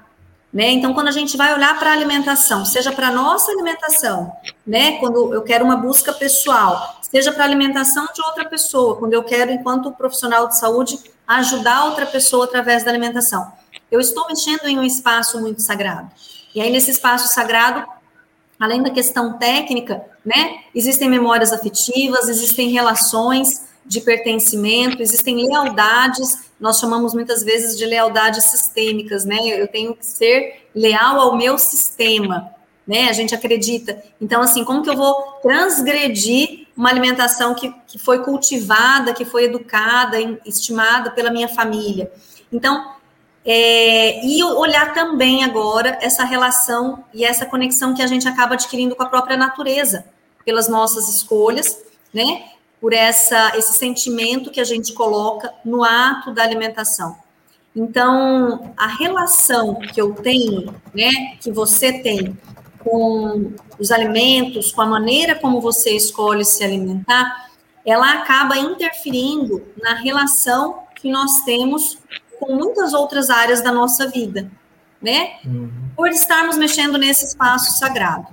né? 0.51 0.71
Então, 0.71 0.95
quando 0.95 1.09
a 1.09 1.11
gente 1.11 1.37
vai 1.37 1.53
olhar 1.53 1.77
para 1.77 1.91
a 1.91 1.93
alimentação, 1.93 2.65
seja 2.65 2.91
para 2.91 3.11
nossa 3.11 3.51
alimentação, 3.51 4.33
né? 4.65 4.97
Quando 4.97 5.31
eu 5.31 5.43
quero 5.43 5.63
uma 5.63 5.75
busca 5.75 6.11
pessoal, 6.11 6.99
seja 7.03 7.31
para 7.31 7.43
a 7.43 7.45
alimentação 7.45 8.07
de 8.15 8.21
outra 8.23 8.45
pessoa, 8.45 8.95
quando 8.95 9.13
eu 9.13 9.23
quero, 9.23 9.51
enquanto 9.51 9.91
profissional 9.91 10.47
de 10.47 10.57
saúde, 10.57 10.99
ajudar 11.27 11.85
outra 11.85 12.07
pessoa 12.07 12.45
através 12.45 12.83
da 12.83 12.89
alimentação. 12.89 13.53
Eu 13.91 13.99
estou 13.99 14.25
mexendo 14.27 14.65
em 14.65 14.79
um 14.79 14.83
espaço 14.83 15.39
muito 15.39 15.61
sagrado. 15.61 16.09
E 16.55 16.61
aí, 16.61 16.71
nesse 16.71 16.89
espaço 16.89 17.31
sagrado, 17.31 17.85
além 18.59 18.81
da 18.81 18.89
questão 18.89 19.37
técnica, 19.37 20.03
né? 20.25 20.59
Existem 20.73 21.09
memórias 21.09 21.51
afetivas, 21.51 22.29
existem 22.29 22.69
relações 22.69 23.65
de 23.85 23.99
pertencimento, 23.99 25.01
existem 25.01 25.47
lealdades, 25.47 26.49
nós 26.59 26.79
chamamos 26.79 27.13
muitas 27.13 27.43
vezes 27.43 27.77
de 27.77 27.85
lealdades 27.85 28.45
sistêmicas, 28.45 29.25
né? 29.25 29.37
Eu 29.43 29.67
tenho 29.67 29.93
que 29.93 30.05
ser 30.05 30.67
leal 30.73 31.19
ao 31.19 31.35
meu 31.35 31.57
sistema, 31.57 32.49
né? 32.87 33.09
A 33.09 33.13
gente 33.13 33.35
acredita. 33.35 34.01
Então, 34.21 34.41
assim, 34.41 34.63
como 34.63 34.81
que 34.81 34.89
eu 34.89 34.95
vou 34.95 35.13
transgredir 35.41 36.67
uma 36.75 36.89
alimentação 36.89 37.53
que, 37.53 37.73
que 37.87 37.99
foi 37.99 38.23
cultivada, 38.23 39.13
que 39.13 39.25
foi 39.25 39.45
educada, 39.45 40.17
estimada 40.45 41.11
pela 41.11 41.29
minha 41.29 41.49
família? 41.49 42.11
Então, 42.51 42.93
é, 43.45 44.25
e 44.25 44.43
olhar 44.43 44.93
também 44.93 45.43
agora 45.43 45.97
essa 46.01 46.23
relação 46.23 47.03
e 47.13 47.25
essa 47.25 47.45
conexão 47.45 47.93
que 47.93 48.01
a 48.01 48.07
gente 48.07 48.27
acaba 48.27 48.53
adquirindo 48.53 48.95
com 48.95 49.03
a 49.03 49.09
própria 49.09 49.35
natureza, 49.35 50.05
pelas 50.45 50.67
nossas 50.67 51.09
escolhas, 51.09 51.77
né? 52.13 52.43
por 52.83 52.91
essa, 52.91 53.57
esse 53.57 53.77
sentimento 53.77 54.51
que 54.51 54.59
a 54.59 54.65
gente 54.65 54.91
coloca 54.91 55.53
no 55.63 55.85
ato 55.85 56.33
da 56.33 56.43
alimentação. 56.43 57.15
Então, 57.73 58.73
a 58.75 58.87
relação 58.87 59.75
que 59.79 60.01
eu 60.01 60.13
tenho, 60.13 60.75
né, 60.93 61.37
que 61.39 61.49
você 61.49 61.93
tem 61.93 62.37
com 62.79 63.53
os 63.79 63.89
alimentos, 63.89 64.73
com 64.73 64.81
a 64.81 64.85
maneira 64.85 65.33
como 65.33 65.61
você 65.61 65.91
escolhe 65.91 66.43
se 66.43 66.61
alimentar, 66.61 67.47
ela 67.85 68.15
acaba 68.15 68.57
interferindo 68.57 69.63
na 69.81 69.93
relação 69.93 70.83
que 70.93 71.09
nós 71.09 71.41
temos 71.45 71.97
com 72.45 72.55
muitas 72.55 72.93
outras 72.93 73.29
áreas 73.29 73.61
da 73.61 73.71
nossa 73.71 74.07
vida, 74.07 74.49
né? 75.01 75.37
Uhum. 75.45 75.71
Por 75.95 76.09
estarmos 76.09 76.57
mexendo 76.57 76.97
nesse 76.97 77.25
espaço 77.25 77.77
sagrado. 77.77 78.27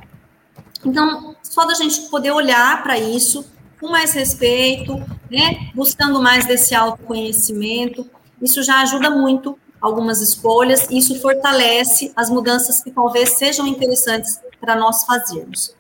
Então, 0.85 1.37
só 1.43 1.67
da 1.67 1.75
gente 1.75 2.03
poder 2.09 2.31
olhar 2.31 2.83
para 2.83 2.99
isso, 2.99 3.45
com 3.81 3.89
mais 3.89 4.13
respeito, 4.13 4.97
né? 5.31 5.71
Buscando 5.75 6.21
mais 6.23 6.47
desse 6.47 6.75
autoconhecimento. 6.75 8.09
Isso 8.41 8.63
já 8.63 8.81
ajuda 8.83 9.11
muito 9.11 9.59
algumas 9.81 10.21
escolhas, 10.21 10.87
isso 10.91 11.19
fortalece 11.21 12.13
as 12.15 12.29
mudanças 12.29 12.83
que 12.83 12.91
talvez 12.91 13.31
sejam 13.39 13.67
interessantes 13.67 14.39
para 14.61 14.77
nós 14.77 15.05
fazermos. 15.05 15.75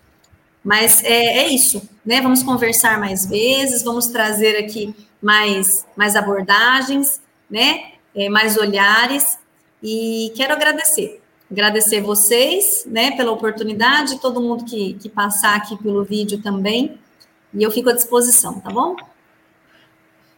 Mas 0.65 1.03
é, 1.05 1.39
é, 1.39 1.49
isso, 1.49 1.83
né? 2.05 2.21
Vamos 2.21 2.43
conversar 2.43 2.99
mais 2.99 3.27
vezes, 3.27 3.83
vamos 3.83 4.07
trazer 4.07 4.57
aqui 4.59 4.95
mais, 5.21 5.87
mais 5.97 6.17
abordagens, 6.17 7.21
né? 7.51 7.93
É, 8.15 8.29
mais 8.29 8.57
olhares, 8.57 9.39
e 9.83 10.33
quero 10.37 10.53
agradecer. 10.53 11.21
Agradecer 11.51 12.01
vocês, 12.01 12.85
né, 12.87 13.17
pela 13.17 13.33
oportunidade, 13.33 14.21
todo 14.21 14.41
mundo 14.41 14.65
que, 14.65 14.95
que 14.95 15.09
passar 15.09 15.57
aqui 15.57 15.77
pelo 15.77 16.05
vídeo 16.05 16.41
também. 16.41 16.99
E 17.53 17.63
eu 17.63 17.71
fico 17.71 17.91
à 17.91 17.93
disposição, 17.93 18.61
tá 18.61 18.71
bom? 18.71 18.95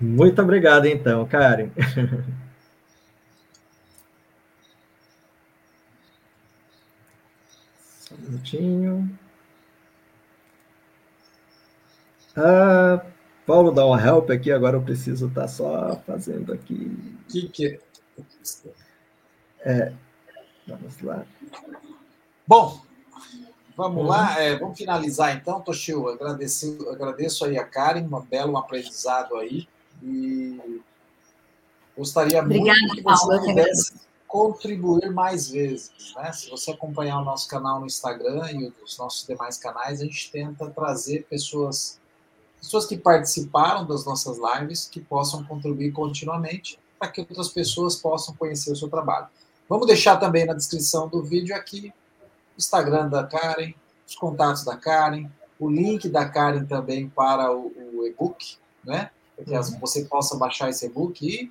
Muito 0.00 0.40
obrigado, 0.40 0.86
então, 0.86 1.26
Karen. 1.26 1.70
Só 8.00 8.14
um 8.14 8.18
minutinho. 8.18 9.18
Ah, 12.34 13.04
Paulo 13.46 13.70
dá 13.70 13.86
um 13.86 13.98
help 13.98 14.30
aqui, 14.30 14.50
agora 14.50 14.76
eu 14.76 14.82
preciso 14.82 15.26
estar 15.28 15.42
tá 15.42 15.48
só 15.48 16.00
fazendo 16.06 16.52
aqui. 16.52 16.90
Que, 17.32 17.48
que 17.48 17.80
é? 19.64 19.92
Vamos 20.66 21.00
lá. 21.00 21.26
Bom, 22.46 22.82
Vamos 23.74 24.02
uhum. 24.02 24.08
lá, 24.08 24.38
é, 24.38 24.56
vamos 24.58 24.76
finalizar 24.76 25.34
então, 25.34 25.60
Toshio. 25.60 26.08
Agradeço, 26.08 26.88
agradeço 26.90 27.44
aí 27.44 27.56
a 27.56 27.64
Karen, 27.64 28.02
um 28.02 28.20
belo 28.20 28.56
aprendizado 28.56 29.34
aí. 29.36 29.66
E 30.02 30.80
gostaria 31.96 32.42
Obrigada, 32.42 32.78
muito 32.80 32.96
que 32.96 33.02
você 33.02 33.26
Paulo, 33.26 33.44
pudesse 33.44 33.94
contribuir 34.26 35.10
mais 35.10 35.48
vezes. 35.48 36.14
Né? 36.16 36.32
Se 36.32 36.50
você 36.50 36.70
acompanhar 36.70 37.20
o 37.20 37.24
nosso 37.24 37.48
canal 37.48 37.80
no 37.80 37.86
Instagram 37.86 38.50
e 38.52 38.72
os 38.84 38.98
nossos 38.98 39.26
demais 39.26 39.56
canais, 39.56 40.00
a 40.00 40.04
gente 40.04 40.30
tenta 40.30 40.68
trazer 40.70 41.26
pessoas, 41.28 41.98
pessoas 42.60 42.84
que 42.84 42.96
participaram 42.96 43.86
das 43.86 44.04
nossas 44.04 44.38
lives 44.38 44.86
que 44.86 45.00
possam 45.00 45.44
contribuir 45.44 45.92
continuamente 45.92 46.78
para 47.02 47.10
que 47.10 47.20
outras 47.20 47.48
pessoas 47.48 47.96
possam 47.96 48.32
conhecer 48.36 48.70
o 48.70 48.76
seu 48.76 48.88
trabalho. 48.88 49.26
Vamos 49.68 49.88
deixar 49.88 50.18
também 50.18 50.46
na 50.46 50.54
descrição 50.54 51.08
do 51.08 51.20
vídeo 51.20 51.52
aqui 51.52 51.92
Instagram 52.56 53.08
da 53.08 53.24
Karen, 53.24 53.72
os 54.06 54.14
contatos 54.14 54.64
da 54.64 54.76
Karen, 54.76 55.28
o 55.58 55.68
link 55.68 56.08
da 56.08 56.28
Karen 56.28 56.64
também 56.64 57.08
para 57.08 57.50
o, 57.50 57.72
o 57.92 58.06
e-book, 58.06 58.56
né? 58.84 59.10
Para 59.34 59.44
que 59.44 59.50
uhum. 59.52 59.80
você 59.80 60.04
possa 60.04 60.36
baixar 60.36 60.70
esse 60.70 60.86
e-book 60.86 61.26
e 61.26 61.50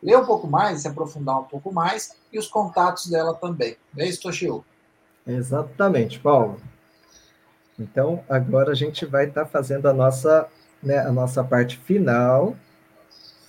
ler 0.00 0.16
um 0.16 0.24
pouco 0.24 0.46
mais, 0.46 0.82
se 0.82 0.88
aprofundar 0.88 1.40
um 1.40 1.44
pouco 1.44 1.72
mais, 1.72 2.14
e 2.32 2.38
os 2.38 2.46
contatos 2.46 3.08
dela 3.08 3.34
também. 3.34 3.76
É 3.98 4.06
isso, 4.06 4.22
Toshio? 4.22 4.64
Exatamente, 5.26 6.20
Paulo. 6.20 6.60
Então, 7.76 8.22
agora 8.28 8.70
a 8.70 8.76
gente 8.76 9.04
vai 9.04 9.26
estar 9.26 9.44
tá 9.44 9.50
fazendo 9.50 9.88
a 9.88 9.92
nossa, 9.92 10.46
né, 10.80 10.98
a 10.98 11.10
nossa 11.10 11.42
parte 11.42 11.78
final. 11.78 12.54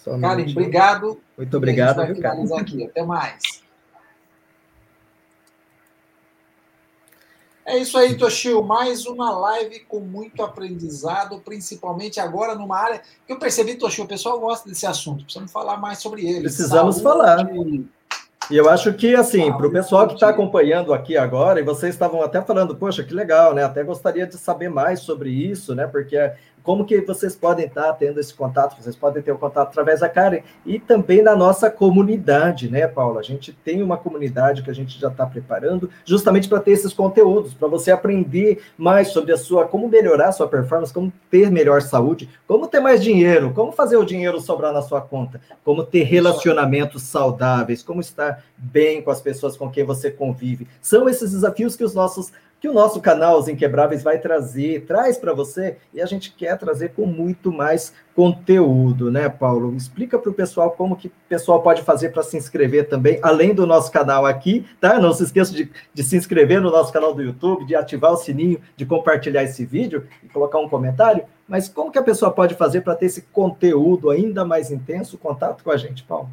Karen, 0.06 0.46
obrigado. 0.50 1.20
Muito 1.38 1.58
obrigado, 1.58 2.02
a 2.02 2.06
gente 2.06 2.22
vai 2.22 2.62
aqui. 2.62 2.86
Até 2.86 3.04
mais. 3.04 3.66
É 7.66 7.80
isso 7.80 7.98
aí, 7.98 8.16
Toshio. 8.16 8.64
Mais 8.64 9.08
uma 9.08 9.32
live 9.32 9.80
com 9.88 10.00
muito 10.00 10.44
aprendizado, 10.44 11.42
principalmente 11.44 12.20
agora 12.20 12.54
numa 12.54 12.78
área 12.78 13.02
que 13.26 13.34
eu 13.34 13.40
percebi, 13.40 13.74
Toshio, 13.74 14.04
o 14.04 14.08
pessoal 14.08 14.40
gosta 14.40 14.70
desse 14.70 14.86
assunto. 14.86 15.24
Precisamos 15.24 15.52
falar 15.52 15.78
mais 15.78 15.98
sobre 15.98 16.28
ele. 16.28 16.42
Precisamos 16.42 16.98
Saúde. 16.98 17.04
falar. 17.04 17.50
E 18.52 18.56
eu 18.56 18.70
acho 18.70 18.94
que, 18.94 19.16
assim, 19.16 19.52
para 19.52 19.66
o 19.66 19.72
pessoal 19.72 20.08
que 20.08 20.14
está 20.14 20.30
acompanhando 20.30 20.94
aqui 20.94 21.18
agora, 21.18 21.60
e 21.60 21.64
vocês 21.64 21.96
estavam 21.96 22.22
até 22.22 22.40
falando, 22.40 22.76
poxa, 22.76 23.04
que 23.04 23.16
legal, 23.16 23.56
né? 23.56 23.64
Até 23.64 23.84
gostaria 23.84 24.28
de 24.28 24.38
saber 24.38 24.70
mais 24.70 25.00
sobre 25.00 25.32
isso, 25.32 25.74
né? 25.74 25.88
Porque 25.88 26.16
como 26.66 26.84
que 26.84 27.00
vocês 27.02 27.36
podem 27.36 27.68
estar 27.68 27.94
tendo 27.94 28.20
esse 28.20 28.34
contato? 28.34 28.76
Vocês 28.82 28.96
podem 28.96 29.22
ter 29.22 29.32
o 29.32 29.38
contato 29.38 29.68
através 29.70 30.00
da 30.00 30.10
Karen 30.10 30.42
e 30.66 30.80
também 30.80 31.22
na 31.22 31.36
nossa 31.36 31.70
comunidade, 31.70 32.70
né, 32.70 32.88
Paula? 32.88 33.20
A 33.20 33.24
gente 33.24 33.54
tem 33.54 33.84
uma 33.84 33.98
comunidade 33.98 34.64
que 34.64 34.72
a 34.72 34.74
gente 34.74 35.00
já 35.00 35.10
está 35.10 35.28
preparando 35.28 35.90
justamente 36.04 36.50
para 36.50 36.60
ter 36.60 36.72
esses 36.72 36.92
conteúdos, 36.92 37.54
para 37.54 37.68
você 37.68 37.92
aprender 37.92 38.64
mais 38.76 39.10
sobre 39.10 39.32
a 39.32 39.38
sua, 39.38 39.68
como 39.68 39.88
melhorar 39.88 40.30
a 40.30 40.32
sua 40.32 40.48
performance, 40.48 40.92
como 40.92 41.14
ter 41.30 41.52
melhor 41.52 41.84
saúde, 41.84 42.28
como 42.48 42.68
ter 42.68 42.80
mais 42.80 43.04
dinheiro, 43.04 43.54
como 43.54 43.72
fazer 43.72 43.98
o 43.98 44.04
dinheiro 44.04 44.42
sobrar 44.42 44.74
na 44.74 44.82
sua 44.82 45.02
conta, 45.02 45.40
como 45.64 45.84
ter 45.84 46.04
relacionamentos 46.04 47.04
saudáveis, 47.04 47.84
como 47.84 48.02
estar 48.02 48.44
bem 48.58 49.04
com 49.04 49.12
as 49.12 49.22
pessoas 49.22 49.56
com 49.56 49.70
quem 49.70 49.84
você 49.84 50.10
convive. 50.10 50.68
São 50.82 51.08
esses 51.08 51.32
desafios 51.32 51.76
que 51.76 51.84
os 51.84 51.94
nossos 51.94 52.32
que 52.66 52.70
o 52.70 52.74
nosso 52.74 53.00
canal 53.00 53.38
Os 53.38 53.48
Inquebráveis 53.48 54.02
vai 54.02 54.18
trazer, 54.18 54.86
traz 54.88 55.20
para 55.20 55.32
você, 55.34 55.78
e 55.94 56.02
a 56.02 56.06
gente 56.08 56.32
quer 56.32 56.58
trazer 56.58 56.94
com 56.94 57.06
muito 57.06 57.52
mais 57.52 57.94
conteúdo, 58.16 59.12
né, 59.12 59.30
Paulo? 59.30 59.76
Explica 59.76 60.18
para 60.18 60.32
o 60.32 60.34
pessoal 60.34 60.72
como 60.72 60.96
que 60.96 61.10
o 61.10 61.12
pessoal 61.30 61.62
pode 61.62 61.84
fazer 61.84 62.10
para 62.10 62.24
se 62.24 62.36
inscrever 62.36 62.90
também, 62.90 63.20
além 63.22 63.54
do 63.54 63.68
nosso 63.68 63.92
canal 63.92 64.26
aqui, 64.26 64.66
tá? 64.82 65.00
Não 65.00 65.14
se 65.14 65.26
esqueça 65.26 65.54
de, 65.54 65.72
de 65.94 66.04
se 66.04 66.18
inscrever 66.18 66.60
no 66.60 66.72
nosso 66.72 66.92
canal 66.92 67.14
do 67.14 67.22
YouTube, 67.22 67.68
de 67.68 67.76
ativar 67.76 68.14
o 68.14 68.18
sininho, 68.18 68.60
de 68.76 68.84
compartilhar 68.84 69.44
esse 69.44 69.64
vídeo 69.64 70.08
e 70.24 70.28
colocar 70.28 70.58
um 70.58 70.68
comentário. 70.68 71.24
Mas 71.48 71.70
como 71.70 71.92
que 71.92 72.00
a 72.00 72.04
pessoa 72.04 72.32
pode 72.32 72.56
fazer 72.56 72.82
para 72.82 72.96
ter 72.96 73.06
esse 73.06 73.22
conteúdo 73.22 74.10
ainda 74.10 74.44
mais 74.44 74.72
intenso, 74.72 75.20
contato 75.20 75.64
com 75.64 75.70
a 75.70 75.78
gente, 75.78 76.04
Paulo? 76.04 76.32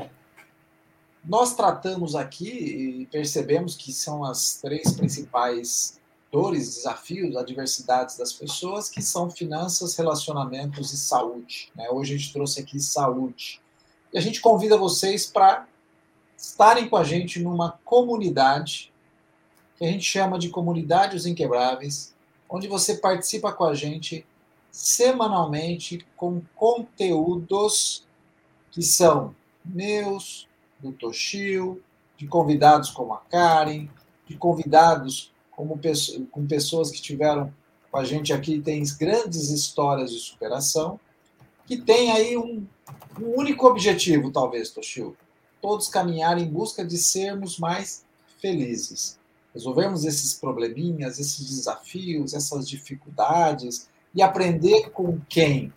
Nós 1.23 1.55
tratamos 1.55 2.17
aqui 2.17 3.03
e 3.03 3.07
percebemos 3.13 3.77
que 3.77 3.93
são 3.93 4.25
as 4.25 4.57
três 4.63 4.95
principais 4.95 6.01
dores, 6.33 6.77
desafios, 6.77 7.37
adversidades 7.37 8.17
das 8.17 8.33
pessoas, 8.33 8.89
que 8.89 9.03
são 9.03 9.31
finanças, 9.31 9.95
relacionamentos 9.95 10.91
e 10.91 10.97
saúde. 10.97 11.71
Né? 11.77 11.91
Hoje 11.91 12.15
a 12.15 12.17
gente 12.17 12.33
trouxe 12.33 12.61
aqui 12.61 12.81
saúde. 12.81 13.61
E 14.11 14.17
a 14.17 14.21
gente 14.21 14.41
convida 14.41 14.79
vocês 14.79 15.27
para 15.27 15.69
estarem 16.35 16.89
com 16.89 16.97
a 16.97 17.05
gente 17.05 17.39
numa 17.39 17.79
comunidade 17.85 18.91
que 19.77 19.85
a 19.85 19.89
gente 19.89 20.05
chama 20.05 20.39
de 20.39 20.49
Comunidade 20.49 21.17
Os 21.17 21.27
Inquebráveis, 21.27 22.15
onde 22.49 22.67
você 22.67 22.97
participa 22.97 23.53
com 23.53 23.65
a 23.65 23.75
gente 23.75 24.25
semanalmente 24.71 26.07
com 26.17 26.41
conteúdos 26.55 28.07
que 28.71 28.81
são 28.81 29.35
meus, 29.63 30.49
do 30.81 30.93
Toshio, 30.93 31.83
de 32.17 32.27
convidados 32.27 32.91
como 32.91 33.13
a 33.13 33.19
Karen, 33.19 33.89
de 34.27 34.37
convidados 34.37 35.32
como 35.53 35.79
com 36.31 36.47
pessoas 36.47 36.91
que 36.91 37.01
tiveram 37.01 37.53
com 37.91 37.99
a 37.99 38.05
gente 38.05 38.33
aqui, 38.33 38.59
tem 38.59 38.83
grandes 38.99 39.51
histórias 39.51 40.11
de 40.11 40.19
superação, 40.19 40.99
que 41.67 41.77
tem 41.77 42.11
aí 42.11 42.37
um, 42.37 42.67
um 43.21 43.39
único 43.39 43.67
objetivo, 43.67 44.31
talvez, 44.31 44.71
Toshio. 44.71 45.17
Todos 45.61 45.89
caminhar 45.89 46.39
em 46.39 46.49
busca 46.49 46.85
de 46.85 46.97
sermos 46.97 47.59
mais 47.59 48.05
felizes. 48.41 49.19
Resolvermos 49.55 50.05
esses 50.07 50.35
probleminhas, 50.35 51.19
esses 51.19 51.47
desafios, 51.47 52.33
essas 52.33 52.69
dificuldades 52.69 53.89
e 54.15 54.23
aprender 54.23 54.91
com 54.91 55.21
quem 55.29 55.73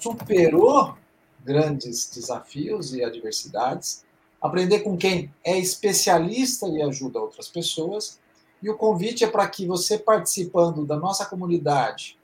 superou 0.00 0.96
grandes 1.44 2.10
desafios 2.10 2.92
e 2.94 3.04
adversidades, 3.04 4.04
aprender 4.42 4.80
com 4.80 4.96
quem 4.96 5.32
é 5.44 5.56
especialista 5.58 6.66
e 6.66 6.82
ajuda 6.82 7.20
outras 7.20 7.48
pessoas 7.48 8.18
e 8.64 8.70
o 8.70 8.78
convite 8.78 9.22
é 9.22 9.26
para 9.26 9.46
que 9.46 9.66
você, 9.66 9.98
participando 9.98 10.86
da 10.86 10.96
nossa 10.96 11.26
comunidade, 11.26 12.18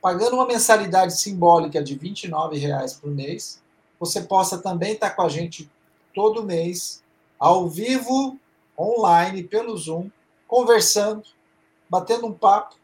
pagando 0.00 0.36
uma 0.36 0.46
mensalidade 0.46 1.18
simbólica 1.18 1.82
de 1.82 1.94
R$ 1.94 2.10
29,00 2.10 3.00
por 3.00 3.10
mês, 3.10 3.60
você 3.98 4.20
possa 4.20 4.58
também 4.58 4.92
estar 4.92 5.10
com 5.10 5.22
a 5.22 5.28
gente 5.28 5.68
todo 6.14 6.44
mês, 6.44 7.02
ao 7.36 7.68
vivo, 7.68 8.38
online, 8.78 9.42
pelo 9.42 9.76
Zoom, 9.76 10.08
conversando, 10.46 11.24
batendo 11.90 12.28
um 12.28 12.32
papo. 12.32 12.76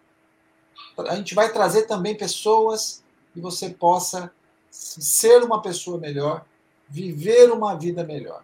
A 0.99 1.15
gente 1.15 1.37
vai 1.37 1.53
trazer 1.53 1.83
também 1.83 2.17
pessoas 2.17 3.05
e 3.37 3.41
você 3.41 3.71
possa 3.71 4.33
ser 4.69 5.45
uma 5.45 5.63
pessoa 5.63 5.99
melhor, 5.99 6.45
viver 6.89 7.53
uma 7.53 7.77
vida 7.77 8.03
melhor. 8.03 8.43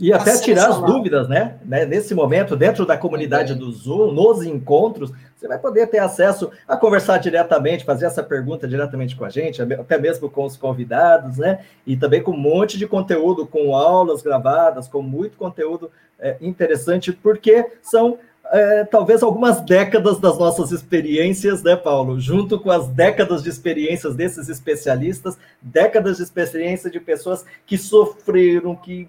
E 0.00 0.12
até 0.14 0.38
tirar 0.38 0.70
as 0.70 0.80
dúvidas, 0.80 1.28
né? 1.28 1.58
né? 1.62 1.84
Nesse 1.84 2.14
momento, 2.14 2.56
dentro 2.56 2.86
da 2.86 2.96
comunidade 2.96 3.54
do 3.54 3.70
Zoom, 3.70 4.12
nos 4.12 4.42
encontros, 4.42 5.12
você 5.36 5.46
vai 5.46 5.58
poder 5.58 5.86
ter 5.88 5.98
acesso 5.98 6.50
a 6.66 6.74
conversar 6.74 7.18
diretamente, 7.18 7.84
fazer 7.84 8.06
essa 8.06 8.22
pergunta 8.22 8.66
diretamente 8.66 9.14
com 9.14 9.26
a 9.26 9.28
gente, 9.28 9.60
até 9.60 9.98
mesmo 9.98 10.30
com 10.30 10.44
os 10.44 10.56
convidados, 10.56 11.36
né? 11.36 11.60
E 11.86 11.98
também 11.98 12.22
com 12.22 12.32
um 12.32 12.36
monte 12.36 12.78
de 12.78 12.86
conteúdo, 12.86 13.46
com 13.46 13.76
aulas 13.76 14.22
gravadas, 14.22 14.88
com 14.88 15.02
muito 15.02 15.36
conteúdo 15.36 15.90
é, 16.18 16.36
interessante, 16.40 17.12
porque 17.12 17.66
são 17.82 18.18
é, 18.52 18.84
talvez 18.84 19.22
algumas 19.22 19.60
décadas 19.60 20.18
das 20.18 20.38
nossas 20.38 20.72
experiências, 20.72 21.62
né, 21.62 21.76
Paulo? 21.76 22.18
Junto 22.18 22.58
com 22.58 22.70
as 22.70 22.88
décadas 22.88 23.42
de 23.42 23.50
experiências 23.50 24.14
desses 24.14 24.48
especialistas, 24.48 25.38
décadas 25.60 26.16
de 26.16 26.22
experiência 26.22 26.90
de 26.90 26.98
pessoas 26.98 27.44
que 27.66 27.76
sofreram, 27.78 28.74
que 28.74 29.08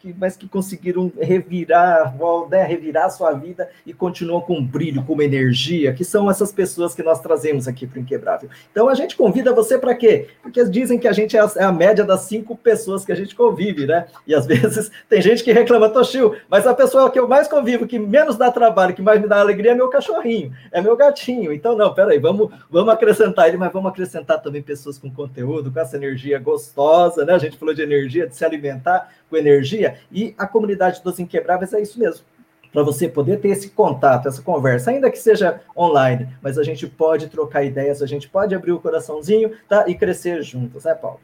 que, 0.00 0.14
mas 0.18 0.36
que 0.36 0.48
conseguiram 0.48 1.12
revirar, 1.20 2.14
né, 2.48 2.64
revirar 2.64 3.06
a 3.06 3.10
sua 3.10 3.32
vida 3.32 3.68
e 3.84 3.92
continuam 3.92 4.40
com 4.40 4.64
brilho, 4.64 5.04
com 5.04 5.20
energia, 5.20 5.92
que 5.92 6.04
são 6.04 6.30
essas 6.30 6.50
pessoas 6.50 6.94
que 6.94 7.02
nós 7.02 7.20
trazemos 7.20 7.68
aqui 7.68 7.86
para 7.86 7.98
o 7.98 8.00
Inquebrável. 8.00 8.48
Então 8.72 8.88
a 8.88 8.94
gente 8.94 9.16
convida 9.16 9.52
você 9.52 9.78
para 9.78 9.94
quê? 9.94 10.28
Porque 10.42 10.64
dizem 10.64 10.98
que 10.98 11.06
a 11.06 11.12
gente 11.12 11.36
é 11.36 11.40
a, 11.40 11.50
é 11.56 11.64
a, 11.64 11.72
média 11.72 12.04
das 12.04 12.22
cinco 12.22 12.56
pessoas 12.56 13.04
que 13.04 13.12
a 13.12 13.14
gente 13.14 13.34
convive, 13.34 13.86
né? 13.86 14.06
E 14.26 14.34
às 14.34 14.46
vezes 14.48 14.90
tem 15.08 15.20
gente 15.20 15.44
que 15.44 15.52
reclama, 15.52 15.88
Toshio, 15.90 16.36
mas 16.48 16.66
a 16.66 16.74
pessoa 16.74 17.10
que 17.10 17.18
eu 17.18 17.28
mais 17.28 17.46
convivo, 17.46 17.86
que 17.86 17.98
menos 17.98 18.36
dá 18.36 18.50
trabalho, 18.50 18.94
que 18.94 19.02
mais 19.02 19.20
me 19.20 19.28
dá 19.28 19.40
alegria 19.40 19.72
é 19.72 19.74
meu 19.74 19.88
cachorrinho, 19.88 20.52
é 20.72 20.80
meu 20.80 20.96
gatinho. 20.96 21.52
Então, 21.52 21.76
não, 21.76 21.92
peraí, 21.92 22.18
vamos, 22.18 22.50
vamos 22.70 22.92
acrescentar 22.92 23.48
ele, 23.48 23.58
mas 23.58 23.72
vamos 23.72 23.90
acrescentar 23.90 24.40
também 24.40 24.62
pessoas 24.62 24.98
com 24.98 25.10
conteúdo, 25.10 25.70
com 25.70 25.78
essa 25.78 25.96
energia 25.96 26.38
gostosa, 26.38 27.24
né? 27.24 27.34
A 27.34 27.38
gente 27.38 27.58
falou 27.58 27.74
de 27.74 27.82
energia, 27.82 28.26
de 28.26 28.34
se 28.34 28.44
alimentar 28.44 29.10
com 29.30 29.36
energia, 29.36 29.98
e 30.10 30.34
a 30.36 30.46
comunidade 30.46 31.02
dos 31.02 31.18
Inquebráveis 31.18 31.72
é 31.72 31.80
isso 31.80 31.98
mesmo. 31.98 32.24
Para 32.72 32.82
você 32.82 33.08
poder 33.08 33.40
ter 33.40 33.48
esse 33.48 33.70
contato, 33.70 34.28
essa 34.28 34.42
conversa, 34.42 34.90
ainda 34.90 35.10
que 35.10 35.18
seja 35.18 35.62
online, 35.76 36.28
mas 36.42 36.58
a 36.58 36.62
gente 36.62 36.86
pode 36.86 37.28
trocar 37.28 37.64
ideias, 37.64 38.02
a 38.02 38.06
gente 38.06 38.28
pode 38.28 38.54
abrir 38.54 38.72
o 38.72 38.80
coraçãozinho 38.80 39.56
tá? 39.68 39.88
e 39.88 39.94
crescer 39.94 40.42
juntos, 40.42 40.84
né, 40.84 40.94
Paulo? 40.94 41.20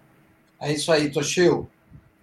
É 0.61 0.73
isso 0.73 0.91
aí, 0.91 1.11
Toshio. 1.11 1.69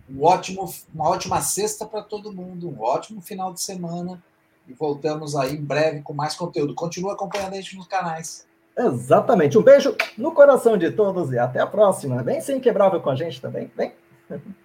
Um 0.10 0.24
ótimo, 0.24 0.70
uma 0.94 1.10
ótima 1.10 1.40
sexta 1.42 1.86
para 1.86 2.02
todo 2.02 2.34
mundo, 2.34 2.70
um 2.70 2.82
ótimo 2.82 3.22
final 3.22 3.54
de 3.54 3.62
semana. 3.62 4.22
E 4.68 4.74
voltamos 4.74 5.36
aí 5.36 5.54
em 5.54 5.62
breve 5.62 6.02
com 6.02 6.14
mais 6.14 6.36
conteúdo. 6.36 6.74
Continua 6.74 7.14
acompanhando 7.14 7.54
a 7.54 7.56
gente 7.58 7.76
nos 7.76 7.88
canais. 7.88 8.46
Exatamente. 8.78 9.58
Um 9.58 9.62
beijo 9.62 9.96
no 10.18 10.32
coração 10.32 10.78
de 10.78 10.92
todos 10.92 11.32
e 11.32 11.38
até 11.38 11.60
a 11.60 11.68
próxima. 11.68 12.24
Vem 12.24 12.42
ser 12.42 12.56
inquebrável 12.56 13.00
com 13.02 13.10
a 13.10 13.16
gente 13.16 13.42
também. 13.42 13.72
Vem. 13.76 13.94